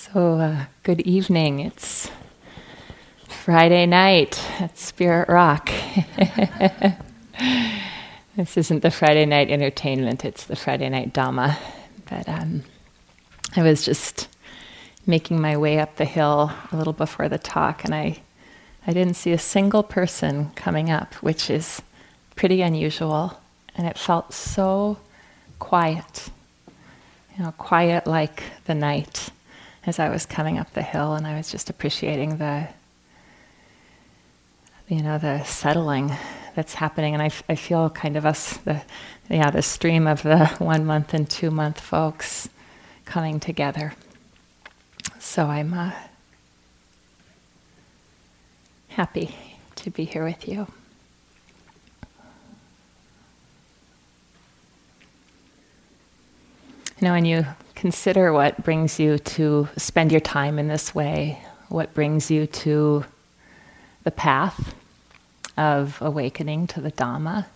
So, 0.00 0.38
uh, 0.38 0.64
good 0.82 1.02
evening. 1.02 1.60
It's 1.60 2.10
Friday 3.28 3.84
night 3.84 4.42
at 4.58 4.78
Spirit 4.78 5.28
Rock. 5.28 5.70
this 8.34 8.56
isn't 8.56 8.80
the 8.80 8.90
Friday 8.90 9.26
night 9.26 9.50
entertainment, 9.50 10.24
it's 10.24 10.44
the 10.44 10.56
Friday 10.56 10.88
night 10.88 11.12
Dhamma. 11.12 11.58
But 12.08 12.26
um, 12.30 12.64
I 13.54 13.62
was 13.62 13.84
just 13.84 14.28
making 15.06 15.38
my 15.38 15.58
way 15.58 15.78
up 15.78 15.96
the 15.96 16.06
hill 16.06 16.50
a 16.72 16.76
little 16.76 16.94
before 16.94 17.28
the 17.28 17.36
talk, 17.36 17.84
and 17.84 17.94
I, 17.94 18.22
I 18.86 18.94
didn't 18.94 19.16
see 19.16 19.32
a 19.32 19.38
single 19.38 19.82
person 19.82 20.50
coming 20.56 20.90
up, 20.90 21.12
which 21.16 21.50
is 21.50 21.82
pretty 22.36 22.62
unusual. 22.62 23.38
And 23.76 23.86
it 23.86 23.98
felt 23.98 24.32
so 24.32 24.96
quiet, 25.58 26.30
you 27.36 27.44
know, 27.44 27.52
quiet 27.52 28.06
like 28.06 28.44
the 28.64 28.74
night 28.74 29.30
as 29.86 29.98
I 29.98 30.08
was 30.08 30.26
coming 30.26 30.58
up 30.58 30.72
the 30.72 30.82
hill, 30.82 31.14
and 31.14 31.26
I 31.26 31.36
was 31.36 31.50
just 31.50 31.70
appreciating 31.70 32.36
the, 32.36 32.68
you 34.88 35.02
know, 35.02 35.18
the 35.18 35.42
settling 35.44 36.12
that's 36.54 36.74
happening, 36.74 37.14
and 37.14 37.22
I, 37.22 37.30
I 37.48 37.54
feel 37.54 37.88
kind 37.90 38.16
of 38.16 38.26
us, 38.26 38.56
the, 38.58 38.82
yeah, 39.28 39.50
the 39.50 39.62
stream 39.62 40.06
of 40.06 40.22
the 40.22 40.46
one 40.58 40.84
month 40.84 41.14
and 41.14 41.28
two 41.28 41.50
month 41.50 41.80
folks 41.80 42.48
coming 43.04 43.40
together. 43.40 43.94
So 45.18 45.46
I'm 45.46 45.72
uh, 45.72 45.92
happy 48.88 49.34
to 49.76 49.90
be 49.90 50.04
here 50.04 50.24
with 50.24 50.46
you. 50.46 50.66
You 57.00 57.06
know, 57.06 57.12
when 57.12 57.24
you 57.24 57.46
consider 57.80 58.30
what 58.30 58.62
brings 58.62 59.00
you 59.00 59.16
to 59.18 59.66
spend 59.78 60.12
your 60.12 60.20
time 60.20 60.58
in 60.58 60.68
this 60.68 60.94
way, 60.94 61.42
what 61.70 61.94
brings 61.94 62.30
you 62.30 62.46
to 62.46 63.02
the 64.04 64.10
path 64.10 64.74
of 65.56 65.96
awakening 66.02 66.66
to 66.66 66.78
the 66.78 66.92
Dhamma. 66.92 67.46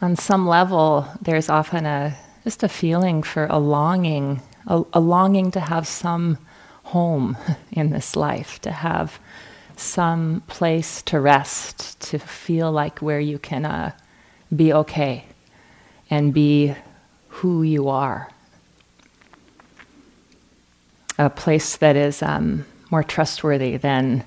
On 0.00 0.14
some 0.14 0.46
level, 0.46 1.08
there's 1.20 1.48
often 1.48 1.84
a 1.84 2.16
just 2.44 2.62
a 2.62 2.68
feeling 2.68 3.24
for 3.24 3.46
a 3.46 3.58
longing, 3.58 4.40
a, 4.68 4.84
a 4.92 5.00
longing 5.00 5.50
to 5.50 5.58
have 5.58 5.84
some 5.84 6.38
home 6.84 7.36
in 7.72 7.90
this 7.90 8.14
life, 8.14 8.60
to 8.60 8.70
have 8.70 9.18
some 9.76 10.44
place 10.46 11.02
to 11.02 11.18
rest, 11.18 11.98
to 12.02 12.20
feel 12.20 12.70
like 12.70 13.00
where 13.00 13.18
you 13.18 13.40
can 13.40 13.64
uh, 13.64 13.90
be 14.54 14.72
okay 14.72 15.24
and 16.08 16.32
be 16.32 16.72
who 17.36 17.62
you 17.62 17.88
are. 17.88 18.30
A 21.18 21.28
place 21.28 21.76
that 21.76 21.96
is 21.96 22.22
um, 22.22 22.64
more 22.90 23.02
trustworthy 23.02 23.76
than, 23.76 24.24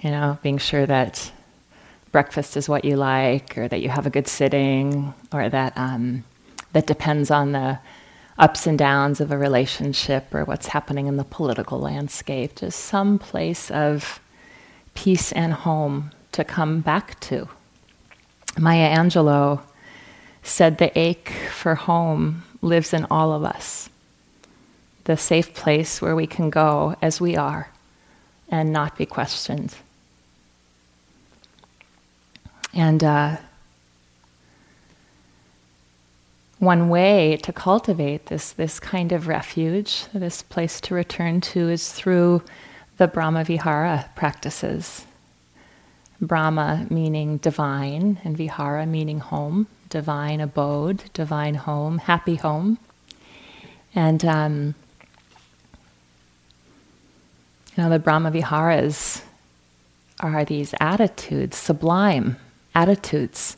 you 0.00 0.10
know, 0.10 0.38
being 0.42 0.58
sure 0.58 0.86
that 0.86 1.32
breakfast 2.12 2.56
is 2.56 2.68
what 2.68 2.84
you 2.84 2.96
like, 2.96 3.58
or 3.58 3.68
that 3.68 3.82
you 3.82 3.88
have 3.90 4.06
a 4.06 4.10
good 4.10 4.26
sitting, 4.26 5.12
or 5.32 5.48
that 5.48 5.72
um, 5.76 6.24
that 6.72 6.86
depends 6.86 7.30
on 7.30 7.52
the 7.52 7.78
ups 8.38 8.66
and 8.66 8.78
downs 8.78 9.20
of 9.20 9.30
a 9.30 9.36
relationship 9.36 10.34
or 10.34 10.44
what's 10.44 10.68
happening 10.68 11.06
in 11.06 11.18
the 11.18 11.24
political 11.24 11.78
landscape. 11.78 12.56
Just 12.56 12.80
some 12.80 13.18
place 13.18 13.70
of 13.70 14.18
peace 14.94 15.30
and 15.32 15.52
home 15.52 16.10
to 16.32 16.42
come 16.42 16.80
back 16.80 17.20
to. 17.20 17.48
Maya 18.58 18.96
Angelou 18.96 19.60
said 20.42 20.78
the 20.78 20.96
ache 20.98 21.30
for 21.50 21.74
home 21.74 22.42
lives 22.62 22.92
in 22.92 23.06
all 23.10 23.32
of 23.32 23.44
us. 23.44 23.88
The 25.04 25.16
safe 25.16 25.54
place 25.54 26.00
where 26.00 26.14
we 26.16 26.26
can 26.26 26.50
go 26.50 26.96
as 27.02 27.20
we 27.20 27.36
are 27.36 27.70
and 28.48 28.72
not 28.72 28.96
be 28.96 29.06
questioned. 29.06 29.74
And 32.72 33.02
uh, 33.02 33.36
one 36.58 36.88
way 36.88 37.38
to 37.42 37.52
cultivate 37.52 38.26
this, 38.26 38.52
this 38.52 38.78
kind 38.78 39.12
of 39.12 39.26
refuge, 39.26 40.04
this 40.12 40.42
place 40.42 40.80
to 40.82 40.94
return 40.94 41.40
to, 41.40 41.68
is 41.68 41.92
through 41.92 42.42
the 42.98 43.08
Brahma 43.08 43.44
Vihara 43.44 44.10
practices. 44.14 45.06
Brahma 46.20 46.86
meaning 46.90 47.38
divine, 47.38 48.20
and 48.24 48.36
Vihara 48.36 48.84
meaning 48.84 49.20
home 49.20 49.66
divine 49.90 50.40
abode, 50.40 51.04
divine 51.12 51.54
home, 51.54 51.98
happy 51.98 52.36
home. 52.36 52.78
And, 53.94 54.24
um, 54.24 54.74
you 57.76 57.82
know, 57.82 57.90
the 57.90 57.98
Brahma 57.98 58.30
Viharas 58.30 59.22
are 60.20 60.44
these 60.44 60.74
attitudes, 60.80 61.56
sublime 61.56 62.36
attitudes 62.74 63.56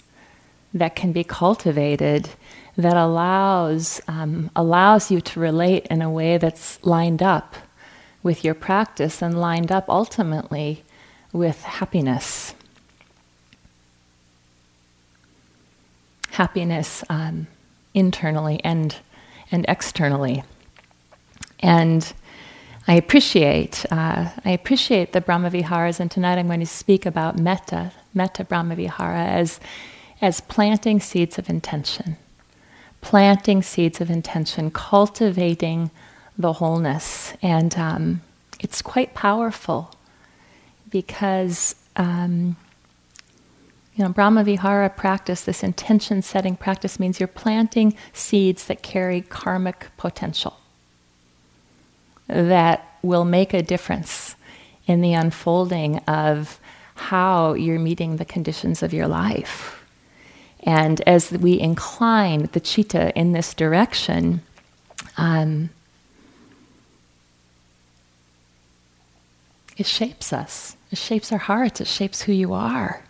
that 0.75 0.97
can 0.97 1.12
be 1.12 1.22
cultivated 1.22 2.31
that 2.76 2.97
allows, 2.97 4.00
um, 4.09 4.50
allows 4.56 5.10
you 5.10 5.21
to 5.21 5.41
relate 5.41 5.87
in 5.91 6.00
a 6.00 6.10
way 6.10 6.38
that's 6.38 6.82
lined 6.84 7.22
up 7.22 7.54
with 8.22 8.44
your 8.44 8.54
practice 8.54 9.21
and 9.21 9.38
lined 9.38 9.71
up 9.71 9.84
ultimately 9.88 10.82
with 11.32 11.62
happiness 11.62 12.54
happiness 16.32 17.04
um, 17.10 17.47
internally 17.94 18.60
and 18.65 18.97
and 19.50 19.66
externally. 19.69 20.43
And 21.60 22.12
I 22.88 22.94
appreciate 22.94 23.84
uh, 23.91 24.31
I 24.44 24.50
appreciate 24.50 25.12
the 25.12 25.21
Brahmaviharas, 25.21 26.00
and 26.00 26.10
tonight 26.10 26.38
I'm 26.38 26.47
going 26.47 26.60
to 26.60 26.66
speak 26.66 27.06
about 27.06 27.38
metta, 27.38 27.92
metta 28.15 28.44
Brahmavihara, 28.44 29.28
as 29.28 29.60
as 30.21 30.41
planting 30.41 31.00
seeds 31.00 31.38
of 31.38 31.48
intention, 31.48 32.16
planting 33.00 33.62
seeds 33.62 34.00
of 34.00 34.10
intention, 34.10 34.71
cultivating 34.71 35.91
the 36.38 36.54
wholeness, 36.54 37.34
and 37.42 37.76
um, 37.76 38.22
it's 38.59 38.81
quite 38.81 39.15
powerful 39.15 39.94
because 40.88 41.75
um, 41.97 42.56
you 43.94 44.04
know, 44.04 44.10
Brahma 44.10 44.42
Vihara 44.42 44.88
practice, 44.88 45.42
this 45.42 45.62
intention 45.62 46.22
setting 46.22 46.56
practice, 46.56 46.98
means 46.98 47.20
you're 47.20 47.26
planting 47.26 47.94
seeds 48.12 48.66
that 48.66 48.82
carry 48.82 49.20
karmic 49.20 49.88
potential 49.97 50.56
that 52.26 52.97
will 53.03 53.25
make 53.25 53.53
a 53.53 53.62
difference 53.62 54.34
in 54.86 55.03
the 55.03 55.12
unfolding 55.12 55.98
of 56.00 56.58
how 56.94 57.53
you're 57.54 57.78
meeting 57.78 58.16
the 58.16 58.25
conditions 58.25 58.82
of 58.82 58.94
your 58.94 59.08
life. 59.08 59.84
And 60.60 61.00
as 61.06 61.32
we 61.32 61.59
incline 61.59 62.48
the 62.53 62.60
citta 62.60 63.12
in 63.14 63.32
this 63.32 63.53
direction, 63.53 64.41
um, 65.16 65.70
it 69.76 69.86
shapes 69.86 70.32
us. 70.32 70.76
It 70.91 70.98
shapes 70.98 71.32
our 71.32 71.38
hearts. 71.38 71.80
It 71.80 71.88
shapes 71.88 72.22
who 72.22 72.32
you 72.32 72.53
are. 72.54 73.03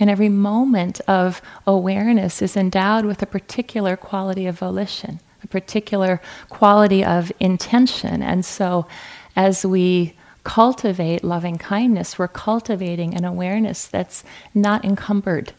And 0.00 0.08
every 0.08 0.28
moment 0.28 1.00
of 1.08 1.42
awareness 1.66 2.40
is 2.40 2.56
endowed 2.56 3.04
with 3.04 3.22
a 3.22 3.26
particular 3.26 3.96
quality 3.96 4.46
of 4.46 4.58
volition, 4.58 5.20
a 5.42 5.48
particular 5.48 6.20
quality 6.48 7.04
of 7.04 7.32
intention. 7.40 8.22
And 8.22 8.44
so, 8.44 8.86
as 9.34 9.64
we 9.64 10.14
cultivate 10.44 11.24
loving 11.24 11.58
kindness, 11.58 12.18
we're 12.18 12.28
cultivating 12.28 13.14
an 13.14 13.24
awareness 13.24 13.86
that's 13.86 14.24
not 14.54 14.84
encumbered 14.84 15.52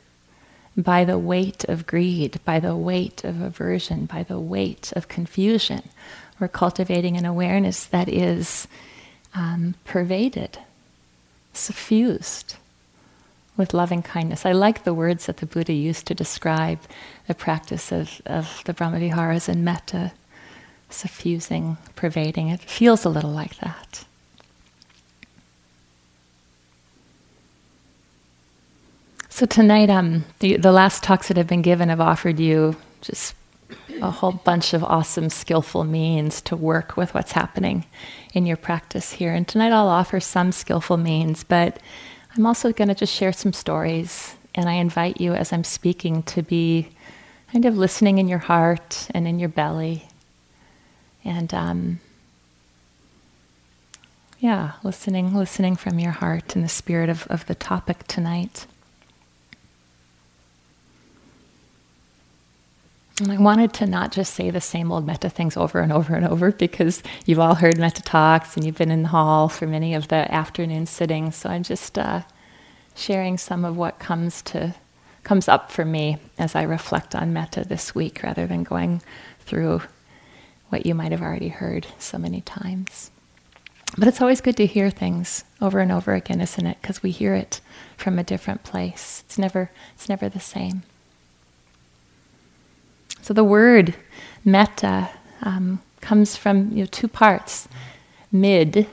by 0.77 1.03
the 1.03 1.17
weight 1.17 1.65
of 1.65 1.85
greed, 1.85 2.39
by 2.45 2.59
the 2.59 2.75
weight 2.75 3.23
of 3.23 3.41
aversion, 3.41 4.05
by 4.05 4.23
the 4.23 4.39
weight 4.39 4.93
of 4.95 5.07
confusion. 5.09 5.83
We're 6.39 6.47
cultivating 6.47 7.17
an 7.17 7.25
awareness 7.25 7.85
that 7.85 8.07
is 8.07 8.67
um, 9.35 9.75
pervaded, 9.83 10.57
suffused 11.53 12.55
with 13.59 13.73
loving 13.73 14.01
kindness. 14.01 14.45
I 14.45 14.53
like 14.53 14.85
the 14.85 14.93
words 14.93 15.27
that 15.27 15.37
the 15.37 15.45
Buddha 15.45 15.73
used 15.73 16.07
to 16.07 16.15
describe 16.15 16.79
the 17.27 17.35
practice 17.35 17.91
of, 17.91 18.21
of 18.25 18.63
the 18.65 18.73
Brahmaviharas 18.73 19.47
and 19.47 19.63
metta, 19.63 20.13
suffusing, 20.89 21.77
pervading. 21.95 22.47
It 22.47 22.61
feels 22.61 23.05
a 23.05 23.09
little 23.09 23.29
like 23.29 23.57
that. 23.59 24.05
So 29.27 29.45
tonight, 29.45 29.89
um, 29.89 30.25
the, 30.39 30.57
the 30.57 30.71
last 30.71 31.03
talks 31.03 31.27
that 31.27 31.37
have 31.37 31.47
been 31.47 31.61
given 31.61 31.89
have 31.89 32.01
offered 32.01 32.39
you 32.39 32.75
just 33.01 33.35
a 34.01 34.09
whole 34.11 34.31
bunch 34.31 34.73
of 34.73 34.83
awesome, 34.83 35.29
skillful 35.29 35.83
means 35.83 36.41
to 36.41 36.55
work 36.55 36.97
with 36.97 37.13
what's 37.13 37.33
happening 37.33 37.85
in 38.33 38.45
your 38.45 38.57
practice 38.57 39.11
here. 39.11 39.33
And 39.33 39.47
tonight 39.47 39.71
I'll 39.71 39.87
offer 39.87 40.19
some 40.19 40.51
skillful 40.51 40.97
means, 40.97 41.43
but 41.43 41.79
I'm 42.39 42.45
also 42.45 42.71
going 42.71 42.87
to 42.87 42.95
just 42.95 43.13
share 43.13 43.33
some 43.33 43.51
stories, 43.51 44.37
and 44.55 44.69
I 44.69 44.75
invite 44.75 45.19
you 45.19 45.33
as 45.33 45.51
I'm 45.51 45.65
speaking 45.65 46.23
to 46.23 46.41
be 46.41 46.87
kind 47.51 47.65
of 47.65 47.77
listening 47.77 48.17
in 48.17 48.29
your 48.29 48.39
heart 48.39 49.09
and 49.13 49.27
in 49.27 49.39
your 49.39 49.49
belly. 49.49 50.07
And 51.25 51.53
um, 51.53 51.99
yeah, 54.39 54.71
listening, 54.83 55.35
listening 55.35 55.75
from 55.75 55.99
your 55.99 56.13
heart 56.13 56.55
in 56.55 56.61
the 56.61 56.69
spirit 56.69 57.09
of, 57.09 57.27
of 57.27 57.45
the 57.47 57.55
topic 57.55 58.07
tonight. 58.07 58.65
And 63.19 63.31
I 63.31 63.37
wanted 63.37 63.73
to 63.73 63.85
not 63.85 64.13
just 64.13 64.33
say 64.33 64.49
the 64.49 64.61
same 64.61 64.91
old 64.91 65.05
metta 65.05 65.29
things 65.29 65.57
over 65.57 65.79
and 65.79 65.91
over 65.91 66.15
and 66.15 66.25
over 66.25 66.51
because 66.51 67.03
you've 67.25 67.39
all 67.39 67.55
heard 67.55 67.77
metta 67.77 68.01
talks 68.01 68.55
and 68.55 68.65
you've 68.65 68.77
been 68.77 68.91
in 68.91 69.03
the 69.03 69.09
hall 69.09 69.49
for 69.49 69.67
many 69.67 69.93
of 69.93 70.07
the 70.07 70.31
afternoon 70.33 70.85
sittings. 70.85 71.35
So 71.35 71.49
I'm 71.49 71.63
just 71.63 71.97
uh, 71.97 72.21
sharing 72.95 73.37
some 73.37 73.65
of 73.65 73.75
what 73.75 73.99
comes 73.99 74.41
to 74.43 74.73
comes 75.23 75.49
up 75.49 75.69
for 75.69 75.83
me 75.83 76.17
as 76.37 76.55
I 76.55 76.63
reflect 76.63 77.13
on 77.13 77.33
metta 77.33 77.65
this 77.65 77.93
week, 77.93 78.23
rather 78.23 78.47
than 78.47 78.63
going 78.63 79.01
through 79.41 79.81
what 80.69 80.85
you 80.85 80.95
might 80.95 81.11
have 81.11 81.21
already 81.21 81.49
heard 81.49 81.87
so 81.99 82.17
many 82.17 82.41
times. 82.41 83.11
But 83.97 84.07
it's 84.07 84.21
always 84.21 84.39
good 84.39 84.55
to 84.57 84.65
hear 84.65 84.89
things 84.89 85.43
over 85.61 85.79
and 85.79 85.91
over 85.91 86.13
again, 86.13 86.39
isn't 86.39 86.65
it? 86.65 86.77
Because 86.81 87.03
we 87.03 87.11
hear 87.11 87.35
it 87.35 87.59
from 87.97 88.17
a 88.17 88.23
different 88.23 88.63
place. 88.63 89.23
It's 89.25 89.37
never 89.37 89.71
it's 89.93 90.07
never 90.07 90.29
the 90.29 90.39
same. 90.39 90.83
So 93.21 93.33
the 93.33 93.43
word 93.43 93.95
metta 94.43 95.09
um, 95.41 95.81
comes 96.01 96.35
from 96.35 96.71
you 96.71 96.83
know, 96.83 96.85
two 96.85 97.07
parts 97.07 97.67
mid, 98.31 98.87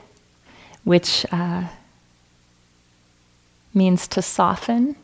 which 0.83 1.25
uh, 1.31 1.67
means 3.73 4.07
to 4.09 4.21
soften 4.21 4.95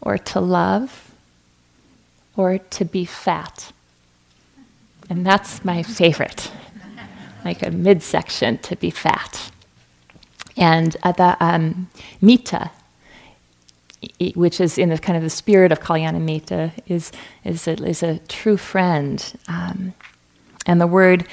or 0.00 0.18
to 0.18 0.40
love 0.40 1.12
or 2.36 2.58
to 2.58 2.84
be 2.84 3.04
fat. 3.04 3.72
And 5.10 5.26
that's 5.26 5.64
my 5.64 5.82
favorite, 5.82 6.50
like 7.44 7.62
a 7.62 7.70
midsection 7.70 8.58
to 8.58 8.76
be 8.76 8.90
fat. 8.90 9.50
And 10.56 10.96
uh, 11.02 11.12
the 11.12 11.36
um, 11.40 11.90
mitta 12.20 12.70
which 14.34 14.60
is 14.60 14.78
in 14.78 14.88
the 14.88 14.98
kind 14.98 15.16
of 15.16 15.22
the 15.22 15.30
spirit 15.30 15.72
of 15.72 15.80
Kalyanamitta, 15.80 16.72
is 16.86 17.12
is 17.44 17.66
a, 17.68 17.72
is 17.84 18.02
a 18.02 18.18
true 18.28 18.56
friend. 18.56 19.32
Um, 19.48 19.94
and 20.66 20.80
the 20.80 20.86
word 20.86 21.26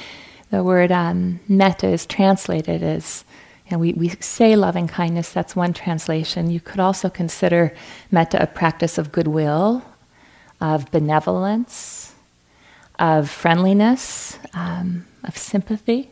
the 0.52 0.64
word 0.64 0.92
um, 0.92 1.40
metta 1.48 1.88
is 1.88 2.06
translated 2.06 2.82
as 2.82 3.24
you 3.70 3.76
know, 3.76 3.80
we, 3.80 3.94
we 3.94 4.10
say 4.20 4.56
loving 4.56 4.88
kindness, 4.88 5.32
that's 5.32 5.56
one 5.56 5.74
translation. 5.74 6.50
You 6.50 6.60
could 6.60 6.80
also 6.80 7.08
consider 7.10 7.74
metta 8.12 8.42
a 8.42 8.48
practice 8.48 8.98
of 8.98 9.12
goodwill, 9.12 9.84
of 10.60 10.90
benevolence, 10.92 12.16
of 12.98 13.30
friendliness, 13.30 14.40
um, 14.56 15.06
of 15.24 15.38
sympathy. 15.38 16.10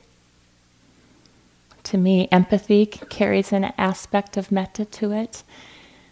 To 1.85 1.97
me, 1.97 2.27
empathy 2.31 2.85
carries 2.85 3.51
an 3.51 3.73
aspect 3.77 4.37
of 4.37 4.51
metta 4.51 4.85
to 4.85 5.11
it. 5.11 5.43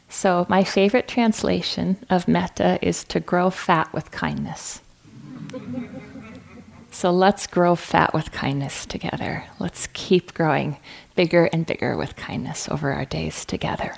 So, 0.10 0.46
my 0.50 0.64
favorite 0.64 1.08
translation 1.08 1.98
of 2.10 2.28
metta 2.28 2.80
is 2.82 3.04
to 3.06 3.20
grow 3.20 3.50
fat 3.50 3.92
with 3.94 4.12
kindness. 4.12 4.82
so, 6.92 7.12
let's 7.12 7.48
grow 7.48 7.76
fat 7.76 8.14
with 8.14 8.32
kindness 8.32 8.86
together. 8.86 9.44
Let's 9.60 9.88
keep 9.94 10.34
growing 10.34 10.78
bigger 11.16 11.46
and 11.46 11.66
bigger 11.66 11.98
with 11.98 12.16
kindness 12.16 12.70
over 12.70 12.94
our 12.94 13.06
days 13.06 13.46
together. 13.46 13.96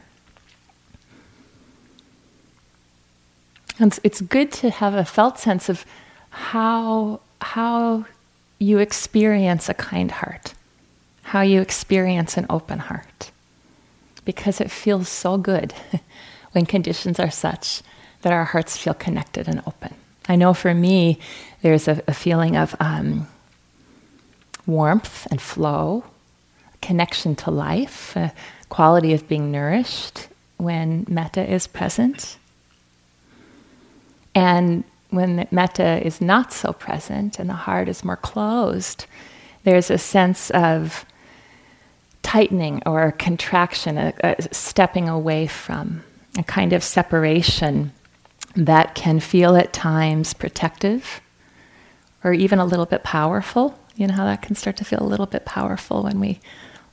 And 3.79 3.97
it's 4.03 4.21
good 4.21 4.51
to 4.53 4.71
have 4.71 4.95
a 4.95 5.05
felt 5.05 5.37
sense 5.37 5.69
of 5.69 5.85
how, 6.29 7.19
how 7.41 8.05
you 8.57 8.79
experience 8.79 9.69
a 9.69 9.73
kind 9.75 10.09
heart, 10.09 10.55
how 11.21 11.41
you 11.41 11.61
experience 11.61 12.37
an 12.37 12.47
open 12.49 12.79
heart 12.79 13.31
because 14.27 14.59
it 14.59 14.69
feels 14.69 15.07
so 15.07 15.37
good 15.37 15.73
when 16.51 16.65
conditions 16.65 17.17
are 17.17 17.31
such 17.31 17.81
that 18.23 18.33
our 18.33 18.43
hearts 18.43 18.75
feel 18.75 18.93
connected 18.93 19.47
and 19.47 19.61
open. 19.65 19.93
I 20.27 20.35
know 20.35 20.53
for 20.53 20.73
me, 20.73 21.17
there's 21.61 21.87
a, 21.87 22.03
a 22.09 22.13
feeling 22.13 22.57
of 22.57 22.75
um, 22.81 23.25
warmth 24.65 25.27
and 25.31 25.39
flow, 25.39 26.03
connection 26.81 27.37
to 27.37 27.51
life, 27.51 28.17
a 28.17 28.33
quality 28.67 29.13
of 29.13 29.29
being 29.29 29.49
nourished 29.49 30.27
when 30.57 31.05
metta 31.07 31.49
is 31.49 31.65
present. 31.65 32.37
And 34.35 34.83
when 35.09 35.47
metta 35.51 36.05
is 36.05 36.19
not 36.19 36.51
so 36.51 36.73
present 36.73 37.39
and 37.39 37.49
the 37.49 37.53
heart 37.53 37.87
is 37.87 38.03
more 38.03 38.17
closed, 38.17 39.05
there's 39.63 39.89
a 39.89 39.97
sense 39.97 40.51
of 40.51 41.05
tightening 42.27 42.83
or 42.85 43.03
a 43.03 43.11
contraction, 43.13 43.97
a, 43.97 44.13
a 44.21 44.53
stepping 44.53 45.07
away 45.07 45.47
from, 45.47 46.03
a 46.37 46.43
kind 46.43 46.73
of 46.73 46.83
separation 46.83 47.93
that 48.53 48.95
can 48.95 49.21
feel 49.21 49.55
at 49.55 49.71
times 49.71 50.33
protective 50.33 51.21
or 52.25 52.33
even 52.33 52.59
a 52.59 52.65
little 52.65 52.85
bit 52.85 53.01
powerful. 53.05 53.79
You 53.95 54.07
know 54.07 54.13
how 54.13 54.25
that 54.25 54.41
can 54.41 54.55
start 54.55 54.75
to 54.75 54.83
feel 54.83 55.01
a 55.01 55.07
little 55.07 55.25
bit 55.25 55.45
powerful 55.45 56.03
when 56.03 56.19
we 56.19 56.41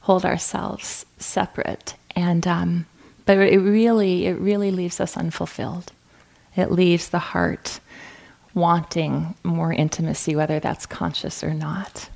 hold 0.02 0.24
ourselves 0.24 1.04
separate. 1.18 1.96
And 2.14 2.46
um, 2.46 2.86
but 3.26 3.36
it 3.38 3.58
really, 3.58 4.26
it 4.26 4.38
really 4.38 4.70
leaves 4.70 5.00
us 5.00 5.16
unfulfilled. 5.16 5.90
It 6.54 6.70
leaves 6.70 7.08
the 7.08 7.18
heart 7.18 7.80
wanting 8.54 9.34
more 9.42 9.72
intimacy, 9.72 10.36
whether 10.36 10.60
that's 10.60 10.86
conscious 10.86 11.42
or 11.42 11.54
not. 11.54 12.08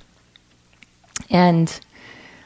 And 1.30 1.80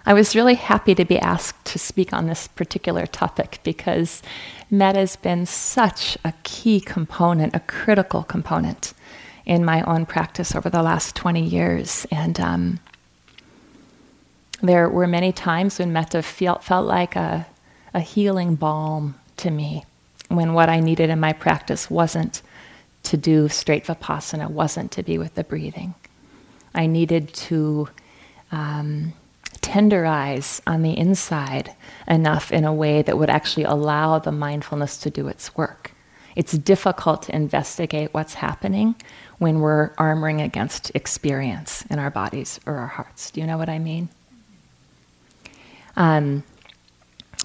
I 0.04 0.14
was 0.14 0.34
really 0.34 0.54
happy 0.54 0.94
to 0.96 1.04
be 1.04 1.19
asked 1.19 1.64
to 1.66 1.78
speak 1.78 2.12
on 2.12 2.26
this 2.26 2.49
particular 2.49 3.06
topic 3.06 3.60
because 3.62 4.20
metta 4.70 4.99
has 4.99 5.14
been 5.14 5.46
such 5.46 6.19
a 6.25 6.34
key 6.43 6.81
component, 6.81 7.54
a 7.54 7.60
critical 7.60 8.25
component 8.25 8.94
in 9.46 9.64
my 9.64 9.82
own 9.82 10.06
practice 10.06 10.54
over 10.56 10.69
the 10.69 10.82
last 10.82 11.14
20 11.14 11.40
years. 11.40 12.04
And 12.10 12.40
um, 12.40 12.81
there 14.60 14.88
were 14.88 15.06
many 15.06 15.31
times 15.31 15.78
when 15.78 15.93
metta 15.93 16.22
felt, 16.22 16.64
felt 16.64 16.87
like 16.87 17.14
a, 17.14 17.46
a 17.94 18.00
healing 18.00 18.56
balm 18.56 19.14
to 19.38 19.50
me, 19.50 19.84
when 20.28 20.52
what 20.52 20.69
I 20.69 20.81
needed 20.81 21.10
in 21.10 21.20
my 21.20 21.32
practice 21.32 21.88
wasn't 21.88 22.43
to 23.04 23.16
do 23.16 23.49
straight 23.49 23.84
vipassana, 23.84 24.49
wasn't 24.49 24.90
to 24.93 25.02
be 25.02 25.19
with 25.19 25.34
the 25.34 25.44
breathing. 25.44 25.94
I 26.75 26.87
needed 26.87 27.32
to. 27.34 27.88
Um, 28.50 29.14
tenderize 29.62 30.61
on 30.66 30.83
the 30.83 30.97
inside 30.97 31.75
enough 32.07 32.52
in 32.52 32.64
a 32.64 32.75
way 32.75 33.00
that 33.02 33.16
would 33.16 33.31
actually 33.31 33.64
allow 33.64 34.19
the 34.19 34.33
mindfulness 34.33 34.99
to 34.99 35.11
do 35.11 35.28
its 35.28 35.57
work. 35.57 35.92
It's 36.37 36.52
difficult 36.52 37.23
to 37.23 37.37
investigate 37.37 38.12
what's 38.12 38.35
happening 38.35 38.95
when 39.38 39.61
we're 39.61 39.90
armoring 39.95 40.45
against 40.45 40.90
experience 40.95 41.85
in 41.90 41.99
our 41.99 42.11
bodies 42.11 42.61
or 42.66 42.76
our 42.76 42.87
hearts. 42.87 43.31
Do 43.31 43.40
you 43.40 43.47
know 43.47 43.59
what 43.59 43.69
I 43.69 43.78
mean? 43.78 44.09
Um, 45.97 46.42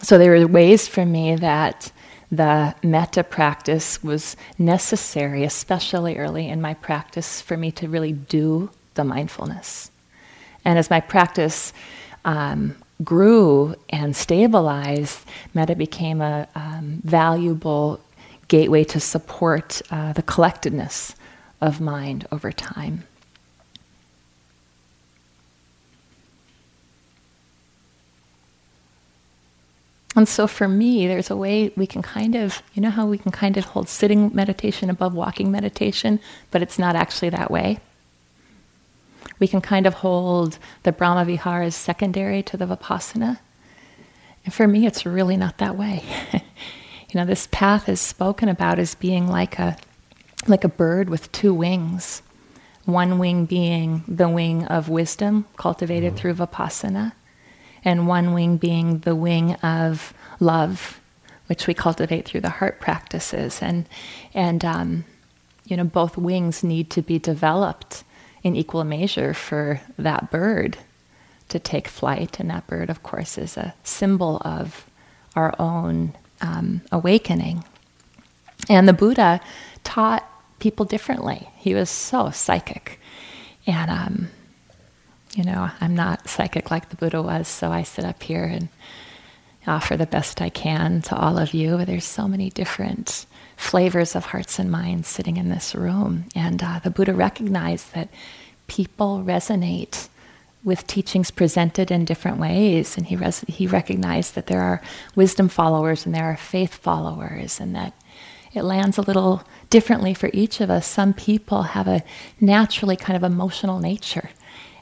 so 0.02 0.18
there 0.18 0.32
were 0.32 0.48
ways 0.48 0.88
for 0.88 1.06
me 1.06 1.36
that 1.36 1.92
the 2.32 2.76
metta 2.84 3.24
practice 3.24 4.04
was 4.04 4.36
necessary, 4.58 5.44
especially 5.44 6.18
early 6.18 6.48
in 6.48 6.62
my 6.62 6.74
practice, 6.74 7.42
for 7.42 7.58
me 7.58 7.72
to 7.74 7.88
really 7.88 8.14
do 8.14 8.70
the 8.96 9.04
mindfulness. 9.04 9.92
And 10.66 10.78
as 10.78 10.90
my 10.90 11.00
practice 11.00 11.74
um, 12.28 12.76
grew 13.04 13.74
and 13.90 14.16
stabilized, 14.16 15.26
metta 15.54 15.76
became 15.76 16.22
a 16.22 16.48
um, 16.54 17.02
valuable 17.04 18.00
gateway 18.50 18.84
to 18.84 19.00
support 19.00 19.82
uh, 19.90 20.14
the 20.14 20.22
collectedness 20.22 21.16
of 21.62 21.82
mind 21.82 22.28
over 22.32 22.52
time. 22.52 23.04
And 30.16 30.28
so 30.28 30.48
for 30.48 30.68
me, 30.68 31.08
there's 31.08 31.30
a 31.30 31.36
way 31.36 31.72
we 31.76 31.86
can 31.86 32.02
kind 32.02 32.36
of, 32.36 32.64
you 32.74 32.82
know 32.82 32.90
how 32.90 33.06
we 33.06 33.20
can 33.20 33.32
kind 33.32 33.56
of 33.56 33.66
hold 33.66 33.88
sitting 33.88 34.32
meditation 34.34 34.90
above 34.90 35.14
walking 35.14 35.52
meditation, 35.52 36.20
but 36.50 36.62
it's 36.62 36.80
not 36.80 36.96
actually 36.96 37.30
that 37.30 37.52
way 37.52 37.80
we 39.40 39.48
can 39.48 39.62
kind 39.62 39.86
of 39.86 39.96
hold 39.96 40.58
the 40.84 40.92
Brahma 40.92 41.26
Vihara 41.26 41.66
as 41.66 41.76
secondary 41.76 42.42
to 42.44 42.58
the 42.58 42.66
Vipassana. 42.66 43.40
And 44.46 44.54
for 44.54 44.68
me, 44.68 44.86
it's 44.86 45.06
really 45.06 45.38
not 45.38 45.58
that 45.58 45.78
way. 45.78 46.04
you 46.34 46.42
know, 47.16 47.26
this 47.26 47.48
path 47.52 47.88
is 47.90 48.02
spoken 48.02 48.50
about 48.50 48.80
as 48.80 48.96
being 48.96 49.28
like 49.28 49.60
a, 49.60 49.78
like 50.48 50.64
a 50.64 50.70
bird 50.70 51.10
with 51.10 51.32
two 51.32 51.54
wings. 51.54 52.22
One 52.86 53.20
wing 53.20 53.46
being 53.46 54.04
the 54.08 54.30
wing 54.30 54.64
of 54.66 54.88
wisdom 54.88 55.46
cultivated 55.58 56.14
mm-hmm. 56.14 56.18
through 56.18 56.36
Vipassana, 56.36 57.12
and 57.84 58.08
one 58.08 58.34
wing 58.34 58.58
being 58.58 59.00
the 59.00 59.16
wing 59.16 59.56
of 59.56 60.14
love, 60.40 61.02
which 61.48 61.68
we 61.68 61.74
cultivate 61.74 62.26
through 62.26 62.42
the 62.42 62.50
heart 62.50 62.80
practices. 62.80 63.62
And, 63.62 63.88
and 64.34 64.64
um, 64.64 65.06
you 65.66 65.76
know, 65.76 65.84
both 65.84 66.18
wings 66.18 66.64
need 66.64 66.90
to 66.92 67.02
be 67.02 67.20
developed 67.20 68.06
in 68.44 68.56
equal 68.56 68.84
measure 68.84 69.34
for 69.34 69.82
that 69.98 70.32
bird 70.32 70.78
to 71.50 71.60
take 71.60 71.88
flight, 71.88 72.40
and 72.40 72.50
that 72.50 72.68
bird, 72.68 72.90
of 72.90 73.04
course, 73.04 73.38
is 73.38 73.58
a 73.58 73.74
symbol 73.84 74.42
of 74.44 74.86
our 75.36 75.54
own 75.60 76.14
um, 76.42 76.82
awakening. 76.92 77.64
And 78.70 78.88
the 78.88 78.94
Buddha 78.94 79.40
taught 79.84 80.30
people 80.60 80.86
differently. 80.86 81.48
He 81.58 81.74
was 81.74 81.90
so 81.90 82.32
psychic. 82.32 83.00
And, 83.66 83.92
um, 83.92 84.28
you 85.36 85.44
know, 85.44 85.70
I'm 85.80 85.96
not 85.96 86.28
psychic 86.28 86.72
like 86.72 86.90
the 86.90 86.96
Buddha 86.96 87.22
was, 87.22 87.48
so 87.48 87.72
I 87.72 87.84
sit 87.84 88.06
up 88.06 88.24
here 88.24 88.44
and 88.44 88.70
offer 89.68 89.98
the 89.98 90.06
best 90.06 90.42
I 90.42 90.50
can 90.50 91.02
to 91.04 91.16
all 91.16 91.38
of 91.38 91.54
you. 91.54 91.84
There's 91.86 92.06
so 92.06 92.28
many 92.28 92.50
different 92.50 93.26
flavors 93.58 94.16
of 94.16 94.26
hearts 94.26 94.60
and 94.60 94.72
minds 94.72 95.10
sitting 95.10 95.36
in 95.36 95.50
this 95.50 95.76
room. 95.76 96.26
And 96.36 96.64
uh, 96.64 96.80
the 96.80 96.92
Buddha 96.92 97.14
recognized 97.14 97.94
that 97.94 98.08
people 98.68 99.24
resonate 99.26 100.08
with 100.64 100.86
teachings 100.88 101.32
presented 101.32 101.92
in 101.92 102.06
different 102.06 102.38
ways. 102.38 102.98
And 102.98 103.08
he, 103.08 103.16
res- 103.16 103.46
he 103.48 103.68
recognized 103.68 104.36
that 104.36 104.48
there 104.48 104.62
are 104.62 104.82
wisdom 105.16 105.50
followers 105.50 106.06
and 106.06 106.14
there 106.14 106.26
are 106.26 106.38
faith 106.38 106.76
followers, 106.76 107.60
and 107.60 107.76
that 107.76 107.94
it 108.54 108.64
lands 108.64 108.98
a 108.98 109.02
little 109.02 109.44
differently 109.70 110.14
for 110.14 110.30
each 110.34 110.62
of 110.62 110.70
us. 110.70 110.88
Some 110.88 111.14
people 111.14 111.64
have 111.64 111.88
a 111.88 112.04
naturally 112.40 112.96
kind 112.96 113.18
of 113.18 113.24
emotional 113.24 113.80
nature. 113.80 114.30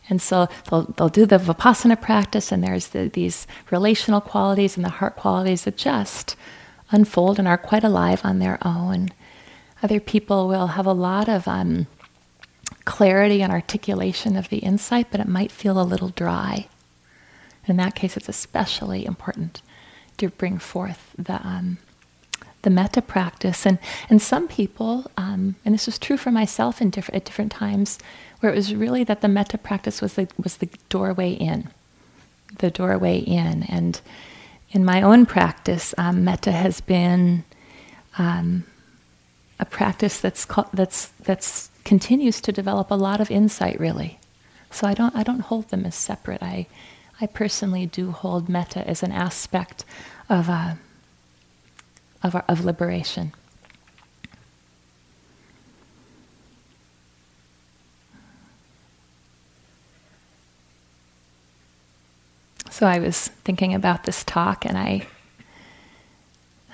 And 0.10 0.22
so 0.22 0.48
they'll, 0.70 0.84
they'll 0.84 1.10
do 1.10 1.26
the 1.26 1.38
Vipassana 1.38 2.00
practice, 2.00 2.52
and 2.52 2.64
there's 2.64 2.88
the, 2.88 3.10
these 3.10 3.48
relational 3.72 4.22
qualities 4.22 4.76
and 4.76 4.86
the 4.86 4.90
heart 4.90 5.16
qualities 5.16 5.64
that 5.64 5.78
just 5.78 6.36
unfold 6.96 7.38
and 7.38 7.48
are 7.48 7.70
quite 7.70 7.84
alive 7.84 8.22
on 8.24 8.40
their 8.40 8.58
own. 8.62 9.10
Other 9.84 10.00
people 10.00 10.48
will 10.48 10.68
have 10.68 10.88
a 10.88 10.94
lot 11.10 11.28
of 11.28 11.48
um, 11.48 11.88
clarity 12.86 13.42
and 13.44 13.52
articulation 13.52 14.36
of 14.38 14.50
the 14.50 14.60
insight, 14.60 15.08
but 15.12 15.20
it 15.20 15.28
might 15.28 15.52
feel 15.52 15.80
a 15.80 15.84
little 15.92 16.10
dry. 16.10 16.68
In 17.68 17.78
that 17.78 17.96
case, 17.96 18.16
it's 18.18 18.30
especially 18.30 19.06
important 19.06 19.62
to 20.18 20.30
bring 20.30 20.60
forth 20.60 21.14
the 21.18 21.46
um, 21.46 21.78
the 22.62 22.70
metta 22.70 23.02
practice. 23.02 23.66
And 23.66 23.78
and 24.10 24.22
some 24.22 24.48
people, 24.48 25.12
um, 25.18 25.56
and 25.66 25.74
this 25.74 25.86
was 25.86 26.00
true 26.00 26.18
for 26.18 26.32
myself 26.32 26.82
in 26.82 26.92
at 27.14 27.26
different 27.26 27.52
times, 27.52 28.00
where 28.40 28.52
it 28.52 28.56
was 28.56 28.74
really 28.74 29.04
that 29.04 29.22
the 29.22 29.28
metta 29.28 29.58
practice 29.58 30.02
was 30.02 30.14
the 30.14 30.28
was 30.42 30.58
the 30.58 30.70
doorway 30.90 31.32
in, 31.32 31.70
the 32.60 32.72
doorway 32.72 33.18
in. 33.18 33.64
And 33.64 34.00
in 34.76 34.84
my 34.84 35.02
own 35.02 35.26
practice, 35.26 35.96
um, 35.98 36.26
metta 36.26 36.52
has 36.52 36.82
been 36.82 37.46
um, 38.18 38.66
a 39.58 39.66
practice 39.66 40.20
that's 40.20 40.46
that's 40.74 41.08
that's 41.24 41.70
continues 41.86 42.42
to 42.42 42.52
develop 42.52 42.92
a 42.92 42.96
lot 42.96 43.22
of 43.22 43.32
insight, 43.32 43.80
really. 43.80 44.20
So 44.72 44.86
I 44.86 44.94
don't, 44.94 45.16
I 45.16 45.24
don't 45.24 45.40
hold 45.40 45.70
them 45.70 45.86
as 45.86 45.96
separate. 45.96 46.44
I, 46.44 46.68
I 47.22 47.28
personally 47.28 47.86
do 47.86 48.12
hold 48.12 48.50
metta 48.50 48.86
as 48.86 49.02
an 49.04 49.14
aspect 49.14 49.86
of, 50.28 50.50
uh, 50.50 50.74
of, 52.22 52.36
of 52.36 52.66
liberation. 52.66 53.32
So 62.76 62.86
I 62.86 63.00
was 63.00 63.30
thinking 63.46 63.74
about 63.74 64.04
this 64.04 64.26
talk, 64.26 64.66
and 64.66 64.78
I 64.78 65.08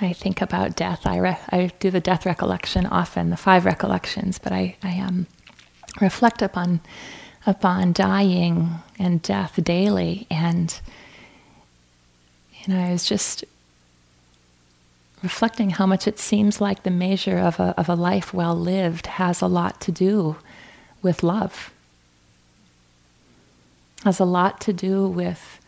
I 0.01 0.13
think 0.13 0.41
about 0.41 0.75
death. 0.75 1.05
I, 1.05 1.17
re- 1.17 1.37
I 1.49 1.71
do 1.79 1.91
the 1.91 1.99
death 1.99 2.25
recollection 2.25 2.87
often, 2.87 3.29
the 3.29 3.37
five 3.37 3.65
recollections, 3.65 4.39
but 4.39 4.51
I, 4.51 4.75
I 4.81 4.97
um, 4.97 5.27
reflect 6.01 6.41
upon, 6.41 6.81
upon 7.45 7.93
dying 7.93 8.79
and 8.97 9.21
death 9.21 9.63
daily. 9.63 10.25
And, 10.31 10.81
you 12.55 12.73
know, 12.73 12.81
I 12.81 12.91
was 12.91 13.05
just 13.05 13.43
reflecting 15.21 15.69
how 15.69 15.85
much 15.85 16.07
it 16.07 16.17
seems 16.17 16.59
like 16.59 16.81
the 16.81 16.89
measure 16.89 17.37
of 17.37 17.59
a, 17.59 17.75
of 17.77 17.87
a 17.89 17.93
life 17.93 18.33
well 18.33 18.55
lived 18.55 19.05
has 19.05 19.39
a 19.39 19.45
lot 19.45 19.79
to 19.81 19.91
do 19.91 20.37
with 21.03 21.21
love, 21.21 21.71
has 24.03 24.19
a 24.19 24.25
lot 24.25 24.59
to 24.61 24.73
do 24.73 25.07
with 25.07 25.59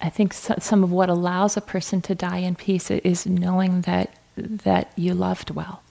I 0.00 0.08
think 0.08 0.32
so, 0.32 0.54
some 0.58 0.82
of 0.82 0.90
what 0.90 1.08
allows 1.08 1.56
a 1.56 1.60
person 1.60 2.00
to 2.02 2.14
die 2.14 2.38
in 2.38 2.54
peace 2.54 2.90
is 2.90 3.26
knowing 3.26 3.82
that 3.82 4.14
that 4.36 4.90
you 4.96 5.14
loved 5.14 5.50
well. 5.50 5.82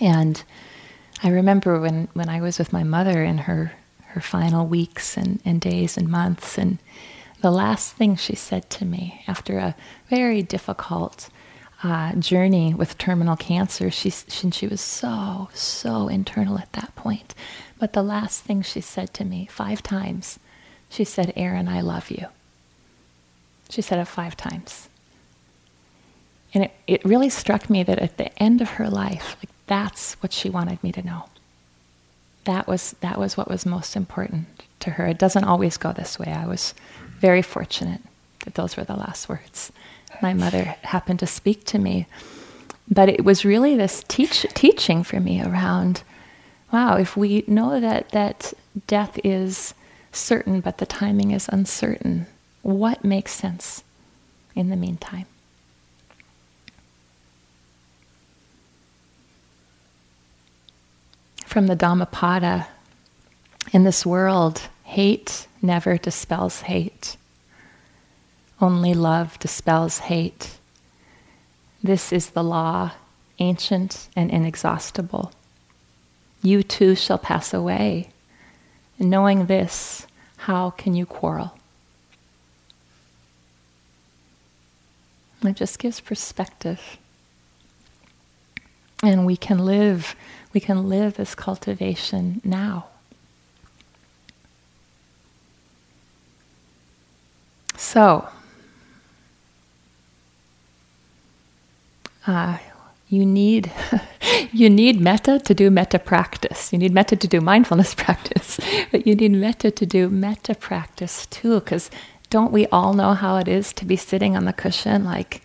And 0.00 0.42
I 1.22 1.30
remember 1.30 1.80
when, 1.80 2.08
when 2.14 2.28
I 2.28 2.40
was 2.40 2.58
with 2.58 2.72
my 2.72 2.84
mother 2.84 3.24
in 3.24 3.38
her, 3.38 3.72
her 4.06 4.20
final 4.20 4.66
weeks 4.66 5.16
and, 5.16 5.40
and 5.44 5.60
days 5.60 5.96
and 5.96 6.08
months, 6.08 6.56
and 6.56 6.78
the 7.40 7.50
last 7.50 7.94
thing 7.94 8.16
she 8.16 8.36
said 8.36 8.70
to 8.70 8.84
me 8.84 9.24
after 9.26 9.58
a 9.58 9.74
very 10.08 10.42
difficult 10.42 11.28
uh, 11.82 12.14
journey 12.14 12.74
with 12.74 12.98
terminal 12.98 13.36
cancer, 13.36 13.90
she, 13.90 14.10
she, 14.10 14.50
she 14.50 14.66
was 14.66 14.80
so, 14.80 15.48
so 15.52 16.08
internal 16.08 16.58
at 16.58 16.72
that 16.72 16.94
point. 16.94 17.34
But 17.78 17.92
the 17.92 18.02
last 18.02 18.42
thing 18.42 18.62
she 18.62 18.80
said 18.80 19.12
to 19.14 19.24
me 19.24 19.48
five 19.50 19.82
times, 19.82 20.38
she 20.88 21.04
said, 21.04 21.32
Erin, 21.36 21.68
I 21.68 21.80
love 21.80 22.10
you. 22.10 22.26
She 23.70 23.82
said 23.82 23.98
it 23.98 24.06
five 24.06 24.36
times. 24.36 24.88
And 26.54 26.64
it, 26.64 26.72
it 26.86 27.04
really 27.04 27.28
struck 27.28 27.68
me 27.68 27.82
that 27.82 27.98
at 27.98 28.16
the 28.16 28.36
end 28.42 28.60
of 28.62 28.70
her 28.70 28.88
life, 28.88 29.36
like 29.40 29.50
that's 29.66 30.14
what 30.14 30.32
she 30.32 30.48
wanted 30.48 30.82
me 30.82 30.92
to 30.92 31.02
know. 31.02 31.28
That 32.44 32.66
was 32.66 32.96
that 33.00 33.18
was 33.18 33.36
what 33.36 33.50
was 33.50 33.66
most 33.66 33.94
important 33.94 34.46
to 34.80 34.90
her. 34.92 35.06
It 35.06 35.18
doesn't 35.18 35.44
always 35.44 35.76
go 35.76 35.92
this 35.92 36.18
way. 36.18 36.32
I 36.32 36.46
was 36.46 36.72
very 37.18 37.42
fortunate 37.42 38.00
that 38.44 38.54
those 38.54 38.78
were 38.78 38.84
the 38.84 38.96
last 38.96 39.28
words 39.28 39.70
my 40.22 40.34
mother 40.34 40.76
happened 40.82 41.18
to 41.20 41.26
speak 41.26 41.64
to 41.64 41.78
me. 41.78 42.06
But 42.90 43.08
it 43.08 43.24
was 43.24 43.44
really 43.44 43.76
this 43.76 44.04
teach, 44.08 44.46
teaching 44.54 45.02
for 45.02 45.20
me 45.20 45.42
around 45.42 46.02
wow, 46.70 46.98
if 46.98 47.16
we 47.16 47.42
know 47.46 47.80
that, 47.80 48.10
that 48.10 48.52
death 48.88 49.18
is 49.24 49.72
certain, 50.12 50.60
but 50.60 50.78
the 50.78 50.86
timing 50.86 51.30
is 51.30 51.48
uncertain, 51.48 52.26
what 52.62 53.04
makes 53.04 53.32
sense 53.32 53.82
in 54.54 54.70
the 54.70 54.76
meantime. 54.76 55.26
From 61.46 61.66
the 61.66 61.76
Dhammapada, 61.76 62.68
in 63.72 63.84
this 63.84 64.04
world, 64.04 64.62
hate 64.84 65.46
never 65.62 65.96
dispels 65.96 66.62
hate. 66.62 67.16
Only 68.60 68.94
love 68.94 69.38
dispels 69.38 69.98
hate. 69.98 70.58
This 71.82 72.12
is 72.12 72.30
the 72.30 72.42
law, 72.42 72.92
ancient 73.38 74.08
and 74.16 74.30
inexhaustible. 74.30 75.32
You 76.42 76.62
too 76.62 76.94
shall 76.94 77.18
pass 77.18 77.54
away. 77.54 78.10
Knowing 78.98 79.46
this, 79.46 80.06
how 80.36 80.70
can 80.70 80.94
you 80.94 81.06
quarrel? 81.06 81.56
It 85.44 85.54
just 85.54 85.78
gives 85.78 86.00
perspective. 86.00 86.98
And 89.02 89.24
we 89.24 89.36
can 89.36 89.58
live, 89.58 90.16
we 90.52 90.60
can 90.60 90.88
live 90.88 91.14
this 91.14 91.34
cultivation 91.34 92.40
now. 92.44 92.86
So, 97.76 98.28
uh, 102.26 102.58
you 103.08 103.24
need 103.24 103.72
you 104.52 104.68
need 104.70 105.00
metta 105.00 105.38
to 105.40 105.54
do 105.54 105.70
metta 105.70 105.98
practice. 105.98 106.72
You 106.72 106.78
need 106.78 106.92
metta 106.92 107.16
to 107.16 107.28
do 107.28 107.40
mindfulness 107.40 107.94
practice, 107.96 108.60
but 108.90 109.06
you 109.06 109.14
need 109.14 109.32
metta 109.32 109.70
to 109.70 109.86
do 109.86 110.08
metta 110.08 110.54
practice 110.54 111.26
too, 111.26 111.60
because 111.60 111.90
don't 112.30 112.52
we 112.52 112.66
all 112.66 112.92
know 112.92 113.14
how 113.14 113.36
it 113.38 113.48
is 113.48 113.72
to 113.74 113.84
be 113.84 113.96
sitting 113.96 114.36
on 114.36 114.44
the 114.44 114.52
cushion 114.52 115.04
like, 115.04 115.42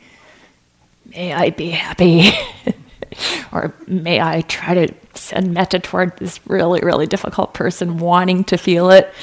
may 1.05 1.34
I 1.34 1.51
be 1.51 1.70
happy? 1.70 2.32
or 3.51 3.74
may 3.88 4.20
I 4.20 4.41
try 4.41 4.74
to 4.74 4.93
send 5.13 5.53
metta 5.53 5.79
toward 5.79 6.17
this 6.17 6.39
really, 6.48 6.82
really 6.82 7.08
difficult 7.08 7.53
person 7.53 8.00
wanting 8.00 8.43
to 8.46 8.58
feel 8.58 8.89
it, 8.89 9.13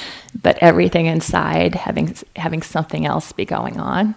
but 0.40 0.56
everything 0.58 1.06
inside 1.06 1.74
having, 1.74 2.16
having 2.36 2.62
something 2.62 3.04
else 3.04 3.32
be 3.32 3.44
going 3.44 3.78
on? 3.78 4.14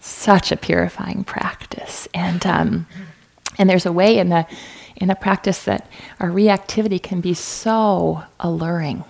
Such 0.00 0.52
a 0.52 0.56
purifying 0.56 1.24
practice. 1.24 2.08
And, 2.14 2.46
um, 2.46 2.86
and 3.58 3.68
there's 3.68 3.86
a 3.86 3.92
way 3.92 4.18
in 4.18 4.28
the, 4.28 4.46
in 4.96 5.08
the 5.08 5.14
practice 5.14 5.64
that 5.64 5.88
our 6.20 6.28
reactivity 6.28 7.02
can 7.02 7.20
be 7.20 7.34
so 7.34 8.22
alluring, 8.40 9.04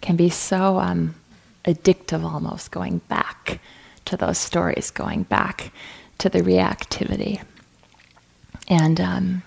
can 0.00 0.16
be 0.16 0.30
so 0.30 0.78
um, 0.78 1.14
addictive 1.64 2.22
almost, 2.24 2.70
going 2.70 2.98
back 3.08 3.60
to 4.04 4.16
those 4.16 4.38
stories, 4.38 4.90
going 4.90 5.22
back 5.24 5.72
to 6.18 6.28
the 6.28 6.40
reactivity. 6.40 7.42
And 8.68 9.00
um, 9.00 9.42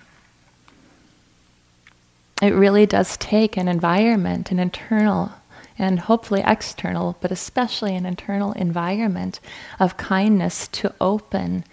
it 2.40 2.50
really 2.50 2.86
does 2.86 3.16
take 3.16 3.56
an 3.56 3.68
environment, 3.68 4.50
an 4.50 4.58
internal 4.58 5.32
and 5.78 6.00
hopefully 6.00 6.42
external, 6.44 7.16
but 7.20 7.30
especially 7.30 7.94
an 7.94 8.04
internal 8.04 8.52
environment 8.52 9.38
of 9.78 9.96
kindness 9.96 10.66
to 10.68 10.92
open 11.00 11.64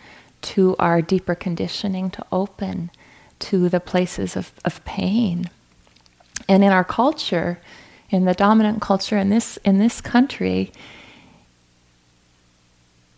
to 0.45 0.75
our 0.77 1.01
deeper 1.01 1.35
conditioning, 1.35 2.09
to 2.11 2.25
open 2.31 2.91
to 3.39 3.67
the 3.69 3.79
places 3.79 4.35
of, 4.35 4.51
of 4.63 4.83
pain. 4.85 5.49
And 6.47 6.63
in 6.63 6.71
our 6.71 6.83
culture, 6.83 7.59
in 8.09 8.25
the 8.25 8.33
dominant 8.33 8.81
culture 8.81 9.17
in 9.17 9.29
this 9.29 9.57
in 9.57 9.79
this 9.79 10.01
country, 10.01 10.71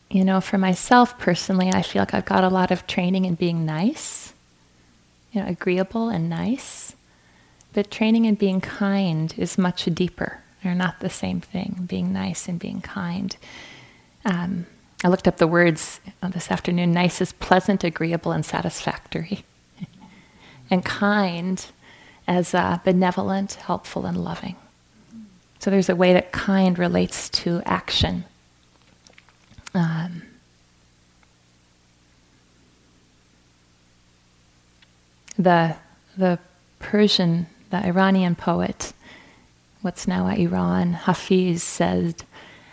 you 0.09 0.23
know, 0.23 0.39
for 0.39 0.57
myself 0.57 1.19
personally, 1.19 1.69
I 1.73 1.81
feel 1.81 2.01
like 2.01 2.13
I've 2.13 2.25
got 2.25 2.43
a 2.43 2.49
lot 2.49 2.71
of 2.71 2.87
training 2.87 3.25
in 3.25 3.35
being 3.35 3.65
nice, 3.65 4.33
you 5.31 5.41
know, 5.41 5.47
agreeable 5.47 6.09
and 6.09 6.29
nice. 6.29 6.95
But 7.73 7.91
training 7.91 8.25
in 8.25 8.35
being 8.35 8.61
kind 8.61 9.33
is 9.37 9.57
much 9.57 9.85
deeper. 9.85 10.41
They're 10.63 10.73
not 10.73 10.99
the 10.99 11.09
same 11.09 11.41
thing, 11.41 11.85
being 11.87 12.13
nice 12.13 12.47
and 12.47 12.57
being 12.57 12.81
kind. 12.81 13.35
Um, 14.25 14.65
I 15.03 15.09
looked 15.09 15.27
up 15.27 15.37
the 15.37 15.47
words 15.47 15.99
this 16.23 16.49
afternoon. 16.49 16.91
Nice 16.91 17.21
is 17.21 17.31
pleasant, 17.33 17.83
agreeable, 17.83 18.31
and 18.31 18.43
satisfactory. 18.45 19.45
and 20.71 20.83
kind 20.83 21.63
as 22.27 22.53
uh, 22.53 22.79
benevolent, 22.83 23.53
helpful, 23.53 24.05
and 24.05 24.23
loving. 24.23 24.55
So 25.59 25.69
there's 25.69 25.89
a 25.89 25.95
way 25.95 26.13
that 26.13 26.31
kind 26.31 26.77
relates 26.79 27.29
to 27.29 27.61
action. 27.65 28.25
Um, 29.73 30.23
the 35.37 35.75
the 36.17 36.39
Persian, 36.79 37.47
the 37.69 37.85
Iranian 37.85 38.35
poet, 38.35 38.93
what's 39.81 40.07
now 40.07 40.27
Iran, 40.27 40.93
Hafiz 40.93 41.61
said, 41.61 42.23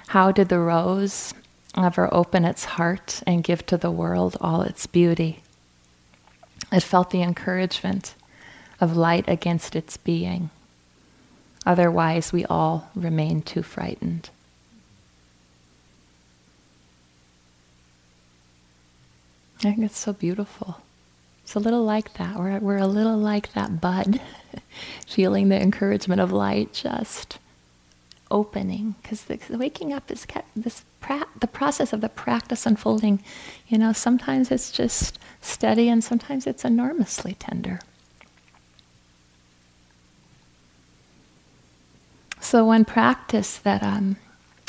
"How 0.09 0.33
did 0.33 0.49
the 0.49 0.59
rose 0.59 1.35
ever 1.77 2.13
open 2.13 2.45
its 2.45 2.65
heart 2.65 3.23
and 3.27 3.45
give 3.45 3.67
to 3.67 3.77
the 3.77 3.91
world 3.91 4.37
all 4.41 4.63
its 4.63 4.87
beauty? 4.87 5.43
It 6.73 6.83
felt 6.83 7.11
the 7.11 7.23
encouragement 7.23 8.15
of 8.81 8.97
light 8.97 9.25
against 9.29 9.77
its 9.77 9.97
being. 9.97 10.51
Otherwise, 11.67 12.33
we 12.33 12.45
all 12.47 12.91
remain 12.95 13.43
too 13.43 13.63
frightened." 13.63 14.31
I 19.65 19.73
think 19.73 19.79
it's 19.79 19.99
so 19.99 20.13
beautiful. 20.13 20.83
It's 21.43 21.55
a 21.55 21.59
little 21.59 21.85
like 21.85 22.15
that. 22.15 22.37
We're, 22.39 22.59
we're 22.59 22.79
a 22.79 22.87
little 22.87 23.17
like 23.17 23.53
that 23.55 23.81
bud, 23.81 24.21
feeling 25.07 25.49
the 25.49 25.61
encouragement 25.61 26.21
of 26.21 26.33
light 26.33 26.75
just 26.75 27.39
opening. 28.31 28.95
Because 29.03 29.25
the 29.25 29.39
waking 29.51 29.93
up 29.93 30.11
is 30.11 30.27
this 30.57 30.85
pra- 31.01 31.27
the 31.39 31.47
process 31.47 31.93
of 31.93 32.01
the 32.01 32.09
practice 32.09 32.67
unfolding. 32.67 33.23
You 33.69 33.79
know, 33.79 33.93
sometimes 33.93 34.51
it's 34.51 34.71
just 34.73 35.19
steady, 35.41 35.89
and 35.89 36.03
sometimes 36.03 36.47
it's 36.47 36.65
enormously 36.65 37.35
tender. 37.39 37.81
So 42.41 42.65
one 42.67 42.85
practice 42.85 43.57
that 43.59 43.83
um, 43.83 44.17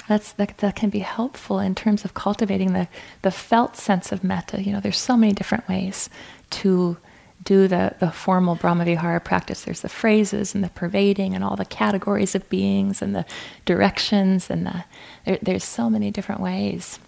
that's, 0.08 0.34
that, 0.34 0.60
that 0.60 0.76
can 0.76 0.90
be 0.90 1.00
helpful 1.00 1.60
in 1.60 1.76
terms 1.76 2.06
of 2.06 2.14
cultivating 2.14 2.74
the, 2.74 2.88
the 3.22 3.32
felt 3.32 3.76
sense 3.76 4.12
of 4.12 4.24
metta. 4.24 4.62
You 4.62 4.72
know, 4.72 4.80
there's 4.80 4.98
so 4.98 5.18
many 5.18 5.34
different 5.34 5.68
ways 5.68 6.10
to 6.52 6.98
do 7.46 7.68
the, 7.68 7.96
the 8.00 8.12
formal 8.12 8.56
Brahmavihara 8.56 9.24
practice. 9.24 9.64
There's 9.64 9.82
the 9.82 9.90
phrases 9.90 10.54
and 10.54 10.64
the 10.64 10.70
pervading 10.70 11.36
and 11.36 11.44
all 11.44 11.56
the 11.56 11.64
categories 11.64 12.36
of 12.36 12.50
beings 12.50 13.02
and 13.02 13.16
the 13.16 13.26
directions 13.64 14.50
and 14.50 14.66
the 14.66 14.84
there, 15.26 15.40
there's 15.42 15.64
so 15.64 15.90
many 15.90 16.12
different 16.12 16.42
ways. 16.42 17.00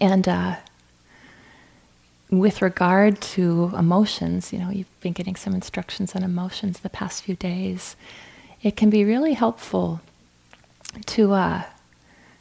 And 0.00 0.26
uh, 0.28 0.56
with 2.30 2.62
regard 2.62 3.20
to 3.20 3.72
emotions, 3.76 4.52
you 4.52 4.58
know, 4.58 4.70
you've 4.70 5.00
been 5.00 5.12
getting 5.12 5.36
some 5.36 5.54
instructions 5.54 6.14
on 6.14 6.22
emotions 6.22 6.80
the 6.80 6.90
past 6.90 7.24
few 7.24 7.34
days. 7.34 7.96
It 8.62 8.76
can 8.76 8.88
be 8.88 9.04
really 9.04 9.34
helpful 9.34 10.00
to 11.06 11.32
uh, 11.32 11.64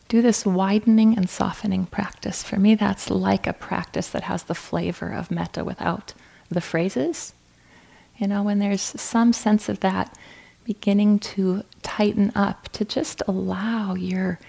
do 0.07 0.21
this 0.21 0.45
widening 0.45 1.17
and 1.17 1.29
softening 1.29 1.87
practice. 1.87 2.43
For 2.43 2.57
me, 2.57 2.75
that's 2.75 3.09
like 3.09 3.47
a 3.47 3.53
practice 3.53 4.09
that 4.09 4.23
has 4.23 4.43
the 4.43 4.55
flavor 4.55 5.11
of 5.11 5.31
metta 5.31 5.63
without 5.63 6.13
the 6.49 6.61
phrases. 6.61 7.33
You 8.17 8.27
know, 8.27 8.43
when 8.43 8.59
there's 8.59 8.81
some 8.81 9.33
sense 9.33 9.67
of 9.69 9.81
that 9.81 10.17
beginning 10.63 11.19
to 11.19 11.63
tighten 11.83 12.31
up, 12.35 12.69
to 12.69 12.85
just 12.85 13.21
allow 13.27 13.93
your 13.93 14.39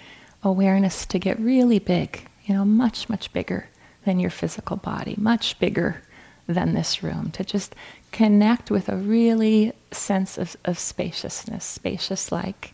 awareness 0.43 1.05
to 1.07 1.19
get 1.19 1.39
really 1.39 1.79
big, 1.79 2.29
you 2.45 2.55
know, 2.55 2.65
much, 2.65 3.09
much 3.09 3.33
bigger 3.33 3.69
than 4.05 4.21
your 4.21 4.31
physical 4.31 4.77
body, 4.77 5.15
much 5.19 5.59
bigger 5.59 6.03
than 6.47 6.75
this 6.75 7.03
room, 7.03 7.31
to 7.33 7.45
just 7.45 7.75
connect 8.13 8.71
with 8.71 8.89
a 8.89 8.97
really 8.97 9.73
sense 9.91 10.39
of, 10.39 10.57
of 10.65 10.79
spaciousness, 10.79 11.65
spacious 11.65 12.31
like, 12.31 12.73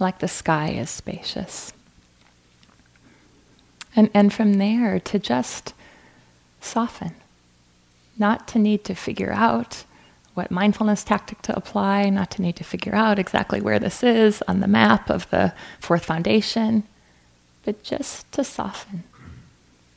like 0.00 0.18
the 0.18 0.28
sky 0.28 0.70
is 0.70 0.88
spacious. 0.88 1.72
And, 3.94 4.08
and 4.14 4.32
from 4.32 4.54
there 4.54 4.98
to 5.00 5.18
just 5.18 5.74
soften, 6.60 7.14
not 8.20 8.46
to 8.48 8.58
need 8.58 8.84
to 8.84 8.94
figure 8.94 9.32
out 9.32 9.84
what 10.34 10.50
mindfulness 10.50 11.02
tactic 11.02 11.42
to 11.42 11.56
apply, 11.56 12.08
not 12.08 12.30
to 12.30 12.42
need 12.42 12.54
to 12.56 12.64
figure 12.64 12.94
out 12.94 13.18
exactly 13.18 13.60
where 13.60 13.78
this 13.78 14.02
is 14.02 14.42
on 14.46 14.60
the 14.60 14.68
map 14.68 15.10
of 15.10 15.28
the 15.30 15.52
fourth 15.80 16.04
foundation, 16.04 16.84
but 17.64 17.82
just 17.82 18.30
to 18.30 18.44
soften. 18.44 19.02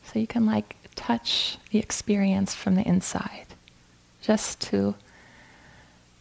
So 0.05 0.19
you 0.19 0.25
can 0.27 0.45
like 0.45 0.75
touch 0.95 1.57
the 1.69 1.79
experience 1.79 2.55
from 2.55 2.75
the 2.75 2.87
inside, 2.87 3.45
just 4.21 4.59
to 4.61 4.95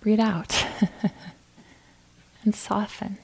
breathe 0.00 0.20
out 0.20 0.66
and 2.44 2.54
soften. 2.54 3.18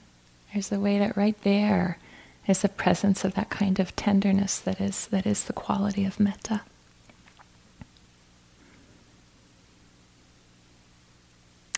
There's 0.53 0.71
a 0.71 0.79
way 0.79 0.97
that 0.97 1.17
right 1.17 1.39
there 1.43 1.99
is 2.47 2.61
the 2.61 2.69
presence 2.69 3.23
of 3.23 3.35
that 3.35 3.49
kind 3.49 3.79
of 3.79 3.95
tenderness 3.95 4.57
that 4.59 4.81
is, 4.81 5.07
that 5.07 5.27
is 5.27 5.43
the 5.43 5.53
quality 5.53 6.05
of 6.05 6.19
metta. 6.19 6.61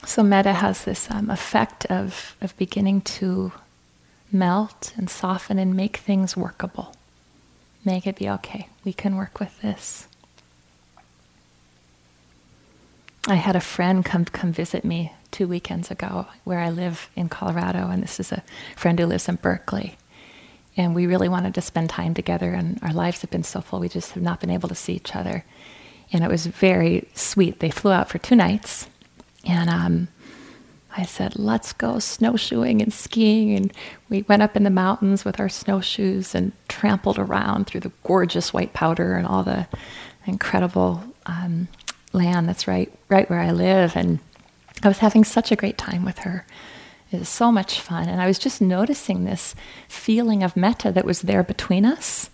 So 0.06 0.24
metta 0.24 0.54
has 0.54 0.84
this 0.84 1.10
um, 1.12 1.30
effect 1.30 1.86
of, 1.86 2.36
of 2.42 2.58
beginning 2.58 3.02
to 3.02 3.52
melt 4.32 4.94
and 4.98 5.10
soften 5.10 5.60
and 5.60 5.76
make 5.76 5.98
things 5.98 6.36
workable. 6.36 6.94
Make 7.86 8.08
it 8.08 8.16
be 8.16 8.30
okay. 8.30 8.68
We 8.84 8.94
can 8.94 9.16
work 9.16 9.40
with 9.40 9.62
this. 9.62 10.08
I 13.28 13.36
had 13.36 13.56
a 13.56 13.62
friend 13.62 14.04
come 14.04 14.26
come 14.26 14.52
visit 14.52 14.84
me 14.84 15.14
two 15.30 15.48
weekends 15.48 15.92
ago 15.92 16.26
where 16.44 16.60
I 16.60 16.72
live 16.72 17.10
in 17.16 17.30
Colorado, 17.30 17.88
and 17.90 18.02
this 18.02 18.20
is 18.20 18.32
a 18.32 18.44
friend 18.76 18.98
who 18.98 19.06
lives 19.06 19.30
in 19.30 19.36
Berkeley 19.36 19.96
and 20.78 20.96
we 20.96 21.06
really 21.06 21.30
wanted 21.30 21.54
to 21.56 21.62
spend 21.62 21.90
time 21.90 22.14
together 22.14 22.52
and 22.52 22.80
our 22.82 22.94
lives 22.94 23.22
have 23.22 23.30
been 23.30 23.44
so 23.44 23.62
full 23.62 23.80
we 23.80 23.90
just 23.90 24.12
have 24.12 24.24
not 24.24 24.40
been 24.40 24.50
able 24.50 24.70
to 24.70 24.76
see 24.76 24.94
each 24.94 25.16
other 25.16 25.44
and 26.12 26.24
it 26.24 26.30
was 26.30 26.46
very 26.46 27.08
sweet 27.14 27.60
they 27.60 27.70
flew 27.70 27.92
out 27.92 28.10
for 28.10 28.18
two 28.18 28.36
nights 28.36 28.88
and 29.46 29.70
um, 29.70 30.08
i 30.96 31.04
said 31.04 31.38
let's 31.38 31.74
go 31.74 32.00
snowshoeing 32.00 32.82
and 32.82 32.94
skiing 32.94 33.56
and 33.56 33.74
we 34.10 34.24
went 34.24 34.42
up 34.42 34.56
in 34.56 34.64
the 34.64 34.70
mountains 34.70 35.26
with 35.26 35.40
our 35.40 35.50
snowshoes 35.50 36.36
and 36.36 36.52
trampled 36.68 37.18
around 37.18 37.66
through 37.66 37.82
the 37.82 37.92
gorgeous 38.04 38.54
white 38.54 38.74
powder 38.74 39.16
and 39.16 39.28
all 39.28 39.44
the 39.44 39.68
incredible 40.26 41.04
um, 41.26 41.68
land 42.14 42.48
that's 42.48 42.68
right 42.68 42.92
right 43.10 43.30
where 43.30 43.40
i 43.40 43.52
live 43.52 43.96
and 43.96 44.20
i 44.84 44.88
was 44.88 45.00
having 45.00 45.24
such 45.24 45.52
a 45.52 45.56
great 45.56 45.78
time 45.78 46.06
with 46.06 46.20
her 46.20 46.46
it 47.12 47.20
was 47.20 47.30
so 47.30 47.52
much 47.52 47.82
fun. 47.82 48.08
And 48.08 48.22
I 48.22 48.28
was 48.28 48.40
just 48.40 48.62
noticing 48.62 49.26
this 49.26 49.54
feeling 49.88 50.44
of 50.44 50.56
metta 50.56 50.92
that 50.94 51.06
was 51.06 51.22
there 51.22 51.44
between 51.44 51.86
us. 51.86 52.30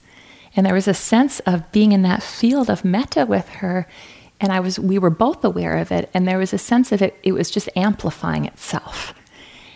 And 0.56 0.66
there 0.66 0.74
was 0.74 0.88
a 0.88 0.94
sense 0.94 1.40
of 1.42 1.72
being 1.72 1.92
in 1.92 2.04
that 2.04 2.24
field 2.24 2.70
of 2.70 2.86
metta 2.86 3.26
with 3.26 3.50
her. 3.50 3.88
And 4.40 4.52
I 4.52 4.60
was 4.60 4.80
we 4.80 5.00
were 5.00 5.10
both 5.10 5.44
aware 5.44 5.78
of 5.78 5.92
it. 5.92 6.10
And 6.14 6.28
there 6.28 6.38
was 6.38 6.54
a 6.54 6.58
sense 6.58 6.92
of 6.92 7.02
it, 7.02 7.18
it 7.24 7.32
was 7.32 7.50
just 7.50 7.70
amplifying 7.76 8.46
itself. 8.46 9.14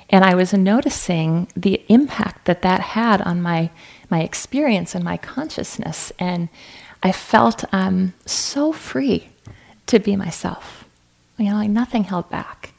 And 0.10 0.26
I 0.26 0.36
was 0.36 0.54
noticing 0.54 1.47
the 1.56 1.82
impact 1.88 2.45
that 2.45 2.62
that 2.62 2.82
had 2.82 3.21
on 3.21 3.41
my 3.41 3.69
my 4.10 4.21
experience 4.21 4.93
and 4.93 5.04
my 5.04 5.17
consciousness. 5.17 6.12
And 6.19 6.50
I 7.02 7.12
felt 7.12 7.63
um, 7.74 8.13
so 8.26 8.71
free 8.71 9.30
to 9.88 10.00
be 10.00 10.15
myself. 10.15 10.86
You 11.38 11.50
know, 11.50 11.56
like 11.56 11.69
nothing 11.69 12.04
held 12.04 12.30
back 12.30 12.74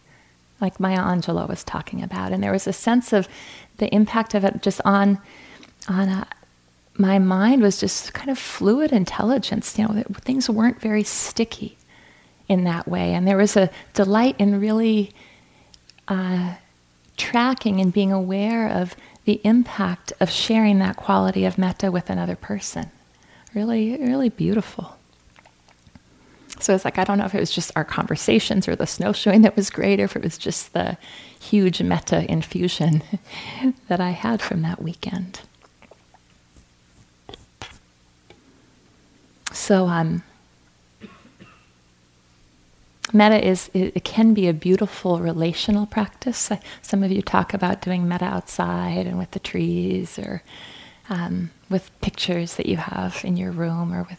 like 0.63 0.81
Maya 0.81 1.01
Angelou 1.01 1.49
was 1.49 1.65
talking 1.65 2.03
about. 2.03 2.33
And 2.33 2.43
there 2.43 2.53
was 2.53 2.67
a 2.67 2.73
sense 2.73 3.13
of 3.13 3.29
the 3.77 3.93
impact 3.93 4.33
of 4.33 4.45
it 4.45 4.63
just 4.63 4.81
on, 4.85 5.19
on 5.89 6.09
a, 6.09 6.21
uh, 6.21 6.25
my 6.97 7.19
mind 7.19 7.63
was 7.63 7.81
just 7.81 8.13
kind 8.13 8.31
of 8.31 8.39
fluid 8.39 8.93
intelligence. 8.93 9.79
You 9.79 9.89
know, 9.89 10.03
things 10.21 10.49
weren't 10.49 10.81
very 10.81 11.05
sticky 11.05 11.79
in 12.49 12.65
that 12.65 12.87
way. 12.87 13.15
And 13.15 13.27
there 13.27 13.37
was 13.37 13.57
a 13.57 13.71
delight 13.95 14.37
in 14.39 14.61
really 14.61 15.13
uh, 16.09 16.55
tracking 17.17 17.81
and 17.81 17.93
being 17.93 18.13
aware 18.13 18.69
of 18.69 18.95
the 19.25 19.41
impact 19.45 20.13
of 20.21 20.31
sharing 20.31 20.79
that 20.81 20.97
quality 20.97 21.45
of 21.45 21.57
metta 21.57 21.91
with 21.91 22.11
another 22.11 22.37
person. 22.37 22.91
Really, 23.55 23.97
really 23.97 24.29
beautiful. 24.29 24.97
So 26.59 26.75
it's 26.75 26.85
like, 26.85 26.99
I 26.99 27.05
don't 27.05 27.19
know 27.19 27.25
if 27.25 27.35
it 27.35 27.41
was 27.41 27.51
just 27.51 27.73
our 27.75 27.85
conversations 27.85 28.69
or 28.69 28.77
the 28.77 28.87
snowshoeing 28.87 29.43
that 29.43 29.57
was 29.57 29.71
great, 29.71 30.01
or 30.01 30.05
if 30.05 30.17
it 30.17 30.23
was 30.23 30.39
just 30.39 30.73
the 30.73 30.97
huge 31.41 31.83
metta 31.83 32.31
infusion 32.31 33.03
that 33.89 34.01
I 34.01 34.11
had 34.11 34.41
from 34.41 34.63
that 34.63 34.83
weekend. 34.83 35.41
So, 39.53 39.87
um, 39.87 40.23
is 43.15 43.71
it, 43.75 44.05
can 44.05 44.33
be 44.35 44.49
a 44.49 44.55
beautiful 44.55 45.21
relational 45.21 45.87
practice. 45.87 46.51
Some 46.81 47.03
of 47.03 47.13
you 47.13 47.23
talk 47.23 47.53
about 47.53 47.83
doing 47.83 48.09
metta 48.09 48.25
outside 48.25 49.07
and 49.07 49.19
with 49.19 49.33
the 49.33 49.39
trees, 49.39 50.19
or 50.19 50.43
um, 51.11 51.51
with 51.69 51.91
pictures 52.01 52.57
that 52.57 52.67
you 52.67 52.77
have 52.79 53.21
in 53.25 53.37
your 53.37 53.51
room, 53.51 53.93
or 53.93 54.05
with 54.05 54.19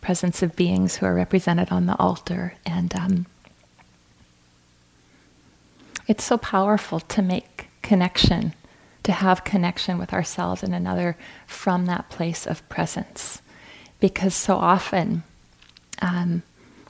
presence 0.00 0.42
of 0.42 0.56
beings 0.56 0.96
who 0.96 1.06
are 1.06 1.14
represented 1.14 1.70
on 1.70 1.86
the 1.86 1.96
altar. 1.98 2.54
And 2.66 2.94
um, 2.94 3.26
it's 6.06 6.24
so 6.24 6.36
powerful 6.36 7.00
to 7.00 7.22
make 7.22 7.68
connection, 7.82 8.54
to 9.04 9.12
have 9.12 9.44
connection 9.44 9.98
with 9.98 10.12
ourselves 10.12 10.62
and 10.62 10.74
another 10.74 11.16
from 11.46 11.86
that 11.86 12.10
place 12.10 12.46
of 12.46 12.68
presence. 12.68 13.41
Because 14.02 14.34
so 14.34 14.56
often, 14.56 15.22
um, 16.00 16.42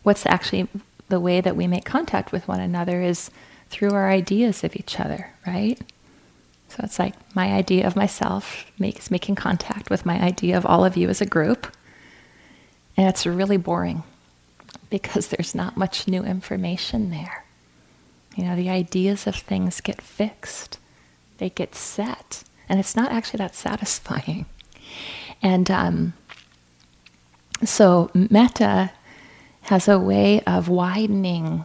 what's 0.02 0.24
actually 0.24 0.66
the 1.10 1.20
way 1.20 1.42
that 1.42 1.56
we 1.56 1.66
make 1.66 1.84
contact 1.84 2.32
with 2.32 2.48
one 2.48 2.58
another 2.58 3.02
is 3.02 3.30
through 3.68 3.90
our 3.90 4.08
ideas 4.08 4.64
of 4.64 4.74
each 4.74 4.98
other, 4.98 5.30
right? 5.46 5.78
So 6.68 6.78
it's 6.82 6.98
like 6.98 7.12
my 7.36 7.52
idea 7.52 7.86
of 7.86 7.96
myself 7.96 8.64
makes 8.78 9.10
making 9.10 9.34
contact 9.34 9.90
with 9.90 10.06
my 10.06 10.22
idea 10.22 10.56
of 10.56 10.64
all 10.64 10.86
of 10.86 10.96
you 10.96 11.10
as 11.10 11.20
a 11.20 11.26
group. 11.26 11.66
And 12.96 13.06
it's 13.06 13.26
really 13.26 13.58
boring 13.58 14.04
because 14.88 15.28
there's 15.28 15.54
not 15.54 15.76
much 15.76 16.08
new 16.08 16.22
information 16.24 17.10
there. 17.10 17.44
You 18.36 18.44
know, 18.44 18.56
the 18.56 18.70
ideas 18.70 19.26
of 19.26 19.36
things 19.36 19.82
get 19.82 20.00
fixed, 20.00 20.78
they 21.36 21.50
get 21.50 21.74
set, 21.74 22.42
and 22.70 22.80
it's 22.80 22.96
not 22.96 23.12
actually 23.12 23.38
that 23.38 23.54
satisfying. 23.54 24.46
And 25.44 25.72
um, 25.72 26.12
so, 27.64 28.10
metta 28.14 28.92
has 29.62 29.88
a 29.88 29.98
way 29.98 30.40
of 30.42 30.68
widening 30.68 31.64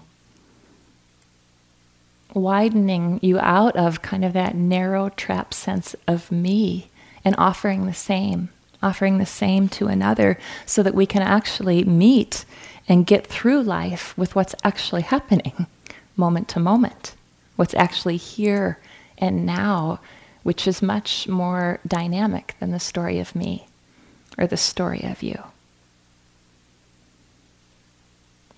widening 2.34 3.20
you 3.24 3.40
out 3.40 3.76
of 3.76 4.04
kind 4.04 4.24
of 4.24 4.34
that 4.34 4.54
narrow 4.54 5.10
trap 5.10 5.54
sense 5.54 5.96
of 6.08 6.32
me 6.32 6.88
and 7.26 7.34
offering 7.40 7.88
the 7.88 7.94
same 7.94 8.50
offering 8.82 9.18
the 9.18 9.26
same 9.26 9.68
to 9.68 9.88
another 9.88 10.38
so 10.66 10.84
that 10.84 10.94
we 10.94 11.06
can 11.06 11.22
actually 11.22 11.84
meet 11.84 12.46
and 12.88 13.06
get 13.06 13.28
through 13.28 13.62
life 13.62 14.18
with 14.18 14.36
what's 14.36 14.56
actually 14.64 15.02
happening 15.02 15.66
moment 16.16 16.48
to 16.50 16.60
moment, 16.60 17.16
what's 17.56 17.74
actually 17.76 18.18
here 18.18 18.80
and 19.18 19.46
now, 19.46 20.00
which 20.44 20.68
is 20.68 20.82
much 20.82 21.28
more 21.28 21.80
dynamic 21.88 22.56
than 22.60 22.72
the 22.72 22.80
story 22.80 23.20
of 23.20 23.36
me 23.36 23.68
or 24.38 24.48
the 24.48 24.58
story 24.58 25.04
of 25.04 25.22
you. 25.22 25.44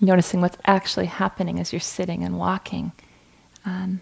Noticing 0.02 0.42
what's 0.42 0.58
actually 0.66 1.08
happening 1.08 1.60
as 1.60 1.74
you're 1.74 1.80
sitting 1.80 2.24
and 2.24 2.38
walking. 2.38 2.92
Um, 3.66 4.00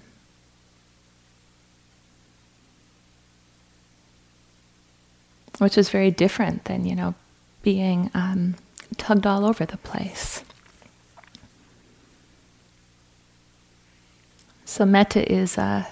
which 5.57 5.77
is 5.77 5.89
very 5.89 6.11
different 6.11 6.65
than, 6.65 6.85
you 6.85 6.95
know, 6.95 7.15
being 7.63 8.11
um, 8.13 8.55
tugged 8.97 9.25
all 9.25 9.45
over 9.45 9.65
the 9.65 9.77
place. 9.77 10.43
So 14.65 14.85
metta 14.85 15.29
is 15.31 15.57
uh, 15.57 15.85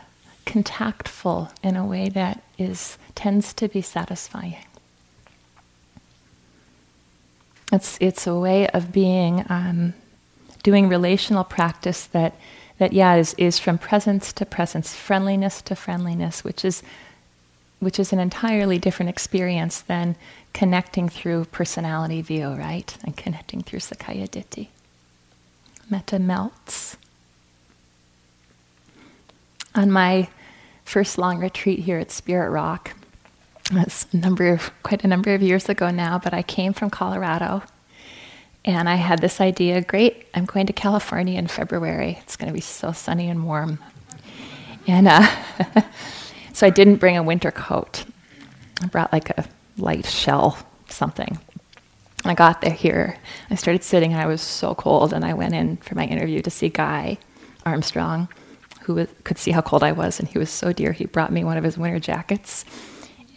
contactful 0.45 1.51
in 1.63 1.75
a 1.75 1.85
way 1.85 2.09
that 2.09 2.43
is 2.57 2.97
tends 3.15 3.53
to 3.55 3.67
be 3.67 3.81
satisfying. 3.81 4.64
It's 7.75 7.97
it's 7.99 8.25
a 8.25 8.35
way 8.35 8.67
of 8.69 8.91
being 8.91 9.45
um, 9.49 9.93
doing 10.63 10.87
relational 10.89 11.43
practice 11.43 12.05
that 12.07 12.35
that 12.79 12.93
yeah 12.93 13.15
is 13.15 13.35
is 13.37 13.59
from 13.59 13.77
presence 13.77 14.33
to 14.33 14.45
presence, 14.45 14.95
friendliness 14.95 15.61
to 15.63 15.75
friendliness, 15.75 16.43
which 16.43 16.65
is 16.65 16.81
which 17.79 17.99
is 17.99 18.13
an 18.13 18.19
entirely 18.19 18.79
different 18.79 19.09
experience 19.09 19.81
than 19.81 20.15
connecting 20.53 21.09
through 21.09 21.45
personality 21.45 22.21
view, 22.21 22.49
right? 22.49 22.97
And 23.03 23.15
connecting 23.15 23.61
through 23.61 23.79
Sakkaya 23.79 24.29
Ditthi. 24.29 24.69
Metta 25.89 26.17
melts. 26.17 26.97
On 29.75 29.91
my 29.91 30.29
first 30.85 31.17
long 31.17 31.39
retreat 31.39 31.79
here 31.79 31.99
at 31.99 32.09
Spirit 32.09 32.49
Rock, 32.49 32.95
that's 33.71 34.07
a 34.13 34.17
number 34.17 34.53
of, 34.53 34.71
quite 34.83 35.03
a 35.03 35.07
number 35.07 35.33
of 35.33 35.41
years 35.41 35.69
ago 35.69 35.89
now, 35.89 36.19
but 36.19 36.33
I 36.33 36.41
came 36.43 36.73
from 36.73 36.89
Colorado 36.89 37.63
and 38.63 38.87
I 38.89 38.95
had 38.95 39.19
this 39.19 39.41
idea 39.41 39.81
great, 39.81 40.27
I'm 40.33 40.45
going 40.45 40.67
to 40.67 40.73
California 40.73 41.37
in 41.37 41.47
February. 41.47 42.17
It's 42.21 42.35
going 42.35 42.47
to 42.47 42.53
be 42.53 42.61
so 42.61 42.91
sunny 42.91 43.29
and 43.29 43.45
warm. 43.45 43.79
And 44.87 45.07
uh, 45.07 45.27
So 46.55 46.65
I 46.65 46.69
didn't 46.69 47.01
bring 47.01 47.17
a 47.17 47.21
winter 47.21 47.51
coat. 47.51 48.05
I 48.81 48.87
brought 48.87 49.11
like 49.11 49.29
a 49.31 49.43
light 49.77 50.05
shell 50.05 50.57
something. 50.87 51.37
I 52.23 52.33
got 52.33 52.61
there 52.61 52.71
here. 52.71 53.17
I 53.49 53.55
started 53.55 53.83
sitting 53.83 54.13
and 54.13 54.21
I 54.21 54.25
was 54.25 54.41
so 54.41 54.73
cold 54.73 55.11
and 55.11 55.25
I 55.25 55.33
went 55.33 55.53
in 55.53 55.75
for 55.75 55.95
my 55.95 56.05
interview 56.05 56.41
to 56.41 56.49
see 56.49 56.69
Guy 56.69 57.17
Armstrong, 57.65 58.29
who 58.83 59.05
could 59.25 59.37
see 59.37 59.51
how 59.51 59.59
cold 59.59 59.83
I 59.83 59.91
was 59.91 60.17
and 60.17 60.29
he 60.29 60.37
was 60.37 60.49
so 60.49 60.71
dear. 60.71 60.93
He 60.93 61.05
brought 61.05 61.33
me 61.33 61.43
one 61.43 61.57
of 61.57 61.65
his 61.65 61.77
winter 61.77 61.99
jackets 61.99 62.63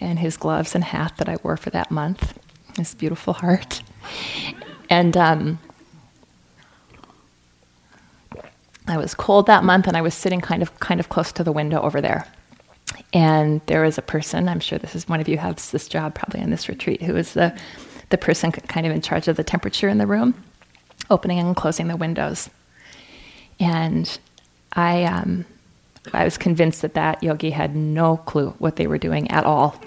and 0.01 0.19
his 0.19 0.37
gloves 0.37 0.75
and 0.75 0.85
hat 0.85 1.15
that 1.19 1.29
I 1.29 1.37
wore 1.43 1.57
for 1.57 1.71
that 1.71 1.91
month. 1.91 2.39
His 2.77 2.95
beautiful 2.95 3.33
heart. 3.33 3.83
And 4.89 5.17
um, 5.17 5.59
I 8.87 8.97
was 8.97 9.15
cold 9.15 9.47
that 9.47 9.65
month 9.65 9.87
and 9.87 9.97
I 9.97 10.01
was 10.01 10.15
sitting 10.15 10.41
kind 10.41 10.63
of 10.63 10.79
kind 10.81 11.01
of 11.01 11.09
close 11.09 11.33
to 11.33 11.45
the 11.45 11.53
window 11.53 11.81
over 11.81 12.01
there. 12.01 12.27
And 13.13 13.61
there 13.67 13.83
was 13.83 13.99
a 13.99 14.03
person, 14.03 14.49
I'm 14.49 14.61
sure 14.61 14.79
this 14.79 14.95
is 14.95 15.09
one 15.09 15.21
of 15.21 15.29
you 15.29 15.39
has 15.39 15.71
this 15.71 15.89
job 15.89 16.15
probably 16.15 16.41
on 16.41 16.51
this 16.51 16.69
retreat, 16.69 17.03
who 17.03 17.15
was 17.15 17.35
the, 17.35 17.59
the 18.11 18.19
person 18.19 18.53
kind 18.53 18.87
of 18.87 18.93
in 18.93 19.03
charge 19.03 19.29
of 19.29 19.37
the 19.37 19.45
temperature 19.45 19.89
in 19.89 19.99
the 19.99 20.07
room, 20.07 20.35
opening 21.11 21.39
and 21.39 21.57
closing 21.57 21.89
the 21.89 21.97
windows. 21.97 22.51
And 23.61 24.19
I, 24.75 25.05
um, 25.05 25.45
I 26.13 26.25
was 26.25 26.39
convinced 26.39 26.83
that 26.83 26.95
that 26.95 27.23
yogi 27.23 27.51
had 27.51 27.77
no 27.77 28.17
clue 28.19 28.51
what 28.59 28.77
they 28.77 28.87
were 28.87 28.99
doing 28.99 29.31
at 29.31 29.45
all 29.45 29.81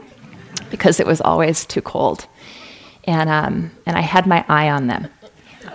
because 0.70 1.00
it 1.00 1.08
was 1.08 1.22
always 1.22 1.66
too 1.66 1.82
cold. 1.82 2.28
And, 3.06 3.30
um, 3.30 3.72
and 3.86 3.98
I 3.98 4.02
had 4.02 4.28
my 4.28 4.46
eye 4.48 4.70
on 4.70 4.88
them. 4.88 5.08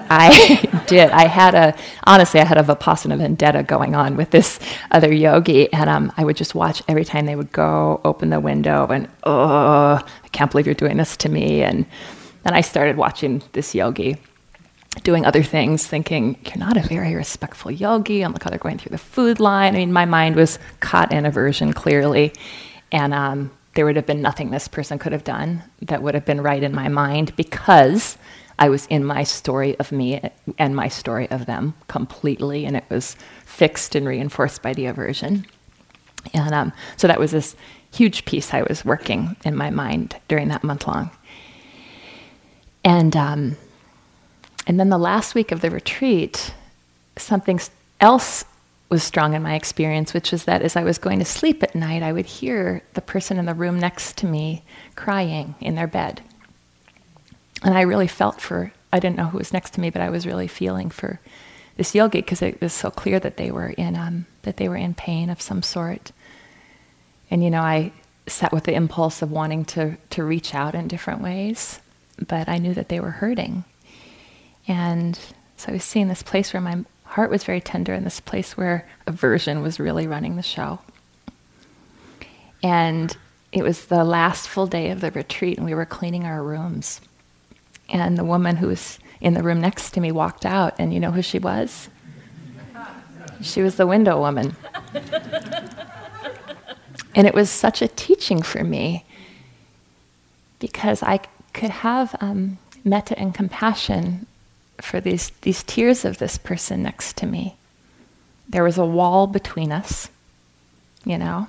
I 0.09 0.85
did. 0.87 1.11
I 1.11 1.27
had 1.27 1.55
a 1.55 1.77
honestly, 2.05 2.41
I 2.41 2.45
had 2.45 2.59
a 2.59 2.63
vipassana 2.63 3.19
vendetta 3.19 3.63
going 3.63 3.95
on 3.95 4.17
with 4.17 4.31
this 4.31 4.59
other 4.91 5.13
yogi, 5.13 5.73
and 5.73 5.91
um, 5.91 6.13
I 6.17 6.25
would 6.25 6.37
just 6.37 6.55
watch 6.55 6.83
every 6.89 7.05
time 7.05 7.27
they 7.27 7.37
would 7.37 7.53
go 7.53 8.01
open 8.05 8.31
the 8.31 8.41
window, 8.41 8.87
and 8.87 9.09
oh, 9.25 10.01
I 10.25 10.29
can't 10.33 10.51
believe 10.51 10.67
you're 10.67 10.75
doing 10.75 10.97
this 10.97 11.17
to 11.19 11.29
me. 11.29 11.63
And 11.63 11.87
then 12.45 12.55
I 12.55 12.61
started 12.61 12.97
watching 12.97 13.43
this 13.53 13.75
yogi 13.75 14.19
doing 15.03 15.25
other 15.25 15.43
things, 15.43 15.87
thinking 15.87 16.39
you're 16.45 16.57
not 16.57 16.77
a 16.77 16.81
very 16.81 17.15
respectful 17.15 17.71
yogi. 17.71 18.23
And 18.23 18.33
look 18.33 18.43
how 18.43 18.51
they're 18.51 18.59
going 18.59 18.79
through 18.79 18.91
the 18.91 18.99
food 18.99 19.41
line. 19.41 19.75
I 19.75 19.79
mean, 19.79 19.93
my 19.93 20.05
mind 20.05 20.37
was 20.37 20.59
caught 20.81 21.13
in 21.13 21.27
aversion 21.27 21.73
clearly, 21.73 22.33
and 22.93 23.13
um, 23.13 23.51
there 23.75 23.85
would 23.85 23.97
have 23.97 24.07
been 24.07 24.23
nothing 24.23 24.51
this 24.51 24.69
person 24.69 24.99
could 24.99 25.13
have 25.13 25.25
done 25.25 25.63
that 25.83 26.03
would 26.03 26.15
have 26.15 26.25
been 26.25 26.41
right 26.41 26.63
in 26.63 26.75
my 26.75 26.89
mind 26.89 27.37
because 27.37 28.17
I 28.59 28.69
was 28.69 28.87
in 28.87 29.05
my 29.05 29.23
story 29.23 29.79
of 29.79 29.93
me 29.93 30.21
and 30.59 30.75
my 30.75 30.89
story 30.89 31.31
of 31.31 31.47
them 31.47 31.75
completely, 31.89 32.65
and 32.65 32.77
it 32.77 32.85
was 32.89 33.17
fixed 33.45 33.95
and 33.95 34.09
reinforced 34.09 34.63
by 34.63 34.73
the 34.73 34.87
aversion. 34.87 35.47
And 36.33 36.55
um, 36.55 36.73
so 36.97 37.07
that 37.07 37.21
was 37.21 37.31
this 37.33 37.55
huge 37.93 38.25
piece 38.25 38.53
I 38.53 38.63
was 38.63 38.85
working 38.85 39.37
in 39.45 39.57
my 39.57 39.71
mind 39.71 40.17
during 40.29 40.49
that 40.49 40.65
month 40.65 40.87
long. 40.87 41.11
And 42.83 43.17
um, 43.17 43.57
and 44.67 44.81
then 44.81 44.89
the 44.89 44.99
last 44.99 45.35
week 45.35 45.53
of 45.53 45.61
the 45.61 45.71
retreat, 45.71 46.53
something 47.17 47.61
else 48.01 48.45
was 48.89 49.03
strong 49.03 49.35
in 49.35 49.43
my 49.43 49.55
experience, 49.55 50.15
which 50.15 50.33
is 50.33 50.45
that 50.45 50.63
as 50.63 50.77
I 50.77 50.85
was 50.85 50.99
going 50.99 51.19
to 51.19 51.25
sleep 51.25 51.63
at 51.63 51.75
night, 51.75 52.03
I 52.03 52.13
would 52.13 52.27
hear 52.27 52.83
the 52.95 53.01
person 53.01 53.39
in 53.39 53.47
the 53.47 53.55
room 53.55 53.79
next 53.79 54.17
to 54.19 54.27
me 54.27 54.63
crying 54.95 55.55
in 55.61 55.75
their 55.75 55.87
bed. 55.87 56.21
And 57.63 57.77
I 57.77 57.83
really 57.83 58.07
felt 58.07 58.41
for, 58.41 58.73
I 58.93 59.01
didn't 59.01 59.17
know 59.17 59.27
who 59.27 59.39
was 59.39 59.53
next 59.53 59.75
to 59.75 59.81
me, 59.81 59.91
but 59.91 60.03
I 60.03 60.11
was 60.11 60.27
really 60.27 60.47
feeling 60.47 60.91
for 60.91 61.21
this 61.77 61.95
yogi 61.95 62.21
because 62.21 62.43
it 62.43 62.61
was 62.61 62.73
so 62.73 62.91
clear 62.91 63.19
that 63.21 63.37
they 63.37 63.51
were 63.51 63.69
in 63.71 63.97
um, 63.97 64.27
that 64.43 64.57
they 64.57 64.69
were 64.69 64.77
in 64.77 64.95
pain 64.95 65.31
of 65.31 65.43
some 65.43 65.63
sort. 65.63 66.13
And 67.31 67.43
you 67.43 67.51
know, 67.51 67.61
I 67.61 67.93
sat 68.27 68.53
with 68.53 68.65
the 68.65 68.75
impulse 68.75 69.21
of 69.21 69.31
wanting 69.31 69.65
to 69.67 69.97
to 70.11 70.25
reach 70.25 70.55
out 70.55 70.75
in 70.75 70.89
different 70.89 71.23
ways, 71.23 71.81
but 72.27 72.49
I 72.49 72.59
knew 72.59 72.75
that 72.75 72.89
they 72.89 73.01
were 73.01 73.11
hurting. 73.11 73.65
And 74.69 75.19
so 75.57 75.69
I 75.69 75.73
was 75.73 75.85
seeing 75.85 76.09
this 76.09 76.23
place 76.23 76.53
where 76.53 76.61
my 76.61 76.85
heart 77.05 77.31
was 77.31 77.45
very 77.45 77.61
tender 77.61 77.95
and 77.95 78.05
this 78.05 78.21
place 78.21 78.57
where 78.57 78.87
aversion 79.07 79.63
was 79.63 79.81
really 79.81 80.07
running 80.07 80.37
the 80.37 80.43
show. 80.43 80.81
And 82.63 83.17
it 83.53 83.63
was 83.63 83.87
the 83.87 84.05
last 84.05 84.49
full 84.49 84.67
day 84.67 84.91
of 84.91 85.01
the 85.01 85.11
retreat, 85.13 85.57
and 85.57 85.65
we 85.65 85.75
were 85.75 85.87
cleaning 85.87 86.25
our 86.25 86.43
rooms. 86.43 87.01
And 87.89 88.19
the 88.19 88.25
woman 88.25 88.57
who 88.57 88.67
was 88.67 88.99
in 89.21 89.35
the 89.35 89.43
room 89.43 89.61
next 89.61 89.93
to 89.93 90.01
me 90.01 90.11
walked 90.13 90.45
out, 90.45 90.75
and 90.79 90.93
you 90.93 91.01
know 91.01 91.13
who 91.13 91.23
she 91.23 91.39
was? 91.39 91.89
She 93.41 93.63
was 93.63 93.77
the 93.77 93.87
window 93.87 94.19
woman. 94.19 94.57
and 97.15 97.27
it 97.27 97.35
was 97.35 97.51
such 97.51 97.83
a 97.83 97.89
teaching 97.89 98.43
for 98.43 98.65
me 98.65 99.05
because 100.59 101.03
I 101.03 101.21
could 101.53 101.71
have 101.71 102.17
um, 102.21 102.59
metta 102.85 103.19
and 103.19 103.35
compassion 103.35 104.27
for 104.81 105.01
these, 105.01 105.31
these 105.43 105.63
tears 105.63 106.05
of 106.05 106.19
this 106.19 106.39
person 106.39 106.83
next 106.83 107.17
to 107.19 107.27
me. 107.27 107.57
There 108.49 108.65
was 108.65 108.79
a 108.79 108.85
wall 108.85 109.27
between 109.27 109.73
us, 109.73 110.09
you 111.05 111.19
know. 111.19 111.49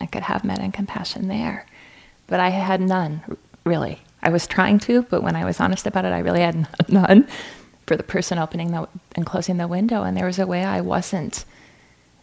I 0.00 0.06
could 0.06 0.22
have 0.24 0.44
met 0.44 0.58
and 0.58 0.74
compassion 0.74 1.28
there. 1.28 1.66
But 2.26 2.40
I 2.40 2.48
had 2.48 2.80
none, 2.80 3.22
really. 3.64 4.00
I 4.22 4.30
was 4.30 4.46
trying 4.46 4.78
to, 4.80 5.02
but 5.02 5.22
when 5.22 5.36
I 5.36 5.44
was 5.44 5.60
honest 5.60 5.86
about 5.86 6.04
it, 6.04 6.12
I 6.12 6.20
really 6.20 6.40
had 6.40 6.66
none 6.88 7.28
for 7.86 7.96
the 7.96 8.02
person 8.02 8.38
opening 8.38 8.72
the, 8.72 8.88
and 9.14 9.26
closing 9.26 9.58
the 9.58 9.68
window. 9.68 10.02
And 10.02 10.16
there 10.16 10.26
was 10.26 10.38
a 10.38 10.46
way 10.46 10.64
I 10.64 10.80
wasn't 10.80 11.44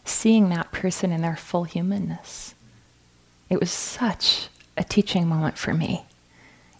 seeing 0.04 0.48
that 0.48 0.72
person 0.72 1.12
in 1.12 1.20
their 1.20 1.36
full 1.36 1.64
humanness. 1.64 2.54
It 3.48 3.60
was 3.60 3.70
such 3.70 4.48
a 4.76 4.84
teaching 4.84 5.28
moment 5.28 5.58
for 5.58 5.74
me 5.74 6.04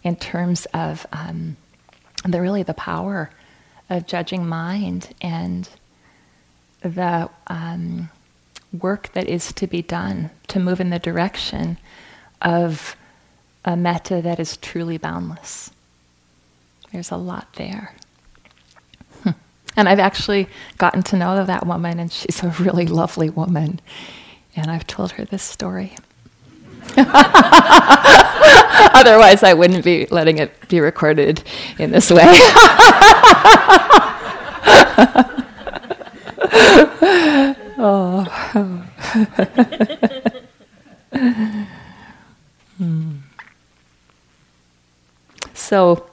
in 0.03 0.15
terms 0.15 0.65
of 0.73 1.05
um, 1.13 1.57
the 2.25 2.41
really 2.41 2.63
the 2.63 2.73
power 2.73 3.29
of 3.91 4.07
judging 4.07 4.47
mind 4.47 5.13
and 5.21 5.69
the 6.81 7.29
um, 7.47 8.09
work 8.79 9.11
that 9.13 9.27
is 9.27 9.51
to 9.53 9.67
be 9.67 9.81
done 9.81 10.31
to 10.47 10.59
move 10.59 10.79
in 10.79 10.89
the 10.89 10.97
direction 10.97 11.77
of 12.41 12.95
a 13.65 13.75
metta 13.75 14.21
that 14.21 14.39
is 14.39 14.57
truly 14.57 14.97
boundless. 14.97 15.69
There's 16.91 17.11
a 17.11 17.17
lot 17.17 17.53
there. 17.53 17.93
Hmm. 19.23 19.31
And 19.75 19.89
I've 19.89 19.99
actually 19.99 20.47
gotten 20.77 21.03
to 21.03 21.17
know 21.17 21.43
that 21.43 21.67
woman, 21.67 21.99
and 21.99 22.11
she's 22.11 22.41
a 22.41 22.49
really 22.59 22.87
lovely 22.87 23.29
woman. 23.29 23.79
And 24.55 24.71
I've 24.71 24.87
told 24.87 25.11
her 25.13 25.25
this 25.25 25.43
story. 25.43 25.95
Otherwise, 28.93 29.43
I 29.43 29.53
wouldn't 29.53 29.83
be 29.83 30.07
letting 30.07 30.37
it 30.39 30.67
be 30.67 30.79
recorded 30.79 31.43
in 31.79 31.91
this 31.91 32.09
way. 32.11 32.23
oh. 37.77 38.25
hmm. 42.77 43.17
So, 45.71 46.05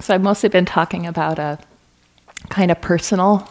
so 0.00 0.14
I've 0.14 0.22
mostly 0.22 0.48
been 0.48 0.64
talking 0.64 1.06
about 1.06 1.38
a 1.38 1.58
kind 2.48 2.70
of 2.70 2.80
personal 2.80 3.46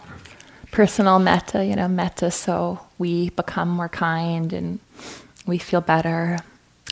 personal 0.70 1.18
metta, 1.18 1.64
you 1.64 1.76
know, 1.76 1.88
metta 1.88 2.30
so 2.30 2.80
we 2.98 3.30
become 3.30 3.68
more 3.68 3.88
kind 3.88 4.52
and 4.52 4.78
we 5.46 5.58
feel 5.58 5.80
better, 5.80 6.38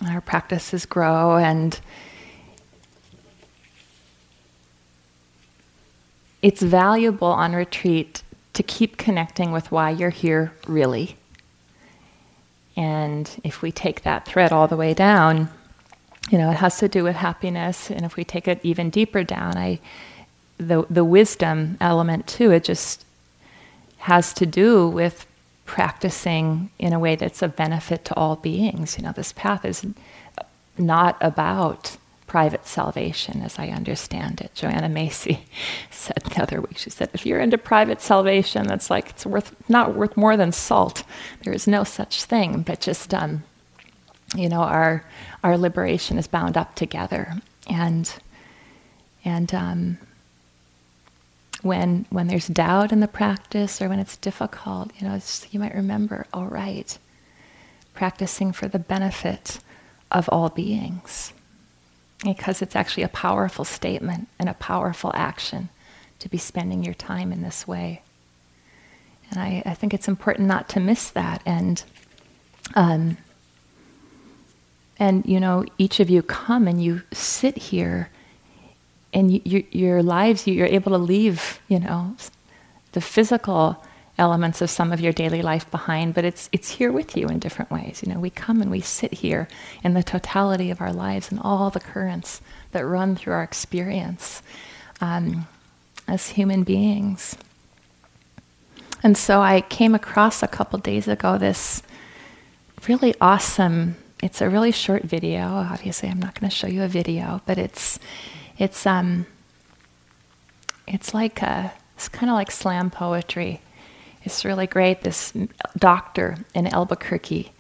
our 0.09 0.21
practices 0.21 0.87
grow 0.87 1.37
and 1.37 1.81
it's 6.43 6.63
valuable 6.63 7.29
on 7.29 7.53
retreat 7.53 8.23
to 8.55 8.63
keep 8.63 8.97
connecting 8.97 9.53
with 9.53 9.71
why 9.71 9.91
you're 9.91 10.11
here 10.11 10.53
really. 10.67 11.17
And 12.77 13.29
if 13.43 13.61
we 13.61 13.73
take 13.73 14.03
that 14.03 14.25
thread 14.25 14.53
all 14.53 14.69
the 14.69 14.77
way 14.77 14.95
down, 14.95 15.49
you 16.31 16.39
know, 16.39 16.51
it 16.51 16.57
has 16.57 16.79
to 16.79 16.89
do 16.89 17.03
with 17.03 17.17
happiness. 17.17 17.91
And 17.91 18.05
if 18.05 18.17
we 18.17 18.25
take 18.25 18.47
it 18.47 18.61
even 18.63 18.91
deeper 18.91 19.25
down, 19.25 19.57
I, 19.57 19.81
the 20.59 20.87
the 20.89 21.05
wisdom 21.05 21.77
element 21.81 22.27
too, 22.27 22.51
it 22.53 22.65
just 22.65 23.05
has 23.99 24.33
to 24.35 24.47
do 24.47 24.89
with 24.89 25.27
practicing 25.67 26.71
in 26.79 26.93
a 26.93 26.99
way 26.99 27.15
that's 27.15 27.43
of 27.43 27.55
benefit 27.55 28.05
to 28.07 28.15
all 28.15 28.37
beings. 28.37 28.97
You 28.97 29.05
know, 29.05 29.13
this 29.13 29.33
path 29.33 29.65
is 29.65 29.85
not 30.79 31.17
about 31.21 31.97
private 32.27 32.67
salvation, 32.67 33.43
as 33.43 33.59
I 33.59 33.69
understand 33.69 34.41
it. 34.41 34.55
Joanna 34.55 34.89
Macy 34.89 35.45
said 35.91 36.23
the 36.25 36.43
other 36.43 36.61
week, 36.61 36.79
she 36.79 36.91
said, 36.91 37.11
if 37.13 37.27
you're 37.27 37.41
into 37.41 37.59
private 37.59 38.01
salvation, 38.01 38.67
that's 38.67 38.91
like, 38.91 39.11
it's 39.11 39.27
worth, 39.27 39.55
not 39.69 39.95
worth 39.95 40.17
more 40.17 40.37
than 40.37 40.53
salt. 40.53 41.03
There 41.43 41.53
is 41.53 41.67
no 41.67 41.85
such 41.85 42.25
thing, 42.25 42.63
but 42.63 42.81
just, 42.81 43.13
um, 43.13 43.43
you 44.35 44.49
know, 44.49 44.61
our, 44.61 45.05
our 45.43 45.59
liberation 45.59 46.19
is 46.19 46.29
bound 46.29 46.57
up 46.57 46.75
together. 46.75 47.35
And, 47.69 48.13
and, 49.25 49.53
um, 49.55 49.99
when 51.63 52.07
when 52.11 52.29
there's 52.29 52.47
doubt 52.47 52.93
in 52.93 53.01
the 53.01 53.09
practice 53.09 53.83
or 53.83 53.89
when 53.89 53.99
it's 53.99 54.17
difficult, 54.17 54.91
you 54.99 55.09
know, 55.09 55.19
you 55.51 55.59
might 55.61 55.75
remember, 55.75 56.27
all 56.33 56.47
right, 56.47 56.99
practicing 57.95 58.53
for 58.53 58.69
the 58.69 58.79
benefit 58.79 59.59
of 60.11 60.29
all 60.29 60.49
beings. 60.49 61.33
Because 62.25 62.63
it's 62.63 62.75
actually 62.75 63.05
a 63.05 63.09
powerful 63.09 63.65
statement 63.65 64.29
and 64.41 64.49
a 64.49 64.55
powerful 64.55 65.13
action 65.15 65.69
to 66.19 66.29
be 66.29 66.39
spending 66.39 66.83
your 66.83 66.95
time 66.95 67.31
in 67.33 67.43
this 67.43 67.67
way. 67.69 68.03
And 69.31 69.39
I, 69.39 69.63
I 69.65 69.75
think 69.75 69.95
it's 69.95 70.09
important 70.09 70.49
not 70.49 70.69
to 70.71 70.81
miss 70.81 71.11
that. 71.11 71.43
And 71.47 71.83
um, 72.75 73.19
and 74.99 75.25
you 75.27 75.39
know, 75.39 75.65
each 75.79 76.01
of 76.01 76.11
you 76.11 76.23
come 76.23 76.67
and 76.67 76.83
you 76.83 77.03
sit 77.13 77.57
here 77.57 78.11
and 79.13 79.33
you, 79.33 79.41
you, 79.45 79.65
your 79.71 80.03
lives, 80.03 80.47
you're 80.47 80.67
able 80.67 80.93
to 80.93 80.99
leave, 80.99 81.61
you 81.69 81.79
know, 81.79 82.15
the 82.93 83.01
physical 83.01 83.83
elements 84.19 84.61
of 84.61 84.69
some 84.69 84.93
of 84.93 85.01
your 85.01 85.13
daily 85.13 85.43
life 85.43 85.71
behind, 85.71 86.13
but 86.13 86.25
it's, 86.25 86.49
it's 86.53 86.71
here 86.71 86.91
with 86.91 87.17
you 87.17 87.29
in 87.29 87.39
different 87.39 87.71
ways. 87.71 88.03
You 88.05 88.13
know, 88.13 88.21
we 88.21 88.31
come 88.31 88.61
and 88.61 88.71
we 88.71 88.81
sit 88.81 89.15
here 89.15 89.49
in 89.85 89.95
the 89.95 90.03
totality 90.03 90.71
of 90.71 90.81
our 90.81 90.93
lives 90.93 91.31
and 91.31 91.41
all 91.41 91.71
the 91.71 91.81
currents 91.81 92.41
that 92.73 92.85
run 92.85 93.15
through 93.15 93.35
our 93.35 93.43
experience 93.43 94.43
um, 95.01 95.47
as 96.09 96.31
human 96.31 96.65
beings. 96.65 97.37
And 99.03 99.17
so 99.17 99.41
I 99.41 99.61
came 99.61 99.95
across 99.95 100.43
a 100.43 100.49
couple 100.49 100.79
days 100.81 101.07
ago 101.07 101.39
this 101.39 101.83
really 102.89 103.15
awesome, 103.21 103.97
it's 104.23 104.41
a 104.41 104.49
really 104.49 104.73
short 104.73 105.03
video. 105.03 105.47
Obviously, 105.47 106.09
I'm 106.09 106.19
not 106.19 106.39
going 106.39 106.51
to 106.51 106.55
show 106.55 106.67
you 106.67 106.83
a 106.83 106.89
video, 106.89 107.41
but 107.47 107.59
it's 107.59 108.01
it's 108.59 108.87
um, 108.87 109.27
it's 110.87 111.15
like 111.15 111.43
a, 111.43 111.73
it's 111.97 112.09
kind 112.09 112.31
of 112.31 112.35
like 112.35 112.51
slam 112.51 112.91
poetry. 112.91 113.61
It's 114.25 114.45
really 114.45 114.67
great. 114.67 115.03
This 115.03 115.33
doctor 115.77 116.37
in 116.55 116.67
Albuquerque 116.67 117.53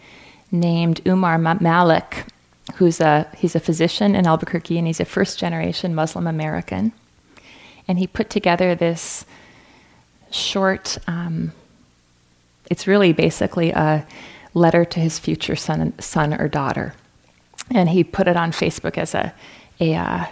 named 0.51 1.01
Umar 1.07 1.39
Malik, 1.39 2.25
who's 2.75 3.01
a 3.01 3.29
he's 3.37 3.55
a 3.55 3.61
physician 3.61 4.15
in 4.15 4.27
Albuquerque 4.27 4.79
and 4.79 4.87
he's 4.87 5.01
a 5.01 5.05
first 5.05 5.39
generation 5.39 5.95
Muslim 5.95 6.27
American, 6.27 6.93
and 7.87 7.99
he 7.99 8.07
put 8.07 8.29
together 8.29 8.75
this 8.75 9.25
short. 10.31 10.99
Um, 11.07 11.53
it's 12.71 12.87
really 12.87 13.13
basically 13.13 13.71
a 13.71 14.07
letter 14.53 14.85
to 14.85 15.01
his 15.01 15.19
future 15.19 15.57
son, 15.57 15.95
son 16.01 16.35
or 16.35 16.49
daughter, 16.49 16.95
and 17.71 17.89
he 17.89 18.05
put 18.05 18.27
it 18.27 18.37
on 18.37 18.51
Facebook 18.51 18.99
as 18.99 19.15
a 19.15 19.33
a 19.81 19.95
uh, 19.95 20.27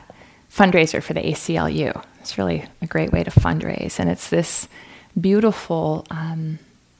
fundraiser 0.56 1.02
for 1.02 1.12
the 1.12 1.20
ACLU. 1.20 2.02
It's 2.20 2.38
really 2.38 2.64
a 2.80 2.86
great 2.86 3.12
way 3.12 3.22
to 3.22 3.30
fundraise. 3.30 3.98
And 3.98 4.08
it's 4.08 4.30
this 4.30 4.68
beautiful, 5.20 6.06
um, 6.10 6.58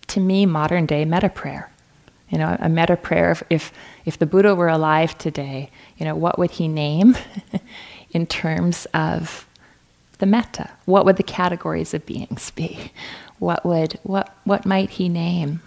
to 0.09 0.21
me, 0.21 0.47
modern 0.47 0.87
day 0.87 1.05
metta 1.05 1.31
prayer. 1.31 1.71
You 2.29 2.39
know, 2.39 2.57
a 2.61 2.69
metta 2.69 2.97
prayer. 2.97 3.31
If, 3.31 3.43
if, 3.51 3.73
if 4.05 4.19
the 4.19 4.27
Buddha 4.27 4.55
were 4.55 4.69
alive 4.69 5.17
today, 5.17 5.71
you 5.97 6.05
know, 6.05 6.15
what 6.17 6.39
would 6.39 6.51
he 6.51 6.69
name 6.69 7.17
in 8.11 8.27
terms 8.27 8.87
of 8.93 9.47
the 10.19 10.27
metta? 10.27 10.71
What 10.85 11.05
would 11.05 11.17
the 11.17 11.23
categories 11.23 11.95
of 11.95 12.05
beings 12.05 12.51
be? 12.51 12.93
What 13.39 13.65
would 13.65 13.99
what 14.03 14.35
what 14.45 14.65
might 14.65 14.91
he 14.91 15.09
name? 15.09 15.61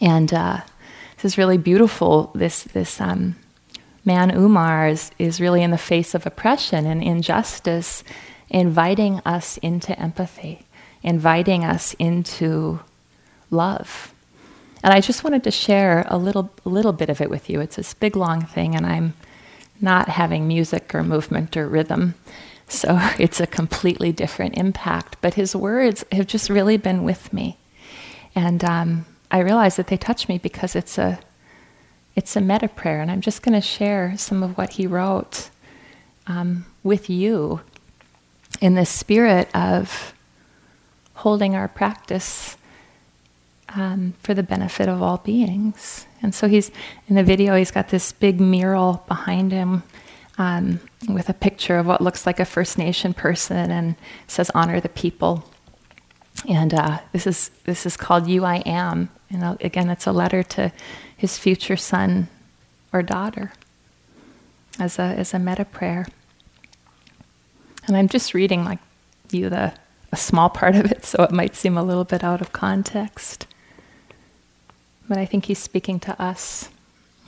And 0.00 0.34
uh, 0.34 0.60
this 1.16 1.24
is 1.24 1.38
really 1.38 1.58
beautiful. 1.58 2.32
This 2.34 2.64
this 2.64 3.00
um, 3.00 3.36
Man 4.04 4.36
Umar 4.36 4.88
is, 4.88 5.10
is 5.18 5.40
really 5.40 5.62
in 5.62 5.70
the 5.70 5.78
face 5.78 6.14
of 6.14 6.26
oppression 6.26 6.86
and 6.86 7.02
injustice, 7.02 8.04
inviting 8.50 9.20
us 9.24 9.56
into 9.58 9.98
empathy, 9.98 10.66
inviting 11.02 11.64
us 11.64 11.94
into 11.94 12.80
love. 13.50 14.12
And 14.82 14.92
I 14.92 15.00
just 15.00 15.24
wanted 15.24 15.44
to 15.44 15.50
share 15.50 16.04
a 16.08 16.18
little, 16.18 16.50
little 16.64 16.92
bit 16.92 17.08
of 17.08 17.22
it 17.22 17.30
with 17.30 17.48
you. 17.48 17.60
It's 17.60 17.76
this 17.76 17.94
big, 17.94 18.16
long 18.16 18.44
thing, 18.44 18.74
and 18.74 18.84
I'm 18.84 19.14
not 19.80 20.08
having 20.10 20.46
music 20.46 20.94
or 20.94 21.02
movement 21.02 21.56
or 21.56 21.66
rhythm. 21.66 22.14
So 22.68 22.98
it's 23.18 23.40
a 23.40 23.46
completely 23.46 24.12
different 24.12 24.58
impact. 24.58 25.16
But 25.22 25.34
his 25.34 25.56
words 25.56 26.04
have 26.12 26.26
just 26.26 26.50
really 26.50 26.76
been 26.76 27.02
with 27.02 27.32
me. 27.32 27.56
And 28.34 28.62
um, 28.62 29.06
I 29.30 29.38
realize 29.38 29.76
that 29.76 29.86
they 29.86 29.96
touch 29.96 30.28
me 30.28 30.36
because 30.38 30.76
it's 30.76 30.98
a, 30.98 31.18
it's 32.16 32.36
a 32.36 32.40
metta 32.40 32.68
prayer. 32.68 33.00
And 33.00 33.10
I'm 33.10 33.20
just 33.20 33.42
going 33.42 33.54
to 33.54 33.60
share 33.60 34.16
some 34.16 34.42
of 34.42 34.56
what 34.56 34.74
he 34.74 34.86
wrote 34.86 35.50
um, 36.26 36.66
with 36.82 37.10
you 37.10 37.60
in 38.60 38.74
the 38.74 38.86
spirit 38.86 39.48
of 39.54 40.14
holding 41.14 41.54
our 41.54 41.68
practice 41.68 42.56
um, 43.70 44.14
for 44.22 44.34
the 44.34 44.42
benefit 44.42 44.88
of 44.88 45.02
all 45.02 45.18
beings. 45.18 46.06
And 46.22 46.34
so 46.34 46.48
he's 46.48 46.70
in 47.08 47.16
the 47.16 47.24
video, 47.24 47.56
he's 47.56 47.70
got 47.70 47.88
this 47.88 48.12
big 48.12 48.40
mural 48.40 49.04
behind 49.08 49.52
him 49.52 49.82
um, 50.38 50.80
with 51.08 51.28
a 51.28 51.34
picture 51.34 51.78
of 51.78 51.86
what 51.86 52.00
looks 52.00 52.26
like 52.26 52.40
a 52.40 52.44
First 52.44 52.78
Nation 52.78 53.14
person 53.14 53.70
and 53.70 53.96
says, 54.26 54.50
Honor 54.54 54.80
the 54.80 54.88
people. 54.88 55.44
And 56.48 56.74
uh, 56.74 57.00
this, 57.12 57.26
is, 57.26 57.50
this 57.64 57.86
is 57.86 57.96
called 57.96 58.26
You 58.26 58.44
I 58.44 58.56
Am. 58.66 59.08
And 59.30 59.58
again, 59.60 59.88
it's 59.88 60.06
a 60.06 60.12
letter 60.12 60.42
to 60.42 60.72
his 61.16 61.38
future 61.38 61.76
son 61.76 62.28
or 62.92 63.02
daughter 63.02 63.52
as 64.78 64.98
a, 64.98 65.02
as 65.02 65.32
a 65.32 65.38
metta 65.38 65.64
prayer. 65.64 66.06
And 67.86 67.96
I'm 67.96 68.08
just 68.08 68.34
reading 68.34 68.64
like 68.64 68.78
you 69.30 69.48
the 69.48 69.72
a 70.14 70.16
small 70.16 70.48
part 70.48 70.76
of 70.76 70.86
it, 70.92 71.04
so 71.04 71.24
it 71.24 71.32
might 71.32 71.56
seem 71.56 71.76
a 71.76 71.82
little 71.82 72.04
bit 72.04 72.22
out 72.22 72.40
of 72.40 72.52
context. 72.52 73.48
But 75.08 75.18
I 75.18 75.26
think 75.26 75.46
he's 75.46 75.58
speaking 75.58 75.98
to 76.00 76.22
us. 76.22 76.70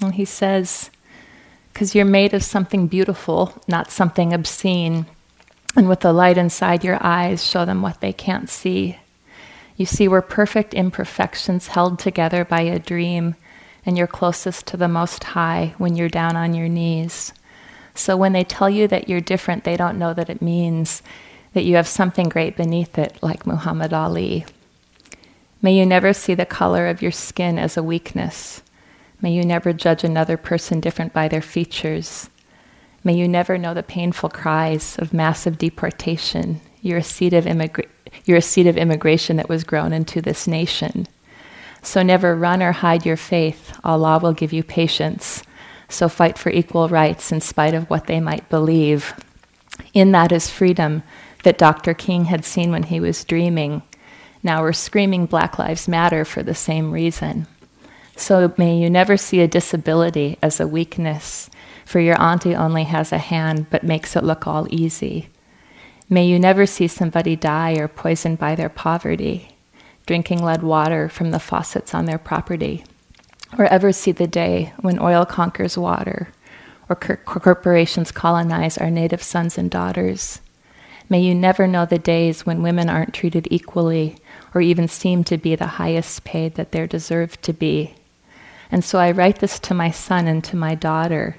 And 0.01 0.14
he 0.14 0.25
says, 0.25 0.90
because 1.73 1.97
you're 1.97 2.05
made 2.05 2.33
of 2.33 2.45
something 2.45 2.87
beautiful, 2.87 3.61
not 3.66 3.90
something 3.90 4.33
obscene. 4.33 5.07
And 5.74 5.88
with 5.88 6.00
the 6.00 6.12
light 6.12 6.38
inside 6.38 6.85
your 6.85 6.98
eyes, 7.00 7.44
show 7.44 7.64
them 7.64 7.83
what 7.83 8.00
they 8.00 8.12
can't 8.12 8.48
see. 8.48 8.98
You 9.76 9.85
see, 9.85 10.09
we're 10.09 10.22
perfect 10.22 10.72
imperfections 10.72 11.68
held 11.68 11.98
together 11.98 12.44
by 12.44 12.62
a 12.62 12.79
dream, 12.79 13.35
and 13.85 13.98
you're 13.98 14.07
closest 14.07 14.66
to 14.68 14.76
the 14.76 14.88
Most 14.88 15.22
High 15.22 15.74
when 15.76 15.96
you're 15.96 16.09
down 16.09 16.35
on 16.37 16.55
your 16.55 16.68
knees. 16.68 17.33
So 17.94 18.16
when 18.16 18.33
they 18.33 18.44
tell 18.44 18.70
you 18.70 18.88
that 18.88 19.09
you're 19.09 19.20
different, 19.20 19.64
they 19.64 19.76
don't 19.76 19.98
know 19.98 20.14
that 20.14 20.31
it 20.31 20.40
means 20.40 21.02
that 21.52 21.64
you 21.64 21.76
have 21.76 21.88
something 21.88 22.29
great 22.29 22.57
beneath 22.57 22.98
it, 22.98 23.18
like 23.22 23.46
Muhammad 23.46 23.92
Ali. 23.92 24.44
May 25.62 25.74
you 25.74 25.87
never 25.87 26.12
see 26.12 26.35
the 26.35 26.46
color 26.46 26.87
of 26.87 27.00
your 27.00 27.12
skin 27.12 27.59
as 27.59 27.76
a 27.76 27.83
weakness. 27.83 28.62
May 29.22 29.33
you 29.33 29.42
never 29.42 29.72
judge 29.72 30.05
another 30.05 30.37
person 30.37 30.81
different 30.81 31.12
by 31.12 31.29
their 31.29 31.42
features. 31.42 32.29
May 33.07 33.14
you 33.14 33.29
never 33.29 33.57
know 33.57 33.73
the 33.73 33.85
painful 33.85 34.31
cries 34.31 34.99
of 34.99 35.14
massive 35.14 35.59
deportation. 35.59 36.61
You're 36.83 36.99
a 36.99 37.05
seed 37.05 37.35
of, 37.35 37.45
immigra- 37.45 37.87
you're 38.25 38.38
a 38.38 38.42
seed 38.42 38.66
of 38.66 38.77
immigration 38.77 39.37
that 39.37 39.49
was 39.49 39.62
grown 39.62 39.92
into 39.92 40.21
this 40.21 40.49
nation. 40.49 41.07
So 41.83 42.03
never 42.03 42.35
run 42.35 42.64
or 42.64 42.73
hide 42.73 43.07
your 43.07 43.16
faith. 43.16 43.79
Allah 43.85 44.19
will 44.19 44.33
give 44.33 44.53
you 44.53 44.64
patience. 44.64 45.45
So 45.88 46.09
fight 46.09 46.37
for 46.37 46.51
equal 46.51 46.88
rights 46.88 47.31
in 47.31 47.40
spite 47.40 47.75
of 47.75 47.88
what 47.88 48.09
they 48.09 48.19
might 48.19 48.51
believe. 48.51 49.14
In 49.95 50.11
that 50.11 50.33
is 50.33 50.51
freedom 50.51 51.05
that 51.45 51.59
Dr. 51.59 51.95
King 51.95 52.25
had 52.25 52.45
seen 52.45 52.73
when 52.73 52.83
he 52.83 52.99
was 52.99 53.25
dreaming 53.25 53.83
now 54.47 54.62
we're 54.62 54.73
screaming 54.75 55.27
Black 55.27 55.59
Lives 55.59 55.88
Matter 55.88 56.25
for 56.25 56.40
the 56.40 56.55
same 56.55 56.92
reason. 56.92 57.49
So 58.14 58.55
may 58.57 58.79
you 58.79 58.88
never 58.88 59.16
see 59.16 59.40
a 59.40 59.49
disability 59.49 60.38
as 60.40 60.61
a 60.61 60.69
weakness, 60.69 61.51
for 61.87 62.01
your 62.01 62.20
auntie 62.20 62.55
only 62.55 62.85
has 62.85 63.12
a 63.12 63.18
hand 63.18 63.70
but 63.70 63.85
makes 63.85 64.16
it 64.16 64.25
look 64.25 64.46
all 64.46 64.66
easy. 64.68 65.29
May 66.11 66.27
you 66.27 66.38
never 66.38 66.66
see 66.66 66.88
somebody 66.88 67.37
die 67.37 67.77
or 67.79 67.88
poisoned 67.88 68.38
by 68.38 68.55
their 68.55 68.68
poverty, 68.68 69.57
drinking 70.05 70.42
lead 70.44 70.62
water 70.62 71.09
from 71.09 71.31
the 71.31 71.38
faucets 71.38 71.94
on 71.94 72.05
their 72.05 72.18
property, 72.18 72.85
or 73.57 73.66
ever 73.66 73.92
see 73.92 74.12
the 74.12 74.27
day 74.27 74.72
when 74.81 74.99
oil 75.01 75.25
conquers 75.25 75.79
water, 75.79 76.29
or 76.88 76.96
corporations 76.96 78.12
colonize 78.12 78.77
our 78.79 78.90
native 78.90 79.22
sons 79.22 79.57
and 79.57 79.70
daughters. 79.70 80.40
May 81.09 81.20
you 81.20 81.35
never 81.35 81.68
know 81.68 81.87
the 81.87 81.99
days 81.99 82.44
when 82.44 82.62
women 82.62 82.88
aren't 82.88 83.14
treated 83.14 83.46
equally 83.51 84.16
or 84.55 84.61
even 84.61 84.88
seem 84.88 85.22
to 85.25 85.38
be 85.38 85.55
the 85.55 85.66
highest 85.66 86.25
paid 86.25 86.57
that 86.57 86.72
they're 86.72 86.88
deserved 86.88 87.42
to 87.42 87.53
be. 87.53 87.94
And 88.72 88.85
so 88.85 88.99
I 88.99 89.12
write 89.12 89.38
this 89.38 89.61
to 89.61 89.75
my 89.75 89.92
son 89.92 90.27
and 90.27 90.42
to 90.44 90.57
my 90.57 90.75
daughter, 90.75 91.37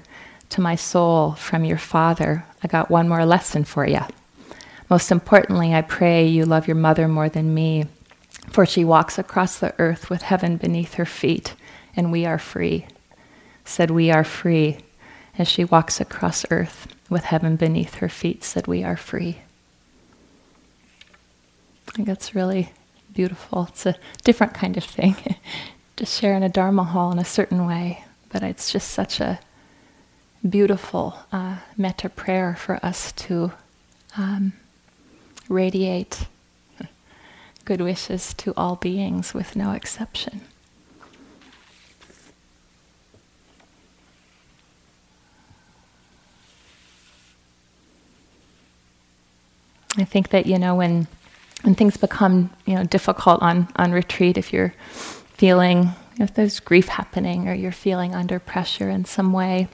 to 0.50 0.60
my 0.60 0.74
soul 0.74 1.32
from 1.32 1.64
your 1.64 1.78
father. 1.78 2.44
I 2.62 2.68
got 2.68 2.90
one 2.90 3.08
more 3.08 3.24
lesson 3.24 3.64
for 3.64 3.86
you. 3.86 4.00
Most 4.90 5.10
importantly, 5.10 5.74
I 5.74 5.82
pray 5.82 6.26
you 6.26 6.44
love 6.46 6.66
your 6.66 6.76
mother 6.76 7.08
more 7.08 7.28
than 7.28 7.54
me, 7.54 7.86
for 8.50 8.64
she 8.64 8.84
walks 8.84 9.18
across 9.18 9.58
the 9.58 9.74
earth 9.78 10.08
with 10.08 10.22
heaven 10.22 10.56
beneath 10.56 10.94
her 10.94 11.04
feet, 11.04 11.54
and 11.94 12.10
we 12.10 12.24
are 12.24 12.38
free. 12.38 12.86
Said, 13.64 13.90
We 13.90 14.10
are 14.10 14.24
free. 14.24 14.78
As 15.36 15.46
she 15.46 15.64
walks 15.64 16.00
across 16.00 16.44
earth 16.50 16.88
with 17.08 17.24
heaven 17.24 17.56
beneath 17.56 17.96
her 17.96 18.08
feet, 18.08 18.42
said, 18.42 18.66
We 18.66 18.82
are 18.82 18.96
free. 18.96 19.38
I 21.86 21.90
think 21.92 22.08
that's 22.08 22.34
really 22.34 22.72
beautiful. 23.12 23.66
It's 23.70 23.86
a 23.86 23.96
different 24.24 24.54
kind 24.54 24.76
of 24.76 24.84
thing 24.84 25.16
to 25.96 26.06
share 26.06 26.34
in 26.34 26.42
a 26.42 26.48
Dharma 26.48 26.84
hall 26.84 27.12
in 27.12 27.18
a 27.18 27.24
certain 27.24 27.66
way, 27.66 28.04
but 28.30 28.42
it's 28.42 28.72
just 28.72 28.90
such 28.90 29.20
a 29.20 29.38
beautiful 30.48 31.18
uh, 31.32 31.56
metta 31.76 32.08
prayer 32.08 32.56
for 32.56 32.78
us 32.84 33.12
to 33.12 33.52
um, 34.16 34.52
radiate 35.48 36.26
good 37.64 37.80
wishes 37.80 38.34
to 38.34 38.52
all 38.56 38.76
beings 38.76 39.34
with 39.34 39.56
no 39.56 39.72
exception. 39.72 40.40
I 49.96 50.04
think 50.04 50.28
that, 50.28 50.46
you 50.46 50.58
know, 50.58 50.76
when 50.76 51.08
when 51.62 51.74
things 51.74 51.96
become 51.96 52.50
you 52.66 52.74
know 52.74 52.84
difficult 52.84 53.42
on 53.42 53.68
on 53.76 53.92
retreat 53.92 54.38
if 54.38 54.52
you're 54.52 54.74
feeling 54.92 55.90
if 56.18 56.34
there's 56.34 56.60
grief 56.60 56.88
happening 56.88 57.48
or 57.48 57.54
you're 57.54 57.72
feeling 57.72 58.14
under 58.14 58.38
pressure 58.38 58.88
in 58.88 59.04
some 59.04 59.32
way 59.32 59.68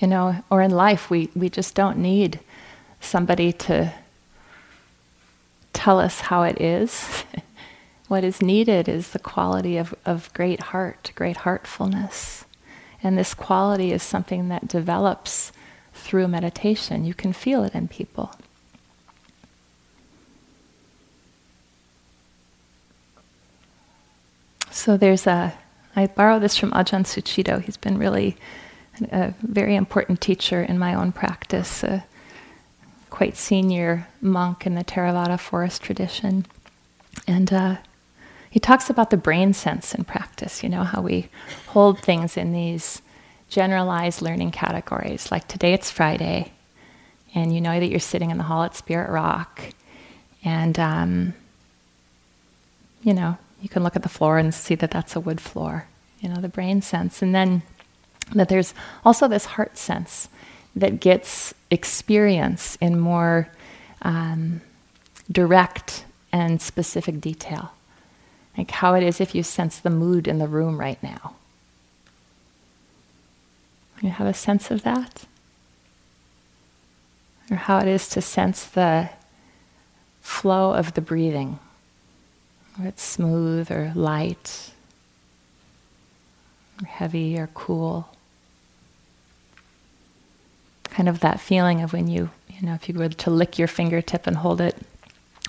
you 0.00 0.08
know 0.08 0.42
or 0.50 0.62
in 0.62 0.70
life 0.70 1.10
we 1.10 1.30
we 1.34 1.48
just 1.48 1.74
don't 1.74 1.98
need 1.98 2.40
somebody 3.00 3.52
to 3.52 3.92
tell 5.72 5.98
us 6.00 6.20
how 6.20 6.42
it 6.42 6.60
is. 6.60 7.24
What 8.08 8.24
is 8.24 8.42
needed 8.42 8.88
is 8.88 9.10
the 9.10 9.20
quality 9.20 9.76
of, 9.76 9.94
of 10.04 10.34
great 10.34 10.60
heart 10.60 11.12
great 11.14 11.36
heartfulness. 11.38 12.44
And 13.04 13.16
this 13.16 13.34
quality 13.34 13.92
is 13.92 14.02
something 14.02 14.48
that 14.48 14.66
develops 14.66 15.52
through 15.94 16.28
meditation. 16.28 17.04
You 17.04 17.14
can 17.14 17.32
feel 17.32 17.62
it 17.62 17.74
in 17.74 17.88
people. 17.88 18.34
So 24.70 24.96
there's 24.96 25.26
a, 25.26 25.54
I 25.94 26.06
borrow 26.06 26.38
this 26.38 26.56
from 26.56 26.70
Ajahn 26.72 27.04
Sucitto. 27.04 27.62
He's 27.62 27.76
been 27.76 27.98
really 27.98 28.36
a 29.10 29.34
very 29.42 29.76
important 29.76 30.20
teacher 30.20 30.62
in 30.62 30.78
my 30.78 30.94
own 30.94 31.12
practice, 31.12 31.82
a 31.82 32.04
quite 33.10 33.36
senior 33.36 34.06
monk 34.20 34.66
in 34.66 34.74
the 34.74 34.84
Theravada 34.84 35.38
forest 35.38 35.82
tradition. 35.82 36.46
And 37.26 37.52
uh, 37.52 37.76
he 38.50 38.60
talks 38.60 38.90
about 38.90 39.10
the 39.10 39.16
brain 39.16 39.52
sense 39.52 39.94
in 39.94 40.04
practice, 40.04 40.62
you 40.62 40.68
know, 40.68 40.84
how 40.84 41.02
we 41.02 41.28
hold 41.68 42.00
things 42.00 42.36
in 42.36 42.52
these 42.52 43.02
generalized 43.48 44.22
learning 44.22 44.52
categories. 44.52 45.30
Like 45.30 45.48
today 45.48 45.72
it's 45.72 45.90
Friday, 45.90 46.52
and 47.34 47.54
you 47.54 47.60
know 47.60 47.78
that 47.78 47.88
you're 47.88 48.00
sitting 48.00 48.30
in 48.30 48.38
the 48.38 48.44
hall 48.44 48.62
at 48.62 48.76
Spirit 48.76 49.10
Rock, 49.10 49.60
and, 50.44 50.78
um, 50.78 51.34
you 53.02 53.12
know, 53.12 53.36
you 53.60 53.68
can 53.68 53.82
look 53.82 53.96
at 53.96 54.02
the 54.02 54.08
floor 54.08 54.38
and 54.38 54.54
see 54.54 54.74
that 54.76 54.90
that's 54.90 55.14
a 55.14 55.20
wood 55.20 55.40
floor, 55.40 55.86
you 56.20 56.28
know, 56.28 56.40
the 56.40 56.48
brain 56.48 56.80
sense. 56.80 57.22
And 57.22 57.34
then 57.34 57.62
that 58.34 58.48
there's 58.48 58.74
also 59.04 59.28
this 59.28 59.44
heart 59.44 59.76
sense 59.76 60.28
that 60.76 61.00
gets 61.00 61.52
experience 61.70 62.76
in 62.80 62.98
more 62.98 63.48
um, 64.02 64.60
direct 65.30 66.04
and 66.32 66.60
specific 66.62 67.20
detail. 67.20 67.72
Like 68.56 68.70
how 68.70 68.94
it 68.94 69.02
is 69.02 69.20
if 69.20 69.34
you 69.34 69.42
sense 69.42 69.78
the 69.78 69.90
mood 69.90 70.28
in 70.28 70.38
the 70.38 70.48
room 70.48 70.78
right 70.78 71.02
now. 71.02 71.34
You 74.00 74.10
have 74.10 74.26
a 74.26 74.34
sense 74.34 74.70
of 74.70 74.82
that? 74.82 75.24
Or 77.50 77.56
how 77.56 77.78
it 77.78 77.88
is 77.88 78.08
to 78.10 78.22
sense 78.22 78.64
the 78.64 79.10
flow 80.22 80.72
of 80.72 80.94
the 80.94 81.00
breathing. 81.00 81.58
Whether 82.76 82.88
it's 82.88 83.02
smooth 83.02 83.70
or 83.70 83.92
light, 83.94 84.72
or 86.82 86.86
heavy 86.86 87.38
or 87.38 87.48
cool. 87.52 88.08
Kind 90.90 91.08
of 91.08 91.20
that 91.20 91.40
feeling 91.40 91.82
of 91.82 91.92
when 91.92 92.08
you, 92.08 92.30
you 92.48 92.66
know, 92.66 92.74
if 92.74 92.88
you 92.88 92.98
were 92.98 93.08
to 93.08 93.30
lick 93.30 93.58
your 93.58 93.68
fingertip 93.68 94.26
and 94.26 94.36
hold 94.36 94.60
it 94.60 94.76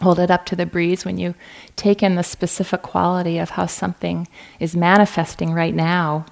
hold 0.01 0.17
it 0.17 0.31
up 0.31 0.47
to 0.47 0.55
the 0.55 0.65
breeze 0.65 1.05
when 1.05 1.19
you 1.19 1.35
take 1.75 2.01
in 2.01 2.15
the 2.15 2.23
specific 2.23 2.81
quality 2.81 3.37
of 3.37 3.51
how 3.51 3.67
something 3.67 4.27
is 4.59 4.75
manifesting 4.75 5.53
right 5.53 5.75
now 5.75 6.25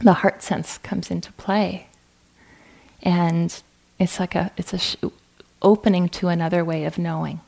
the 0.00 0.14
heart 0.14 0.42
sense 0.42 0.78
comes 0.78 1.10
into 1.10 1.32
play. 1.32 1.86
And 3.02 3.60
it's 3.98 4.20
like 4.20 4.34
a 4.34 4.50
it's 4.56 4.72
a 4.72 4.78
sh- 4.78 4.96
opening 5.60 6.08
to 6.08 6.28
another 6.28 6.64
way 6.64 6.84
of 6.84 6.98
knowing 6.98 7.40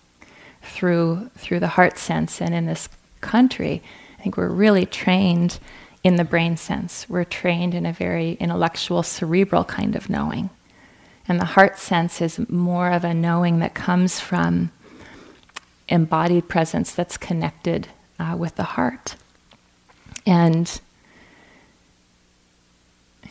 through 0.63 1.31
through 1.37 1.61
the 1.61 1.69
heart 1.69 1.99
sense. 1.99 2.41
And 2.41 2.55
in 2.55 2.67
this 2.67 2.89
country 3.21 3.83
i 4.19 4.23
think 4.23 4.37
we're 4.37 4.49
really 4.49 4.87
trained 4.87 5.59
in 6.03 6.17
the 6.17 6.25
brain 6.25 6.57
sense. 6.57 7.07
We're 7.09 7.25
trained 7.25 7.75
in 7.75 7.85
a 7.85 7.93
very 7.93 8.33
intellectual 8.33 9.03
cerebral 9.03 9.65
kind 9.65 9.95
of 9.95 10.09
knowing 10.09 10.49
and 11.31 11.41
the 11.41 11.47
heart 11.47 11.79
sense 11.79 12.21
is 12.21 12.39
more 12.51 12.91
of 12.91 13.05
a 13.05 13.15
knowing 13.15 13.61
that 13.61 13.73
comes 13.73 14.19
from 14.19 14.71
embodied 15.89 16.49
presence 16.49 16.93
that's 16.93 17.17
connected 17.17 17.89
uh, 18.19 18.35
with 18.37 18.57
the 18.57 18.65
heart 18.65 19.17
and 20.27 20.81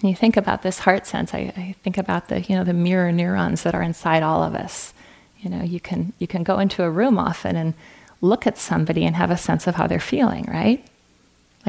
and 0.02 0.10
you 0.10 0.16
think 0.16 0.38
about 0.38 0.62
this 0.62 0.80
heart 0.80 1.06
sense, 1.06 1.34
I, 1.34 1.52
I, 1.58 1.76
think 1.84 1.97
about 1.97 2.30
the, 2.30 2.39
you 2.39 2.56
know, 2.56 2.64
the 2.64 2.74
mirror 2.74 3.12
neurons 3.12 3.64
that 3.64 3.76
are 3.76 3.82
inside 3.82 4.24
all 4.24 4.43
of 4.43 4.56
us. 4.56 4.93
You 5.39 5.50
know, 5.50 5.62
you 5.62 5.82
can, 5.82 6.14
you 6.20 6.28
can 6.28 6.43
go 6.43 6.60
into 6.60 6.84
a 6.84 6.89
room 6.89 7.20
often 7.20 7.58
and 7.58 7.74
look 8.22 8.47
at 8.47 8.58
somebody 8.58 9.06
and 9.06 9.18
have 9.18 9.30
a 9.30 9.36
sense 9.36 9.68
of 9.68 9.76
how 9.76 9.88
they're 9.88 10.00
feeling, 10.00 10.45
right? 10.45 10.86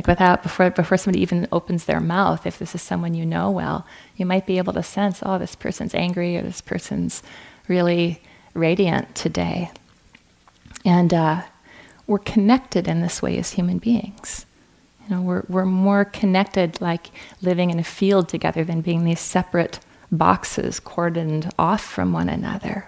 Like 0.00 0.06
without, 0.06 0.42
before, 0.42 0.70
before 0.70 0.96
somebody 0.96 1.20
even 1.20 1.46
opens 1.52 1.84
their 1.84 2.00
mouth, 2.00 2.46
if 2.46 2.58
this 2.58 2.74
is 2.74 2.80
someone 2.80 3.12
you 3.12 3.26
know 3.26 3.50
well, 3.50 3.86
you 4.16 4.24
might 4.24 4.46
be 4.46 4.56
able 4.56 4.72
to 4.72 4.82
sense, 4.82 5.20
oh, 5.22 5.36
this 5.36 5.54
person's 5.54 5.94
angry 5.94 6.38
or 6.38 6.42
this 6.42 6.62
person's 6.62 7.22
really 7.68 8.22
radiant 8.54 9.14
today. 9.14 9.70
And 10.86 11.12
uh, 11.12 11.42
we're 12.06 12.16
connected 12.16 12.88
in 12.88 13.02
this 13.02 13.20
way 13.20 13.36
as 13.36 13.50
human 13.50 13.76
beings. 13.76 14.46
You 15.06 15.16
know, 15.16 15.20
we're, 15.20 15.42
we're 15.50 15.66
more 15.66 16.06
connected 16.06 16.80
like 16.80 17.10
living 17.42 17.68
in 17.68 17.78
a 17.78 17.84
field 17.84 18.26
together 18.26 18.64
than 18.64 18.80
being 18.80 19.04
these 19.04 19.20
separate 19.20 19.80
boxes 20.10 20.80
cordoned 20.80 21.52
off 21.58 21.84
from 21.84 22.14
one 22.14 22.30
another. 22.30 22.86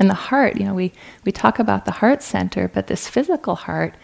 And 0.00 0.10
the 0.10 0.14
heart, 0.14 0.56
you 0.56 0.64
know, 0.64 0.74
we, 0.74 0.92
we 1.24 1.30
talk 1.30 1.60
about 1.60 1.84
the 1.84 1.92
heart 1.92 2.24
center, 2.24 2.66
but 2.66 2.88
this 2.88 3.06
physical 3.06 3.54
heart 3.54 3.94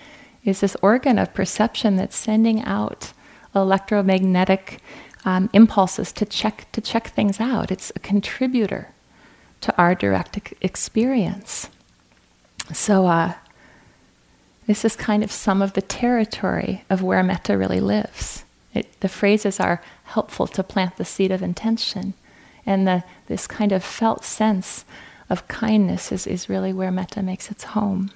is 0.45 0.61
this 0.61 0.77
organ 0.83 1.19
of 1.19 1.35
perception 1.35 1.97
that's 1.97 2.17
sending 2.17 2.63
out 2.63 3.13
electromagnetic 3.55 4.81
um, 5.25 5.49
impulses 5.53 6.13
to 6.13 6.27
check 6.27 6.67
to 6.73 6.81
check 6.81 7.09
things 7.09 7.41
out. 7.41 7.71
It's 7.71 7.91
a 7.97 8.01
contributor 8.01 8.89
to 9.63 9.77
our 9.79 9.95
direct 9.95 10.53
experience. 10.61 11.71
So, 12.73 13.07
uh, 13.07 13.35
this 14.67 14.85
is 14.85 14.97
kind 14.97 15.23
of 15.23 15.31
some 15.31 15.61
of 15.61 15.75
the 15.75 15.83
territory 15.83 16.85
of 16.89 17.03
where 17.03 17.23
metta 17.23 17.57
really 17.57 17.81
lives. 17.81 18.45
It, 18.73 19.01
the 19.01 19.09
phrases 19.09 19.61
are 19.61 19.83
helpful 20.05 20.47
to 20.49 20.63
plant 20.63 20.97
the 20.97 21.05
seed 21.05 21.31
of 21.31 21.43
intention. 21.43 22.15
And 22.67 22.87
the, 22.87 23.05
this 23.27 23.47
kind 23.47 23.73
of 23.73 23.85
felt 23.85 24.25
sense 24.25 24.85
of 25.29 25.49
kindness 25.49 26.11
is, 26.13 26.27
is 26.27 26.49
really 26.49 26.73
where 26.73 26.91
metta 26.91 27.23
makes 27.23 27.51
its 27.51 27.65
home. 27.65 28.11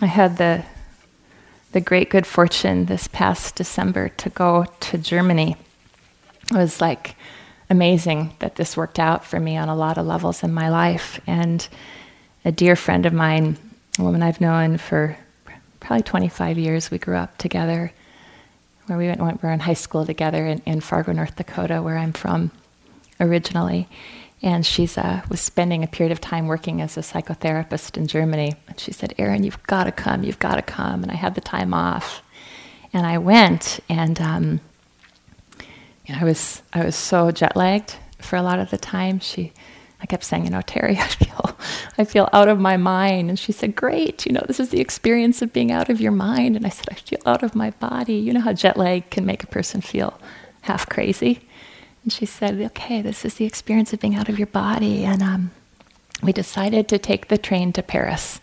I 0.00 0.06
had 0.06 0.38
the, 0.38 0.64
the 1.72 1.80
great 1.80 2.10
good 2.10 2.26
fortune 2.26 2.86
this 2.86 3.06
past 3.08 3.54
December 3.54 4.08
to 4.08 4.28
go 4.28 4.66
to 4.80 4.98
Germany. 4.98 5.56
It 6.50 6.56
was 6.56 6.80
like 6.80 7.14
amazing 7.70 8.34
that 8.40 8.56
this 8.56 8.76
worked 8.76 8.98
out 8.98 9.24
for 9.24 9.38
me 9.38 9.56
on 9.56 9.68
a 9.68 9.76
lot 9.76 9.96
of 9.96 10.06
levels 10.06 10.42
in 10.42 10.52
my 10.52 10.68
life. 10.68 11.20
And 11.26 11.66
a 12.44 12.52
dear 12.52 12.76
friend 12.76 13.06
of 13.06 13.12
mine, 13.12 13.56
a 13.98 14.02
woman 14.02 14.22
I've 14.22 14.40
known 14.40 14.78
for 14.78 15.16
probably 15.80 16.02
25 16.02 16.58
years, 16.58 16.90
we 16.90 16.98
grew 16.98 17.16
up 17.16 17.38
together, 17.38 17.92
where 18.86 18.98
we 18.98 19.06
went, 19.06 19.20
we 19.20 19.32
were 19.42 19.52
in 19.52 19.60
high 19.60 19.74
school 19.74 20.04
together 20.04 20.46
in, 20.46 20.60
in 20.66 20.80
Fargo, 20.80 21.12
North 21.12 21.36
Dakota, 21.36 21.80
where 21.80 21.96
I'm 21.96 22.12
from 22.12 22.50
originally. 23.20 23.88
And 24.44 24.66
she 24.66 24.86
uh, 24.98 25.22
was 25.30 25.40
spending 25.40 25.82
a 25.82 25.86
period 25.86 26.12
of 26.12 26.20
time 26.20 26.46
working 26.46 26.82
as 26.82 26.98
a 26.98 27.00
psychotherapist 27.00 27.96
in 27.96 28.06
Germany. 28.06 28.54
And 28.68 28.78
she 28.78 28.92
said, 28.92 29.14
Erin, 29.16 29.42
you've 29.42 29.62
got 29.62 29.84
to 29.84 29.92
come, 29.92 30.22
you've 30.22 30.38
got 30.38 30.56
to 30.56 30.62
come. 30.62 31.02
And 31.02 31.10
I 31.10 31.14
had 31.14 31.34
the 31.34 31.40
time 31.40 31.72
off. 31.72 32.22
And 32.92 33.06
I 33.06 33.16
went, 33.16 33.80
and 33.88 34.20
um, 34.20 34.60
you 36.04 36.14
know, 36.14 36.20
I 36.20 36.24
was 36.24 36.62
I 36.74 36.84
was 36.84 36.94
so 36.94 37.30
jet 37.30 37.56
lagged 37.56 37.96
for 38.18 38.36
a 38.36 38.42
lot 38.42 38.58
of 38.58 38.70
the 38.70 38.76
time. 38.76 39.18
She, 39.18 39.50
I 40.02 40.06
kept 40.06 40.24
saying, 40.24 40.44
you 40.44 40.50
know, 40.50 40.60
Terry, 40.60 40.96
I 40.98 41.08
feel 41.08 41.58
I 41.96 42.04
feel 42.04 42.28
out 42.34 42.48
of 42.48 42.60
my 42.60 42.76
mind, 42.76 43.30
and 43.30 43.38
she 43.38 43.50
said, 43.50 43.74
great, 43.74 44.26
you 44.26 44.32
know, 44.32 44.44
this 44.46 44.60
is 44.60 44.68
the 44.68 44.80
experience 44.80 45.40
of 45.40 45.54
being 45.54 45.72
out 45.72 45.88
of 45.88 46.02
your 46.02 46.12
mind. 46.12 46.54
And 46.54 46.66
I 46.66 46.68
said, 46.68 46.88
I 46.90 46.94
feel 46.96 47.20
out 47.24 47.42
of 47.42 47.54
my 47.54 47.70
body. 47.70 48.16
You 48.16 48.34
know 48.34 48.40
how 48.40 48.52
jet 48.52 48.76
lag 48.76 49.08
can 49.08 49.24
make 49.24 49.42
a 49.42 49.46
person 49.46 49.80
feel 49.80 50.20
half 50.60 50.86
crazy. 50.86 51.48
And 52.04 52.12
she 52.12 52.26
said, 52.26 52.60
okay, 52.60 53.02
this 53.02 53.24
is 53.24 53.34
the 53.34 53.46
experience 53.46 53.92
of 53.92 54.00
being 54.00 54.14
out 54.14 54.28
of 54.28 54.38
your 54.38 54.46
body. 54.46 55.04
And 55.04 55.22
um, 55.22 55.50
we 56.22 56.32
decided 56.32 56.86
to 56.88 56.98
take 56.98 57.28
the 57.28 57.38
train 57.38 57.72
to 57.72 57.82
Paris. 57.82 58.40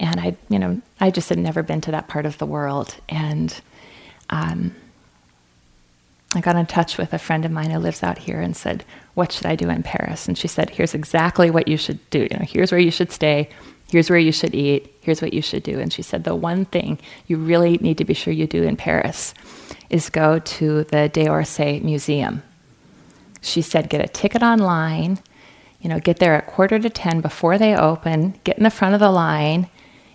And 0.00 0.18
I, 0.18 0.36
you 0.48 0.58
know, 0.58 0.80
I 0.98 1.10
just 1.10 1.28
had 1.28 1.38
never 1.38 1.62
been 1.62 1.82
to 1.82 1.90
that 1.92 2.08
part 2.08 2.26
of 2.26 2.38
the 2.38 2.46
world, 2.46 2.96
and. 3.08 3.60
Um, 4.30 4.74
I 6.32 6.40
got 6.40 6.54
in 6.54 6.66
touch 6.66 6.96
with 6.96 7.12
a 7.12 7.18
friend 7.18 7.44
of 7.44 7.50
mine 7.50 7.70
who 7.70 7.78
lives 7.78 8.04
out 8.04 8.16
here 8.16 8.40
and 8.40 8.56
said, 8.56 8.84
What 9.14 9.32
should 9.32 9.46
I 9.46 9.56
do 9.56 9.68
in 9.68 9.82
Paris? 9.82 10.28
And 10.28 10.38
she 10.38 10.46
said, 10.46 10.70
Here's 10.70 10.94
exactly 10.94 11.50
what 11.50 11.66
you 11.66 11.76
should 11.76 11.98
do. 12.10 12.28
You 12.30 12.38
know, 12.38 12.44
here's 12.44 12.70
where 12.70 12.80
you 12.80 12.92
should 12.92 13.10
stay. 13.10 13.48
Here's 13.90 14.08
where 14.08 14.18
you 14.18 14.30
should 14.30 14.54
eat. 14.54 14.94
Here's 15.00 15.20
what 15.20 15.34
you 15.34 15.42
should 15.42 15.64
do. 15.64 15.80
And 15.80 15.92
she 15.92 16.02
said, 16.02 16.22
The 16.22 16.36
one 16.36 16.66
thing 16.66 17.00
you 17.26 17.36
really 17.36 17.78
need 17.78 17.98
to 17.98 18.04
be 18.04 18.14
sure 18.14 18.32
you 18.32 18.46
do 18.46 18.62
in 18.62 18.76
Paris 18.76 19.34
is 19.90 20.08
go 20.08 20.38
to 20.38 20.84
the 20.84 21.08
d'Orsay 21.08 21.82
Museum. 21.82 22.44
She 23.40 23.62
said, 23.62 23.88
Get 23.88 24.04
a 24.04 24.08
ticket 24.08 24.42
online, 24.42 25.18
you 25.80 25.88
know, 25.88 25.98
get 25.98 26.18
there 26.18 26.34
at 26.34 26.46
quarter 26.46 26.78
to 26.78 26.90
10 26.90 27.20
before 27.20 27.58
they 27.58 27.74
open, 27.74 28.38
get 28.44 28.58
in 28.58 28.64
the 28.64 28.70
front 28.70 28.94
of 28.94 29.00
the 29.00 29.10
line. 29.10 29.68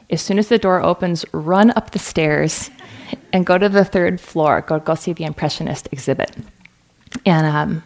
As 0.09 0.21
soon 0.21 0.38
as 0.38 0.49
the 0.49 0.59
door 0.59 0.84
opens, 0.84 1.26
run 1.32 1.71
up 1.71 1.91
the 1.91 1.99
stairs 1.99 2.69
and 3.34 3.45
go 3.45 3.57
to 3.57 3.67
the 3.67 3.84
third 3.84 4.21
floor, 4.21 4.61
go, 4.61 4.80
go 4.80 4.93
see 4.93 5.13
the 5.13 5.23
Impressionist 5.23 5.89
exhibit. 5.91 6.36
And 7.26 7.47
um, 7.47 7.84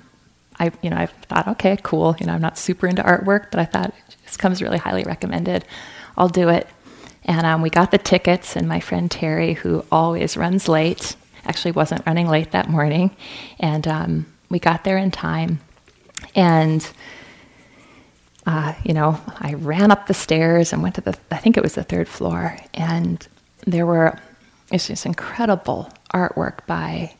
I, 0.60 0.72
you 0.82 0.90
know, 0.90 0.98
I 0.98 1.06
thought, 1.06 1.48
okay, 1.48 1.78
cool. 1.82 2.16
You 2.20 2.26
know, 2.26 2.34
I'm 2.34 2.42
not 2.42 2.58
super 2.58 2.88
into 2.88 3.02
artwork, 3.04 3.52
but 3.52 3.60
I 3.60 3.66
thought 3.66 3.94
this 4.26 4.36
comes 4.36 4.62
really 4.62 4.78
highly 4.78 5.04
recommended. 5.04 5.64
I'll 6.18 6.28
do 6.28 6.50
it. 6.50 6.68
And 7.24 7.46
um, 7.46 7.62
we 7.62 7.70
got 7.70 7.92
the 7.92 7.98
tickets, 7.98 8.56
and 8.56 8.68
my 8.68 8.80
friend 8.80 9.10
Terry, 9.10 9.54
who 9.54 9.86
always 9.92 10.36
runs 10.36 10.68
late, 10.68 11.16
actually 11.46 11.72
wasn't 11.72 12.06
running 12.06 12.28
late 12.28 12.52
that 12.52 12.70
morning. 12.70 13.16
And 13.60 13.88
um, 13.88 14.26
we 14.50 14.60
got 14.60 14.84
there 14.84 14.98
in 14.98 15.12
time. 15.12 15.60
And, 16.36 16.88
uh, 18.46 18.74
you 18.84 18.94
know, 18.94 19.20
I 19.40 19.54
ran 19.54 19.92
up 19.92 20.08
the 20.08 20.14
stairs 20.14 20.74
and 20.74 20.82
went 20.82 20.96
to 20.96 21.02
the, 21.02 21.18
I 21.32 21.38
think 21.38 21.58
it 21.58 21.64
was 21.64 21.76
the 21.76 21.84
third 21.84 22.08
floor. 22.08 22.58
And 22.74 23.26
there 23.66 23.86
were 23.86 24.20
it's 24.72 24.88
this 24.88 25.06
incredible 25.06 25.90
artwork 26.14 26.66
by 26.68 27.16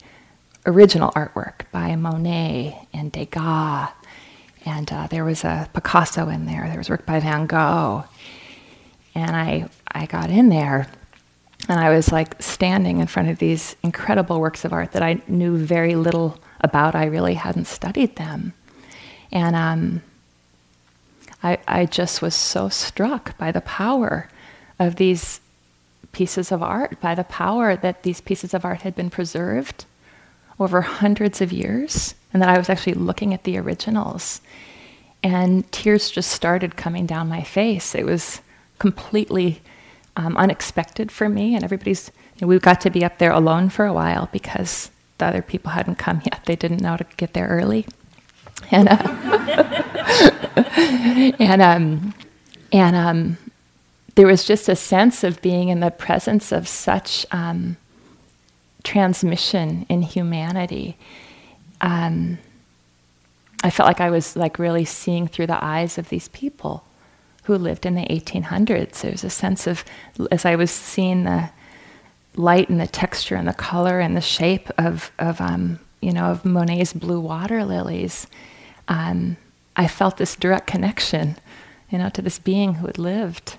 original 0.66 1.12
artwork 1.12 1.62
by 1.72 1.96
Monet 1.96 2.88
and 2.94 3.12
Degas, 3.12 3.90
and 4.66 4.92
uh, 4.92 5.08
there 5.08 5.26
was 5.26 5.44
a 5.44 5.70
Picasso 5.74 6.30
in 6.30 6.46
there. 6.46 6.68
There 6.68 6.78
was 6.78 6.90
work 6.90 7.06
by 7.06 7.20
Van 7.20 7.48
Gogh, 7.48 8.04
and 9.16 9.36
I 9.36 9.70
I 9.88 10.06
got 10.06 10.30
in 10.30 10.50
there, 10.50 10.88
and 11.68 11.80
I 11.80 11.90
was 11.90 12.12
like 12.12 12.40
standing 12.42 13.00
in 13.00 13.08
front 13.08 13.30
of 13.30 13.40
these 13.40 13.76
incredible 13.82 14.40
works 14.40 14.64
of 14.64 14.74
art 14.74 14.92
that 14.92 15.02
I 15.02 15.22
knew 15.28 15.58
very 15.58 15.96
little 15.96 16.40
about. 16.62 16.96
I 16.96 17.06
really 17.06 17.36
hadn't 17.36 17.66
studied 17.66 18.16
them, 18.16 18.54
and 19.32 19.56
um, 19.56 20.02
I 21.44 21.58
I 21.68 21.86
just 21.86 22.22
was 22.22 22.36
so 22.36 22.70
struck 22.70 23.38
by 23.38 23.52
the 23.52 23.62
power 23.62 24.30
of 24.80 24.96
these 24.96 25.42
pieces 26.12 26.52
of 26.52 26.64
art, 26.64 27.00
by 27.00 27.16
the 27.16 27.24
power 27.24 27.76
that 27.76 28.04
these 28.04 28.22
pieces 28.22 28.54
of 28.54 28.66
art 28.66 28.82
had 28.82 28.96
been 28.96 29.10
preserved 29.10 29.86
over 30.60 30.82
hundreds 30.82 31.42
of 31.42 31.52
years, 31.52 32.16
and 32.34 32.42
that 32.42 32.50
I 32.50 32.58
was 32.58 32.70
actually 32.70 32.96
looking 32.96 33.34
at 33.34 33.44
the 33.44 33.58
originals. 33.58 34.42
And 35.22 35.70
tears 35.72 36.10
just 36.10 36.32
started 36.32 36.78
coming 36.78 37.06
down 37.06 37.28
my 37.28 37.44
face. 37.44 37.94
It 37.94 38.06
was 38.06 38.42
completely 38.80 39.62
um, 40.16 40.38
unexpected 40.38 41.12
for 41.12 41.30
me, 41.30 41.56
and 41.56 41.64
everybody's. 41.64 42.12
You 42.36 42.46
know, 42.46 42.48
we 42.48 42.60
got 42.60 42.80
to 42.82 42.90
be 42.90 43.04
up 43.04 43.18
there 43.18 43.32
alone 43.32 43.70
for 43.70 43.86
a 43.86 43.92
while 43.92 44.30
because 44.32 44.90
the 45.20 45.26
other 45.26 45.42
people 45.42 45.72
hadn't 45.72 45.96
come 45.96 46.22
yet. 46.26 46.42
They 46.46 46.56
didn't 46.56 46.82
know 46.82 46.98
to 46.98 47.06
get 47.18 47.34
there 47.34 47.48
early, 47.48 47.86
and 48.72 48.90
uh, 48.90 48.98
and 51.40 51.62
um, 51.62 52.14
and 52.72 52.96
um, 52.96 53.38
there 54.16 54.28
was 54.28 54.44
just 54.44 54.68
a 54.68 54.76
sense 54.76 55.24
of 55.24 55.42
being 55.42 55.70
in 55.70 55.80
the 55.80 55.92
presence 55.92 56.52
of 56.52 56.68
such 56.68 57.26
um, 57.32 57.78
transmission 58.84 59.86
in 59.90 60.02
humanity. 60.02 60.98
Um, 61.82 62.40
I 63.64 63.70
felt 63.70 63.88
like 63.88 64.02
I 64.02 64.10
was 64.10 64.36
like 64.36 64.60
really 64.60 64.86
seeing 64.86 65.28
through 65.28 65.48
the 65.48 65.64
eyes 65.64 65.98
of 65.98 66.10
these 66.10 66.28
people 66.30 66.84
who 67.44 67.56
lived 67.56 67.86
in 67.86 67.96
the 67.96 68.06
1800s. 68.08 69.02
There 69.02 69.12
was 69.12 69.24
a 69.24 69.30
sense 69.30 69.68
of, 69.68 69.84
as 70.32 70.46
I 70.46 70.56
was 70.56 70.72
seeing 70.72 71.24
the 71.24 71.50
light 72.36 72.70
and 72.70 72.80
the 72.80 72.88
texture 72.88 73.36
and 73.36 73.48
the 73.48 73.54
color 73.54 74.00
and 74.00 74.16
the 74.16 74.22
shape 74.22 74.70
of, 74.78 75.12
of 75.20 75.42
um, 75.42 75.80
you 76.02 76.12
know, 76.12 76.26
of 76.26 76.46
Monet's 76.46 76.94
blue 76.94 77.20
water 77.20 77.66
lilies, 77.66 78.28
um, 78.88 79.38
I 79.76 79.88
felt 79.88 80.18
this 80.18 80.36
direct 80.36 80.68
connection, 80.68 81.38
you 81.90 81.98
know, 81.98 82.10
to 82.10 82.22
this 82.22 82.40
being 82.40 82.76
who 82.76 82.88
had 82.88 82.98
lived 82.98 83.58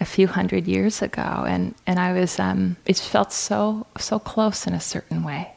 a 0.00 0.04
few 0.04 0.26
hundred 0.26 0.66
years 0.66 1.02
ago, 1.02 1.44
and 1.46 1.74
and 1.86 1.98
I 1.98 2.12
was, 2.12 2.38
um, 2.38 2.76
it 2.86 2.96
felt 2.96 3.32
so 3.32 3.86
so 3.98 4.18
close 4.18 4.66
in 4.66 4.72
a 4.72 4.80
certain 4.80 5.22
way. 5.22 5.52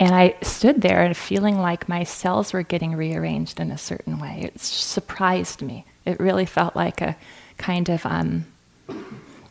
And 0.00 0.14
I 0.14 0.36
stood 0.42 0.80
there 0.80 1.02
and 1.02 1.16
feeling 1.16 1.58
like 1.58 1.88
my 1.88 2.04
cells 2.04 2.52
were 2.52 2.62
getting 2.62 2.94
rearranged 2.94 3.58
in 3.58 3.72
a 3.72 3.78
certain 3.78 4.20
way. 4.20 4.42
It 4.44 4.60
surprised 4.60 5.60
me. 5.60 5.84
It 6.04 6.20
really 6.20 6.46
felt 6.46 6.76
like 6.76 7.00
a 7.00 7.16
kind 7.56 7.88
of 7.88 8.06
um, 8.06 8.46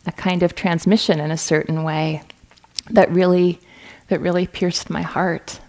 a 0.07 0.11
kind 0.13 0.41
of 0.41 0.55
transmission 0.55 1.19
in 1.19 1.29
a 1.29 1.37
certain 1.37 1.83
way 1.83 2.23
that 2.89 3.11
really 3.11 3.59
that 4.07 4.21
really 4.21 4.47
pierced 4.47 4.89
my 4.89 5.01
heart. 5.01 5.59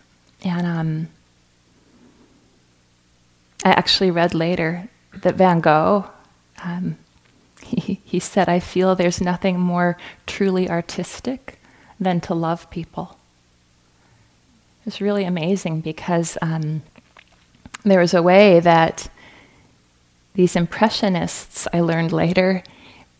And 0.44 0.66
um, 0.66 1.08
I 3.64 3.70
actually 3.70 4.12
read 4.12 4.32
later 4.32 4.88
that 5.22 5.34
Van 5.34 5.60
Gogh. 5.60 6.08
Um, 6.62 6.96
he, 7.62 8.00
he 8.04 8.20
said, 8.20 8.48
I 8.48 8.60
feel 8.60 8.94
there's 8.94 9.20
nothing 9.20 9.58
more 9.58 9.96
truly 10.26 10.70
artistic 10.70 11.58
than 11.98 12.20
to 12.22 12.34
love 12.34 12.70
people. 12.70 13.18
It's 14.86 15.00
really 15.00 15.24
amazing 15.24 15.80
because 15.80 16.38
um, 16.40 16.82
there 17.84 18.00
was 18.00 18.14
a 18.14 18.22
way 18.22 18.60
that 18.60 19.10
these 20.34 20.54
impressionists, 20.54 21.66
I 21.72 21.80
learned 21.80 22.12
later, 22.12 22.62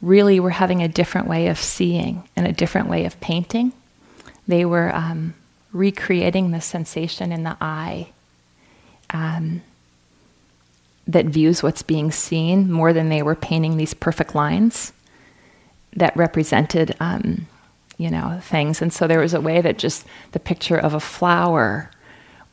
really 0.00 0.40
were 0.40 0.50
having 0.50 0.82
a 0.82 0.88
different 0.88 1.26
way 1.26 1.48
of 1.48 1.58
seeing 1.58 2.28
and 2.36 2.46
a 2.46 2.52
different 2.52 2.88
way 2.88 3.04
of 3.04 3.20
painting. 3.20 3.72
They 4.46 4.64
were 4.64 4.94
um, 4.94 5.34
recreating 5.72 6.50
the 6.50 6.60
sensation 6.60 7.32
in 7.32 7.42
the 7.42 7.56
eye 7.60 8.08
um, 9.10 9.62
that 11.06 11.26
views 11.26 11.62
what's 11.62 11.82
being 11.82 12.10
seen 12.10 12.70
more 12.70 12.92
than 12.92 13.08
they 13.08 13.22
were 13.22 13.34
painting 13.34 13.76
these 13.76 13.94
perfect 13.94 14.34
lines 14.34 14.92
that 15.96 16.16
represented 16.16 16.94
um, 17.00 17.46
you 17.98 18.10
know, 18.10 18.38
things. 18.42 18.80
And 18.80 18.92
so 18.92 19.06
there 19.06 19.18
was 19.18 19.34
a 19.34 19.40
way 19.40 19.60
that 19.60 19.76
just 19.76 20.06
the 20.32 20.38
picture 20.38 20.78
of 20.78 20.94
a 20.94 21.00
flower 21.00 21.90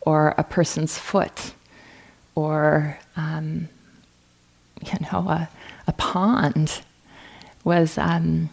or 0.02 0.34
a 0.38 0.44
person's 0.44 0.98
foot 0.98 1.54
or, 2.34 2.98
um, 3.16 3.70
you 4.82 4.94
know, 5.12 5.30
a, 5.30 5.50
a 5.88 5.94
pond 5.94 6.82
was, 7.66 7.98
um, 7.98 8.50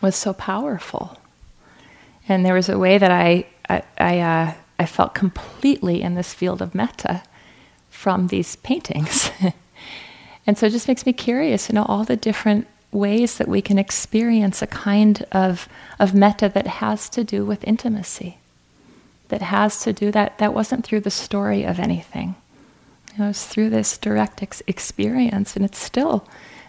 was 0.00 0.14
so 0.14 0.32
powerful. 0.32 1.18
And 2.28 2.46
there 2.46 2.54
was 2.54 2.68
a 2.68 2.78
way 2.78 2.98
that 2.98 3.10
I, 3.10 3.46
I, 3.68 3.82
I, 3.98 4.20
uh, 4.20 4.54
I 4.78 4.86
felt 4.86 5.14
completely 5.14 6.02
in 6.02 6.14
this 6.14 6.32
field 6.32 6.62
of 6.62 6.74
metta 6.74 7.22
from 7.90 8.28
these 8.28 8.54
paintings. 8.56 9.30
and 10.46 10.56
so 10.56 10.66
it 10.66 10.70
just 10.70 10.86
makes 10.86 11.04
me 11.04 11.12
curious, 11.12 11.68
you 11.68 11.74
know, 11.74 11.84
all 11.84 12.04
the 12.04 12.16
different 12.16 12.68
ways 12.92 13.38
that 13.38 13.48
we 13.48 13.60
can 13.60 13.78
experience 13.78 14.62
a 14.62 14.66
kind 14.66 15.24
of, 15.32 15.68
of 15.98 16.14
metta 16.14 16.48
that 16.48 16.66
has 16.66 17.08
to 17.08 17.24
do 17.24 17.44
with 17.44 17.64
intimacy, 17.64 18.38
that 19.28 19.42
has 19.42 19.80
to 19.82 19.92
do 19.92 20.12
that, 20.12 20.38
that 20.38 20.54
wasn't 20.54 20.84
through 20.84 21.00
the 21.00 21.10
story 21.10 21.64
of 21.64 21.80
anything. 21.80 22.36
It 23.18 23.22
was 23.22 23.46
through 23.46 23.70
this 23.70 23.98
direct 23.98 24.42
ex- 24.42 24.62
experience, 24.66 25.56
and 25.56 25.64
it's 25.64 25.78
still, 25.78 26.26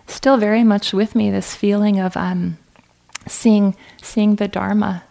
still 0.07 0.37
very 0.37 0.63
much 0.63 0.93
with 0.93 1.15
me. 1.15 1.31
This 1.31 1.55
feeling 1.55 1.99
of 1.99 2.15
um, 2.17 2.57
seeing, 3.27 3.75
seeing 4.01 4.35
the 4.35 4.47
Dharma, 4.47 5.03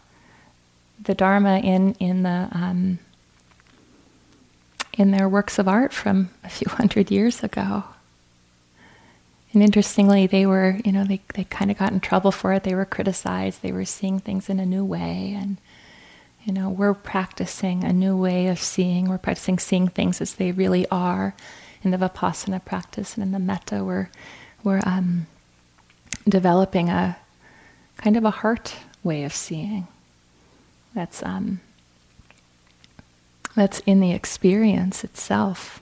the 1.03 1.15
Dharma 1.15 1.59
in 1.59 1.95
in 1.95 2.23
the 2.23 2.49
um, 2.53 2.99
in 4.97 5.11
their 5.11 5.29
works 5.29 5.59
of 5.59 5.69
art 5.69 5.93
from 5.93 6.31
a 6.43 6.49
few 6.49 6.69
hundred 6.71 7.11
years 7.11 7.43
ago. 7.43 7.85
And 9.53 9.63
interestingly, 9.63 10.27
they 10.27 10.47
were, 10.47 10.81
you 10.85 10.91
know, 10.91 11.05
they, 11.05 11.21
they 11.35 11.45
kind 11.45 11.71
of 11.71 11.79
got 11.79 11.93
in 11.93 12.01
trouble 12.01 12.33
for 12.33 12.53
it. 12.53 12.65
They 12.65 12.75
were 12.75 12.85
criticized. 12.85 13.63
They 13.63 13.71
were 13.71 13.85
seeing 13.85 14.19
things 14.19 14.49
in 14.49 14.59
a 14.59 14.67
new 14.67 14.85
way. 14.85 15.37
And, 15.39 15.59
you 16.45 16.53
know, 16.53 16.69
we're 16.69 16.93
practicing 16.93 17.85
a 17.85 17.93
new 17.93 18.17
way 18.17 18.49
of 18.49 18.59
seeing. 18.59 19.09
We're 19.09 19.19
practicing 19.19 19.61
seeing 19.61 19.89
things 19.89 20.21
as 20.21 20.35
they 20.35 20.51
really 20.51 20.89
are 20.89 21.37
in 21.85 21.93
the 21.93 21.99
Vipassana 21.99 22.65
practice. 22.65 23.15
And 23.15 23.23
in 23.23 23.31
the 23.31 23.39
Metta, 23.39 23.85
we're, 23.85 24.11
we're 24.65 24.81
um, 24.85 25.27
developing 26.27 26.89
a 26.89 27.17
kind 27.99 28.17
of 28.17 28.25
a 28.25 28.31
heart 28.31 28.77
way 29.05 29.23
of 29.25 29.33
seeing. 29.33 29.87
That's, 30.95 31.23
um, 31.23 31.61
that's 33.55 33.81
in 33.81 34.01
the 34.01 34.13
experience 34.13 35.05
itself. 35.05 35.81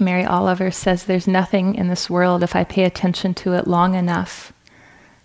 Mary 0.00 0.24
Oliver 0.24 0.70
says, 0.70 1.04
There's 1.04 1.28
nothing 1.28 1.74
in 1.74 1.88
this 1.88 2.10
world, 2.10 2.42
if 2.42 2.56
I 2.56 2.64
pay 2.64 2.84
attention 2.84 3.34
to 3.34 3.54
it 3.54 3.66
long 3.66 3.94
enough, 3.94 4.52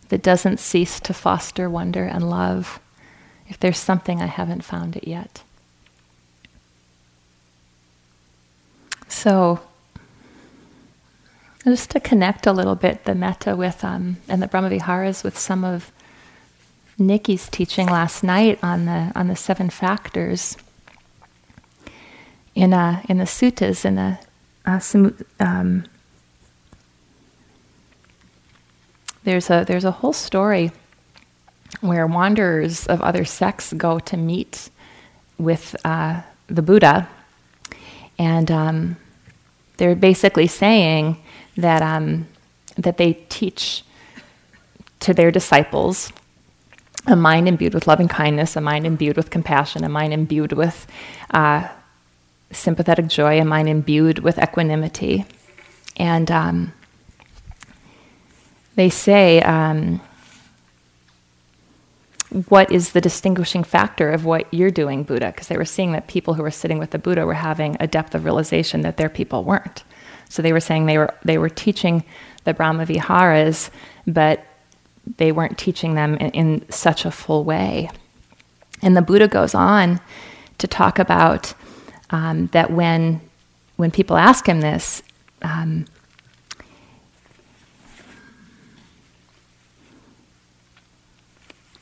that 0.09 0.21
doesn't 0.21 0.59
cease 0.59 0.99
to 1.01 1.13
foster 1.13 1.69
wonder 1.69 2.03
and 2.03 2.29
love. 2.29 2.79
If 3.49 3.59
there's 3.59 3.79
something, 3.79 4.21
I 4.21 4.27
haven't 4.27 4.63
found 4.63 4.95
it 4.95 5.07
yet. 5.07 5.43
So, 9.07 9.59
just 11.65 11.89
to 11.91 11.99
connect 11.99 12.47
a 12.47 12.53
little 12.53 12.75
bit 12.75 13.03
the 13.03 13.15
metta 13.15 13.55
with 13.55 13.83
um, 13.83 14.17
and 14.29 14.41
the 14.41 14.47
Brahmaviharas 14.47 15.23
with 15.23 15.37
some 15.37 15.65
of 15.65 15.91
Nikki's 16.97 17.49
teaching 17.49 17.87
last 17.87 18.23
night 18.23 18.59
on 18.61 18.85
the 18.85 19.11
on 19.15 19.27
the 19.27 19.35
seven 19.35 19.69
factors 19.69 20.57
in 22.55 22.73
uh, 22.73 23.01
in 23.09 23.17
the 23.17 23.25
suttas 23.25 23.83
in 23.83 23.95
the 23.95 24.19
uh, 24.65 24.79
um, 25.39 25.85
there's 29.23 29.49
a 29.49 29.65
there's 29.67 29.85
a 29.85 29.91
whole 29.91 30.13
story 30.13 30.71
where 31.81 32.07
wanderers 32.07 32.87
of 32.87 33.01
other 33.01 33.25
sects 33.25 33.73
go 33.73 33.99
to 33.99 34.17
meet 34.17 34.69
with 35.37 35.75
uh, 35.85 36.21
the 36.47 36.61
Buddha, 36.61 37.07
and 38.17 38.51
um, 38.51 38.97
they're 39.77 39.95
basically 39.95 40.47
saying 40.47 41.17
that 41.57 41.81
um, 41.81 42.27
that 42.77 42.97
they 42.97 43.13
teach 43.29 43.83
to 44.99 45.13
their 45.13 45.31
disciples 45.31 46.11
a 47.07 47.15
mind 47.15 47.47
imbued 47.47 47.73
with 47.73 47.87
loving 47.87 48.07
kindness, 48.07 48.55
a 48.55 48.61
mind 48.61 48.85
imbued 48.85 49.17
with 49.17 49.29
compassion, 49.29 49.83
a 49.83 49.89
mind 49.89 50.13
imbued 50.13 50.51
with 50.53 50.85
uh, 51.31 51.67
sympathetic 52.51 53.07
joy, 53.07 53.39
a 53.39 53.45
mind 53.45 53.69
imbued 53.69 54.19
with 54.19 54.37
equanimity. 54.37 55.25
And 55.97 56.29
um, 56.29 56.73
they 58.75 58.89
say, 58.89 59.41
um, 59.41 60.01
what 62.47 62.71
is 62.71 62.91
the 62.91 63.01
distinguishing 63.01 63.63
factor 63.63 64.11
of 64.11 64.23
what 64.23 64.53
you're 64.53 64.69
doing, 64.69 65.03
Buddha? 65.03 65.27
Because 65.27 65.47
they 65.47 65.57
were 65.57 65.65
seeing 65.65 65.93
that 65.93 66.07
people 66.07 66.35
who 66.35 66.43
were 66.43 66.51
sitting 66.51 66.77
with 66.77 66.91
the 66.91 66.99
Buddha 66.99 67.25
were 67.25 67.33
having 67.33 67.75
a 67.79 67.87
depth 67.87 68.13
of 68.13 68.23
realization 68.23 68.81
that 68.81 68.97
their 68.97 69.09
people 69.09 69.43
weren't. 69.43 69.83
So 70.29 70.41
they 70.41 70.53
were 70.53 70.59
saying 70.59 70.85
they 70.85 70.97
were 70.99 71.13
they 71.25 71.39
were 71.39 71.49
teaching 71.49 72.03
the 72.43 72.53
Brahma 72.53 72.85
Viharas, 72.85 73.71
but 74.05 74.45
they 75.17 75.31
weren't 75.31 75.57
teaching 75.57 75.95
them 75.95 76.15
in, 76.17 76.31
in 76.31 76.71
such 76.71 77.03
a 77.03 77.11
full 77.11 77.43
way. 77.43 77.89
And 78.81 78.95
the 78.95 79.01
Buddha 79.01 79.27
goes 79.27 79.55
on 79.55 79.99
to 80.59 80.67
talk 80.67 80.99
about 80.99 81.53
um, 82.11 82.47
that 82.47 82.71
when 82.71 83.21
when 83.77 83.89
people 83.89 84.17
ask 84.17 84.45
him 84.45 84.61
this, 84.61 85.01
um, 85.41 85.85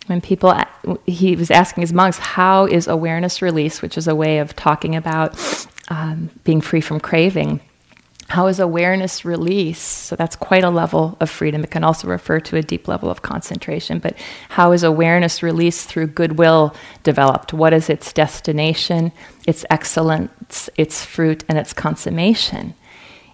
when 0.08 0.22
people, 0.22 0.53
he 1.05 1.36
was 1.36 1.51
asking 1.51 1.82
his 1.82 1.93
monks, 1.93 2.18
how 2.18 2.66
is 2.66 2.88
awareness 2.88 3.41
release, 3.41 3.82
which 3.82 3.97
is 3.97 4.08
a 4.08 4.16
way 4.16 4.39
of 4.39 4.55
talking 4.55 4.95
about 4.95 5.38
um, 5.89 6.30
being 6.43 6.62
free 6.62 6.82
from 6.82 6.99
craving, 6.99 7.62
how 8.30 8.47
is 8.47 8.60
awareness 8.60 9.24
release? 9.24 9.80
So 9.80 10.18
that's 10.18 10.36
quite 10.36 10.66
a 10.66 10.70
level 10.70 11.16
of 11.22 11.30
freedom. 11.30 11.64
It 11.64 11.72
can 11.72 11.86
also 11.86 12.10
refer 12.10 12.41
to 12.41 12.58
a 12.58 12.62
deep 12.62 12.88
level 12.88 13.10
of 13.10 13.22
concentration. 13.22 13.99
But 13.99 14.18
how 14.49 14.74
is 14.74 14.84
awareness 14.84 15.41
release 15.41 15.86
through 15.86 16.08
goodwill 16.08 16.76
developed? 17.03 17.53
What 17.53 17.74
is 17.74 17.89
its 17.89 18.12
destination, 18.12 19.14
its 19.47 19.66
excellence, 19.70 20.70
its 20.76 21.05
fruit, 21.05 21.45
and 21.47 21.58
its 21.58 21.72
consummation? 21.72 22.74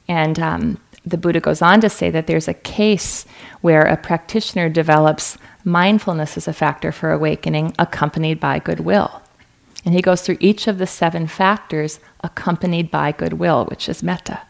And 0.08 0.40
um, 0.40 0.80
the 1.06 1.18
Buddha 1.18 1.40
goes 1.40 1.64
on 1.64 1.82
to 1.82 1.90
say 1.90 2.12
that 2.12 2.28
there's 2.28 2.48
a 2.48 2.54
case 2.54 3.26
where 3.62 3.82
a 3.82 3.98
practitioner 3.98 4.70
develops 4.70 5.40
mindfulness 5.64 6.38
is 6.38 6.48
a 6.48 6.54
factor 6.54 6.92
for 6.92 7.12
awakening, 7.12 7.74
accompanied 7.80 8.40
by 8.40 8.60
goodwill. 8.60 9.22
And 9.86 9.94
he 9.94 10.02
goes 10.02 10.22
through 10.22 10.38
each 10.40 10.68
of 10.68 10.78
the 10.78 10.88
seven 10.88 11.28
factors 11.28 12.00
accompanied 12.24 12.90
by 12.90 13.12
goodwill, 13.12 13.66
which 13.66 13.90
is 13.90 14.02
metta. 14.02 14.42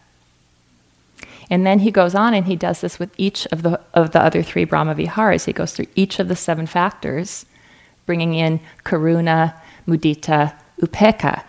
And 1.50 1.66
then 1.66 1.80
he 1.80 1.92
goes 1.92 2.16
on 2.16 2.34
and 2.34 2.46
he 2.46 2.56
does 2.56 2.82
this 2.82 3.00
with 3.00 3.14
each 3.18 3.46
of 3.48 3.64
the, 3.64 3.80
of 3.94 4.12
the 4.12 4.22
other 4.22 4.42
three 4.42 4.64
Brahma 4.64 4.96
Viharas. 4.96 5.46
He 5.46 5.54
goes 5.54 5.74
through 5.74 5.88
each 5.96 6.20
of 6.20 6.28
the 6.28 6.36
seven 6.36 6.68
factors, 6.68 7.46
bringing 8.06 8.34
in 8.34 8.60
karuna, 8.84 9.54
mudita, 9.88 10.56
upekkha. 10.82 11.44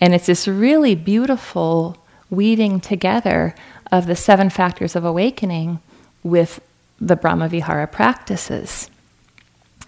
And 0.00 0.14
it's 0.14 0.26
this 0.26 0.46
really 0.46 0.94
beautiful 0.94 1.96
weaving 2.30 2.80
together 2.80 3.54
of 3.90 4.06
the 4.06 4.16
seven 4.16 4.50
factors 4.50 4.94
of 4.94 5.04
awakening 5.04 5.80
with 6.22 6.60
the 7.00 7.16
Brahma 7.16 7.48
Vihara 7.48 7.86
practices. 7.86 8.88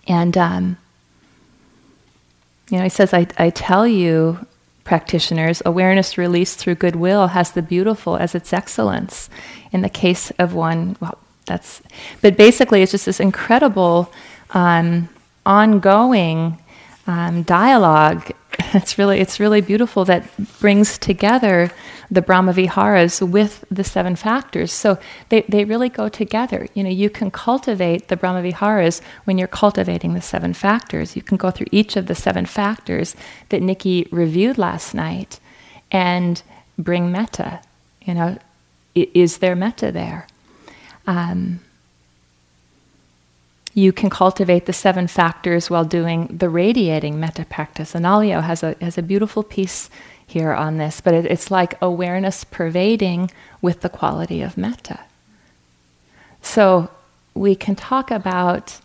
And, 0.06 0.36
um, 0.36 0.76
you 2.70 2.78
know, 2.78 2.84
he 2.84 2.88
says, 2.88 3.14
I, 3.14 3.26
I 3.38 3.50
tell 3.50 3.86
you, 3.86 4.46
practitioners, 4.84 5.62
awareness 5.64 6.18
released 6.18 6.58
through 6.58 6.74
goodwill 6.76 7.28
has 7.28 7.52
the 7.52 7.62
beautiful 7.62 8.16
as 8.16 8.34
its 8.34 8.52
excellence. 8.52 9.30
In 9.72 9.82
the 9.82 9.88
case 9.88 10.30
of 10.38 10.54
one, 10.54 10.96
well, 11.00 11.18
that's, 11.46 11.82
but 12.20 12.36
basically, 12.36 12.82
it's 12.82 12.92
just 12.92 13.06
this 13.06 13.20
incredible, 13.20 14.12
um, 14.50 15.08
ongoing 15.44 16.58
um, 17.06 17.42
dialogue. 17.42 18.32
It's 18.74 18.96
really, 18.96 19.20
it's 19.20 19.38
really 19.38 19.60
beautiful 19.60 20.06
that 20.06 20.24
brings 20.60 20.96
together 20.96 21.70
the 22.12 22.20
Brahma 22.20 22.52
Viharas 22.52 23.22
with 23.22 23.64
the 23.70 23.82
seven 23.82 24.16
factors. 24.16 24.70
So 24.70 24.98
they, 25.30 25.40
they 25.48 25.64
really 25.64 25.88
go 25.88 26.10
together. 26.10 26.68
You 26.74 26.84
know, 26.84 26.90
you 26.90 27.08
can 27.08 27.30
cultivate 27.30 28.08
the 28.08 28.18
Brahma 28.18 28.42
Viharas 28.42 29.00
when 29.24 29.38
you're 29.38 29.48
cultivating 29.48 30.12
the 30.12 30.20
seven 30.20 30.52
factors. 30.52 31.16
You 31.16 31.22
can 31.22 31.38
go 31.38 31.50
through 31.50 31.68
each 31.72 31.96
of 31.96 32.08
the 32.08 32.14
seven 32.14 32.44
factors 32.44 33.16
that 33.48 33.62
Nikki 33.62 34.08
reviewed 34.10 34.58
last 34.58 34.92
night 34.92 35.40
and 35.90 36.42
bring 36.78 37.10
metta. 37.10 37.60
You 38.02 38.14
know, 38.14 38.38
is 38.94 39.38
there 39.38 39.56
metta 39.56 39.90
there? 39.90 40.26
Um, 41.06 41.60
you 43.72 43.90
can 43.90 44.10
cultivate 44.10 44.66
the 44.66 44.74
seven 44.74 45.06
factors 45.06 45.70
while 45.70 45.86
doing 45.86 46.26
the 46.26 46.50
radiating 46.50 47.18
metta 47.18 47.46
practice. 47.46 47.94
Analayo 47.94 48.42
has 48.42 48.62
a, 48.62 48.76
has 48.82 48.98
a 48.98 49.02
beautiful 49.02 49.42
piece 49.42 49.88
here 50.26 50.52
on 50.52 50.78
this, 50.78 51.00
but 51.00 51.14
it, 51.14 51.26
it's 51.26 51.50
like 51.50 51.76
awareness 51.82 52.44
pervading 52.44 53.30
with 53.60 53.80
the 53.80 53.88
quality 53.88 54.42
of 54.42 54.56
metta. 54.56 55.00
So 56.40 56.90
we 57.34 57.54
can 57.54 57.76
talk 57.76 58.10
about 58.10 58.80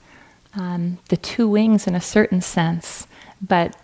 um, 0.53 0.99
the 1.09 1.17
two 1.17 1.47
wings 1.47 1.87
in 1.87 1.95
a 1.95 2.01
certain 2.01 2.41
sense, 2.41 3.07
but 3.41 3.75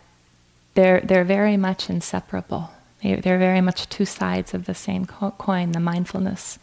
they're, 0.75 1.01
they're 1.01 1.23
very 1.23 1.57
much 1.57 1.89
inseparable. 1.89 2.71
They, 3.01 3.15
they're 3.15 3.39
very 3.39 3.61
much 3.61 3.89
two 3.89 4.05
sides 4.05 4.53
of 4.53 4.65
the 4.65 4.73
same 4.73 5.05
co- 5.05 5.31
coin 5.31 5.71
the 5.71 5.79
mindfulness 5.79 6.57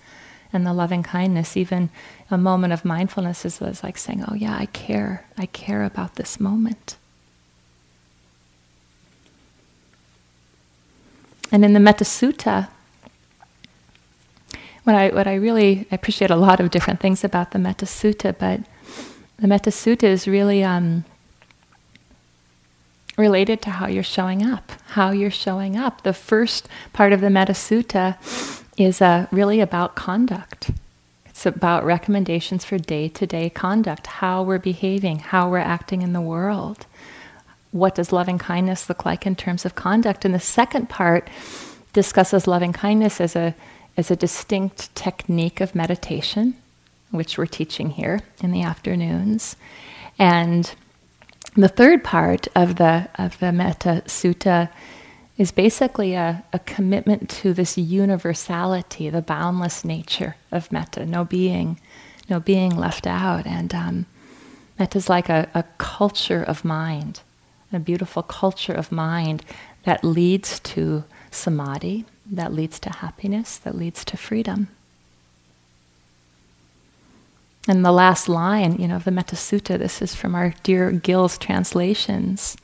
and 0.52 0.66
the 0.66 0.72
loving 0.72 1.02
kindness. 1.02 1.56
Even 1.56 1.90
a 2.30 2.38
moment 2.38 2.72
of 2.72 2.84
mindfulness 2.84 3.44
is, 3.44 3.60
is 3.60 3.84
like 3.84 3.98
saying, 3.98 4.24
Oh, 4.26 4.34
yeah, 4.34 4.56
I 4.56 4.66
care. 4.66 5.24
I 5.36 5.46
care 5.46 5.84
about 5.84 6.16
this 6.16 6.40
moment. 6.40 6.96
And 11.52 11.64
in 11.64 11.72
the 11.72 11.80
Metta 11.80 12.04
Sutta, 12.04 12.68
what 14.84 14.94
I, 14.94 15.08
what 15.10 15.26
I 15.26 15.34
really 15.34 15.86
appreciate 15.90 16.30
a 16.30 16.36
lot 16.36 16.60
of 16.60 16.70
different 16.70 17.00
things 17.00 17.24
about 17.24 17.50
the 17.50 17.58
Metta 17.58 17.86
Sutta, 17.86 18.34
but 18.38 18.60
the 19.38 19.46
Metta 19.46 19.70
Sutta 19.70 20.04
is 20.04 20.28
really 20.28 20.62
um, 20.62 21.04
related 23.16 23.60
to 23.62 23.70
how 23.70 23.86
you're 23.86 24.02
showing 24.02 24.44
up. 24.44 24.72
How 24.88 25.10
you're 25.10 25.30
showing 25.30 25.76
up. 25.76 26.02
The 26.02 26.12
first 26.12 26.68
part 26.92 27.12
of 27.12 27.20
the 27.20 27.30
Metta 27.30 27.52
Sutta 27.52 28.16
is 28.76 29.02
uh, 29.02 29.26
really 29.30 29.60
about 29.60 29.94
conduct. 29.94 30.70
It's 31.26 31.46
about 31.46 31.84
recommendations 31.84 32.64
for 32.64 32.78
day 32.78 33.08
to 33.08 33.26
day 33.26 33.50
conduct, 33.50 34.06
how 34.06 34.42
we're 34.42 34.58
behaving, 34.58 35.18
how 35.20 35.50
we're 35.50 35.58
acting 35.58 36.02
in 36.02 36.12
the 36.12 36.20
world 36.20 36.86
what 37.72 37.94
does 37.94 38.12
loving 38.12 38.38
kindness 38.38 38.88
look 38.88 39.04
like 39.04 39.26
in 39.26 39.36
terms 39.36 39.64
of 39.64 39.74
conduct? 39.74 40.24
And 40.24 40.34
the 40.34 40.40
second 40.40 40.88
part 40.88 41.28
discusses 41.92 42.46
loving 42.46 42.72
kindness 42.72 43.20
as 43.20 43.36
a, 43.36 43.54
as 43.96 44.10
a 44.10 44.16
distinct 44.16 44.94
technique 44.94 45.60
of 45.60 45.74
meditation, 45.74 46.54
which 47.10 47.38
we're 47.38 47.46
teaching 47.46 47.90
here 47.90 48.20
in 48.42 48.52
the 48.52 48.62
afternoons. 48.62 49.56
And 50.18 50.72
the 51.54 51.68
third 51.68 52.02
part 52.04 52.48
of 52.54 52.76
the, 52.76 53.08
of 53.16 53.38
the 53.38 53.52
Metta 53.52 54.02
Sutta 54.06 54.68
is 55.38 55.52
basically 55.52 56.14
a, 56.14 56.44
a 56.52 56.58
commitment 56.60 57.30
to 57.30 57.54
this 57.54 57.78
universality, 57.78 59.08
the 59.08 59.22
boundless 59.22 59.84
nature 59.84 60.36
of 60.52 60.70
metta, 60.70 61.06
no 61.06 61.24
being, 61.24 61.80
no 62.28 62.40
being 62.40 62.76
left 62.76 63.06
out. 63.06 63.46
And 63.46 63.74
um, 63.74 64.06
metta 64.78 64.98
is 64.98 65.08
like 65.08 65.28
a, 65.28 65.48
a 65.54 65.64
culture 65.78 66.42
of 66.42 66.64
mind 66.64 67.22
a 67.72 67.78
beautiful 67.78 68.22
culture 68.22 68.72
of 68.72 68.92
mind 68.92 69.44
that 69.84 70.04
leads 70.04 70.60
to 70.60 71.04
samadhi, 71.30 72.04
that 72.26 72.52
leads 72.52 72.78
to 72.80 72.90
happiness, 72.90 73.56
that 73.58 73.76
leads 73.76 74.04
to 74.04 74.16
freedom. 74.16 74.68
And 77.68 77.84
the 77.84 77.92
last 77.92 78.28
line, 78.28 78.80
you 78.80 78.88
know, 78.88 78.96
of 78.96 79.04
the 79.04 79.10
Metta 79.10 79.36
Sutta, 79.36 79.78
this 79.78 80.00
is 80.00 80.14
from 80.14 80.34
our 80.34 80.54
dear 80.62 80.90
Gil's 80.90 81.38
translations. 81.38 82.56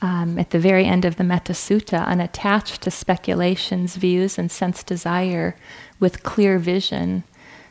Um, 0.00 0.38
at 0.38 0.50
the 0.50 0.58
very 0.58 0.84
end 0.84 1.04
of 1.04 1.16
the 1.16 1.24
Metta 1.24 1.52
Sutta, 1.52 2.06
unattached 2.06 2.82
to 2.82 2.90
speculations, 2.90 3.96
views, 3.96 4.38
and 4.38 4.50
sense 4.50 4.82
desire, 4.82 5.56
with 5.98 6.22
clear 6.22 6.58
vision, 6.58 7.24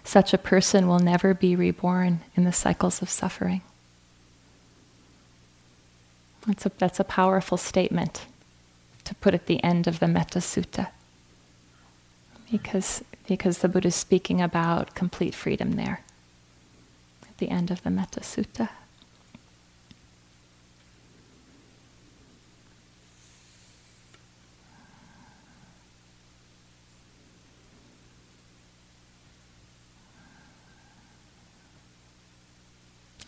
such 0.04 0.34
a 0.34 0.38
person 0.38 0.88
will 0.88 1.00
never 1.00 1.34
be 1.34 1.56
reborn 1.56 2.22
in 2.36 2.44
the 2.44 2.54
cycles 2.54 3.02
of 3.02 3.10
suffering. 3.10 3.62
That's 6.46 6.66
a, 6.66 6.72
that's 6.78 7.00
a 7.00 7.06
powerful 7.06 7.58
statement 7.58 8.26
to 9.06 9.16
put 9.16 9.34
at 9.34 9.46
the 9.46 9.64
end 9.64 9.88
of 9.88 10.00
the 10.00 10.08
Metta 10.08 10.40
Sutta. 10.40 10.90
Because, 12.52 13.04
because 13.28 13.60
the 13.60 13.70
Buddha 13.70 13.88
is 13.88 13.96
speaking 13.96 14.42
about 14.42 14.94
complete 14.94 15.34
freedom 15.34 15.74
there 15.74 16.04
at 17.24 17.38
the 17.38 17.50
end 17.50 17.72
of 17.72 17.82
the 17.84 17.90
Metta 17.90 18.20
Sutta. 18.20 18.70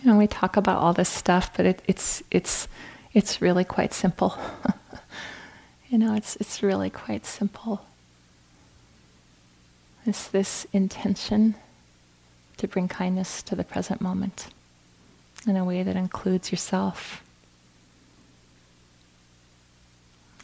And 0.03 0.19
we 0.19 0.27
talk 0.27 0.55
about 0.55 0.77
all 0.77 0.93
this 0.93 1.09
stuff, 1.09 1.49
but 1.57 1.65
it, 1.65 1.81
it's 1.87 2.21
it's 2.29 2.67
it's 3.15 3.41
really 3.41 3.63
quite 3.63 3.93
simple. 3.93 4.37
you 5.89 5.97
know, 5.97 6.13
it's, 6.13 6.35
it's 6.35 6.61
really 6.61 6.89
quite 6.89 7.25
simple. 7.25 7.85
It's 10.05 10.27
this 10.27 10.67
intention 10.73 11.55
to 12.57 12.67
bring 12.67 12.89
kindness 12.89 13.41
to 13.43 13.55
the 13.55 13.63
present 13.63 14.01
moment 14.01 14.49
in 15.47 15.55
a 15.55 15.63
way 15.63 15.81
that 15.81 15.95
includes 15.95 16.51
yourself. 16.51 17.23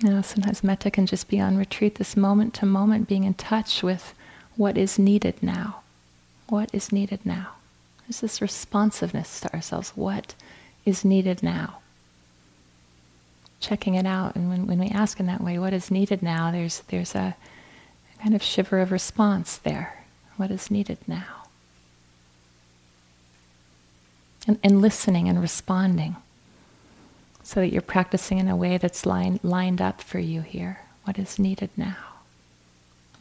You 0.02 0.10
know, 0.10 0.22
sometimes 0.22 0.64
metta 0.64 0.90
can 0.90 1.06
just 1.06 1.28
be 1.28 1.42
on 1.42 1.58
retreat, 1.58 1.96
this 1.96 2.16
moment 2.16 2.54
to 2.56 2.66
moment, 2.66 3.08
being 3.08 3.26
in 3.26 3.34
touch 3.34 3.84
with 3.84 4.14
what 4.56 4.78
is 4.78 4.98
needed 4.98 5.44
now. 5.44 5.82
What 6.48 6.70
is 6.74 6.92
needed 6.92 7.20
now? 7.26 7.56
There's 8.08 8.22
this 8.22 8.42
responsiveness 8.42 9.42
to 9.42 9.54
ourselves. 9.54 9.92
What 9.96 10.36
is 10.86 11.06
needed 11.06 11.44
now? 11.44 11.81
Checking 13.62 13.96
it 13.96 14.06
out. 14.06 14.36
And 14.36 14.50
when, 14.50 14.68
when 14.68 14.80
we 14.80 14.90
ask 14.90 15.20
in 15.20 15.28
that 15.28 15.42
way, 15.42 15.58
what 15.58 15.72
is 15.72 15.90
needed 15.90 16.22
now, 16.22 16.52
there's, 16.52 16.82
there's 16.90 17.16
a 17.16 17.36
kind 18.22 18.36
of 18.36 18.44
shiver 18.44 18.80
of 18.80 18.92
response 18.92 19.58
there. 19.58 20.04
What 20.36 20.52
is 20.52 20.70
needed 20.70 20.98
now? 21.08 21.42
and, 24.48 24.60
and 24.64 24.82
listening 24.82 25.30
and 25.30 25.42
responding 25.42 26.16
so 27.44 27.60
that 27.60 27.72
you're 27.72 27.82
practicing 27.82 28.38
in 28.38 28.48
a 28.48 28.56
way 28.56 28.78
that's 28.78 29.06
line, 29.06 29.40
lined 29.44 29.82
up 29.82 30.02
for 30.02 30.20
you 30.20 30.42
here. 30.42 30.82
What 31.04 31.18
is 31.18 31.40
needed 31.40 31.70
now? 31.76 31.98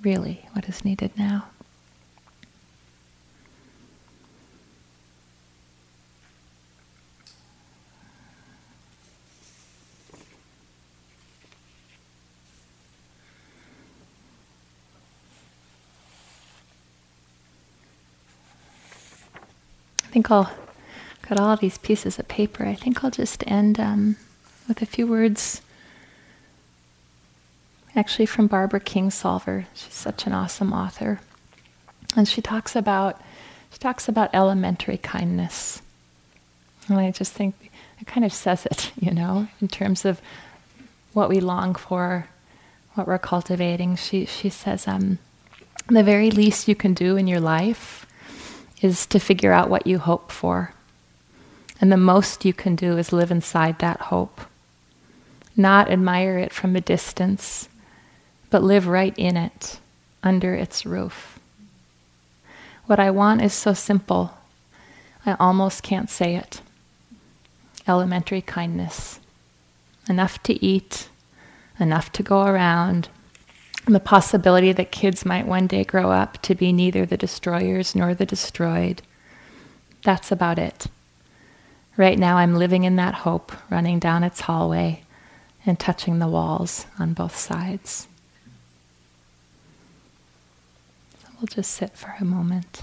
Really, 0.02 0.46
what 0.52 0.68
is 0.68 0.84
needed 0.84 1.12
now? 1.16 1.46
I 20.09 20.09
think 20.20 20.30
I'll 20.30 20.52
got 21.26 21.40
all 21.40 21.56
these 21.56 21.78
pieces 21.78 22.18
of 22.18 22.28
paper. 22.28 22.64
I 22.66 22.74
think 22.74 23.02
I'll 23.02 23.10
just 23.10 23.42
end 23.46 23.80
um, 23.80 24.16
with 24.68 24.82
a 24.82 24.86
few 24.86 25.06
words. 25.06 25.62
Actually, 27.96 28.26
from 28.26 28.46
Barbara 28.46 28.80
Kingsolver. 28.80 29.64
She's 29.74 29.94
such 29.94 30.26
an 30.26 30.34
awesome 30.34 30.74
author, 30.74 31.20
and 32.14 32.28
she 32.28 32.42
talks 32.42 32.76
about 32.76 33.18
she 33.72 33.78
talks 33.78 34.08
about 34.08 34.28
elementary 34.34 34.98
kindness. 34.98 35.80
And 36.86 36.98
I 36.98 37.10
just 37.12 37.32
think 37.32 37.54
it 37.98 38.06
kind 38.06 38.26
of 38.26 38.32
says 38.32 38.66
it, 38.66 38.92
you 39.00 39.12
know, 39.12 39.48
in 39.62 39.68
terms 39.68 40.04
of 40.04 40.20
what 41.14 41.30
we 41.30 41.40
long 41.40 41.74
for, 41.74 42.28
what 42.92 43.06
we're 43.06 43.18
cultivating. 43.18 43.96
She 43.96 44.26
she 44.26 44.50
says, 44.50 44.86
um, 44.86 45.18
the 45.88 46.02
very 46.02 46.30
least 46.30 46.68
you 46.68 46.74
can 46.74 46.92
do 46.92 47.16
in 47.16 47.26
your 47.26 47.40
life 47.40 48.04
is 48.80 49.06
to 49.06 49.18
figure 49.18 49.52
out 49.52 49.70
what 49.70 49.86
you 49.86 49.98
hope 49.98 50.30
for. 50.30 50.74
And 51.80 51.90
the 51.90 51.96
most 51.96 52.44
you 52.44 52.52
can 52.52 52.76
do 52.76 52.98
is 52.98 53.12
live 53.12 53.30
inside 53.30 53.78
that 53.78 54.00
hope. 54.00 54.40
Not 55.56 55.90
admire 55.90 56.38
it 56.38 56.52
from 56.52 56.76
a 56.76 56.80
distance, 56.80 57.68
but 58.50 58.62
live 58.62 58.86
right 58.86 59.14
in 59.16 59.36
it, 59.36 59.78
under 60.22 60.54
its 60.54 60.84
roof. 60.84 61.38
What 62.86 62.98
I 62.98 63.10
want 63.10 63.42
is 63.42 63.54
so 63.54 63.72
simple, 63.72 64.34
I 65.24 65.36
almost 65.38 65.82
can't 65.82 66.10
say 66.10 66.36
it. 66.36 66.60
Elementary 67.86 68.42
kindness. 68.42 69.20
Enough 70.08 70.42
to 70.44 70.64
eat, 70.64 71.08
enough 71.78 72.10
to 72.12 72.22
go 72.22 72.42
around, 72.42 73.08
the 73.92 74.00
possibility 74.00 74.72
that 74.72 74.92
kids 74.92 75.24
might 75.24 75.46
one 75.46 75.66
day 75.66 75.84
grow 75.84 76.10
up 76.10 76.40
to 76.42 76.54
be 76.54 76.72
neither 76.72 77.06
the 77.06 77.16
destroyers 77.16 77.94
nor 77.94 78.14
the 78.14 78.26
destroyed. 78.26 79.02
That's 80.04 80.32
about 80.32 80.58
it. 80.58 80.86
Right 81.96 82.18
now, 82.18 82.38
I'm 82.38 82.54
living 82.54 82.84
in 82.84 82.96
that 82.96 83.14
hope, 83.14 83.52
running 83.70 83.98
down 83.98 84.24
its 84.24 84.40
hallway 84.40 85.02
and 85.66 85.78
touching 85.78 86.18
the 86.18 86.28
walls 86.28 86.86
on 86.98 87.12
both 87.12 87.36
sides. 87.36 88.08
We'll 91.38 91.46
just 91.46 91.72
sit 91.72 91.96
for 91.96 92.14
a 92.20 92.24
moment. 92.24 92.82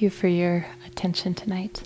Thank 0.00 0.14
you 0.14 0.18
for 0.18 0.28
your 0.28 0.64
attention 0.86 1.34
tonight. 1.34 1.82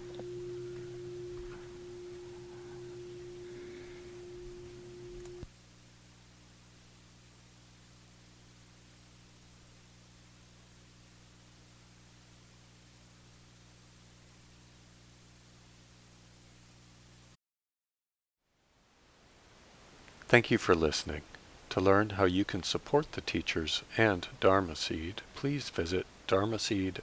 Thank 20.28 20.52
you 20.52 20.58
for 20.58 20.76
listening. 20.76 21.22
To 21.70 21.80
learn 21.80 22.10
how 22.10 22.26
you 22.26 22.44
can 22.44 22.62
support 22.62 23.10
the 23.10 23.22
teachers 23.22 23.82
and 23.96 24.28
Dharma 24.38 24.76
Seed, 24.76 25.22
please 25.34 25.68
visit 25.68 26.06
dharma 26.28 26.58
dharmaseed.org 26.58 27.02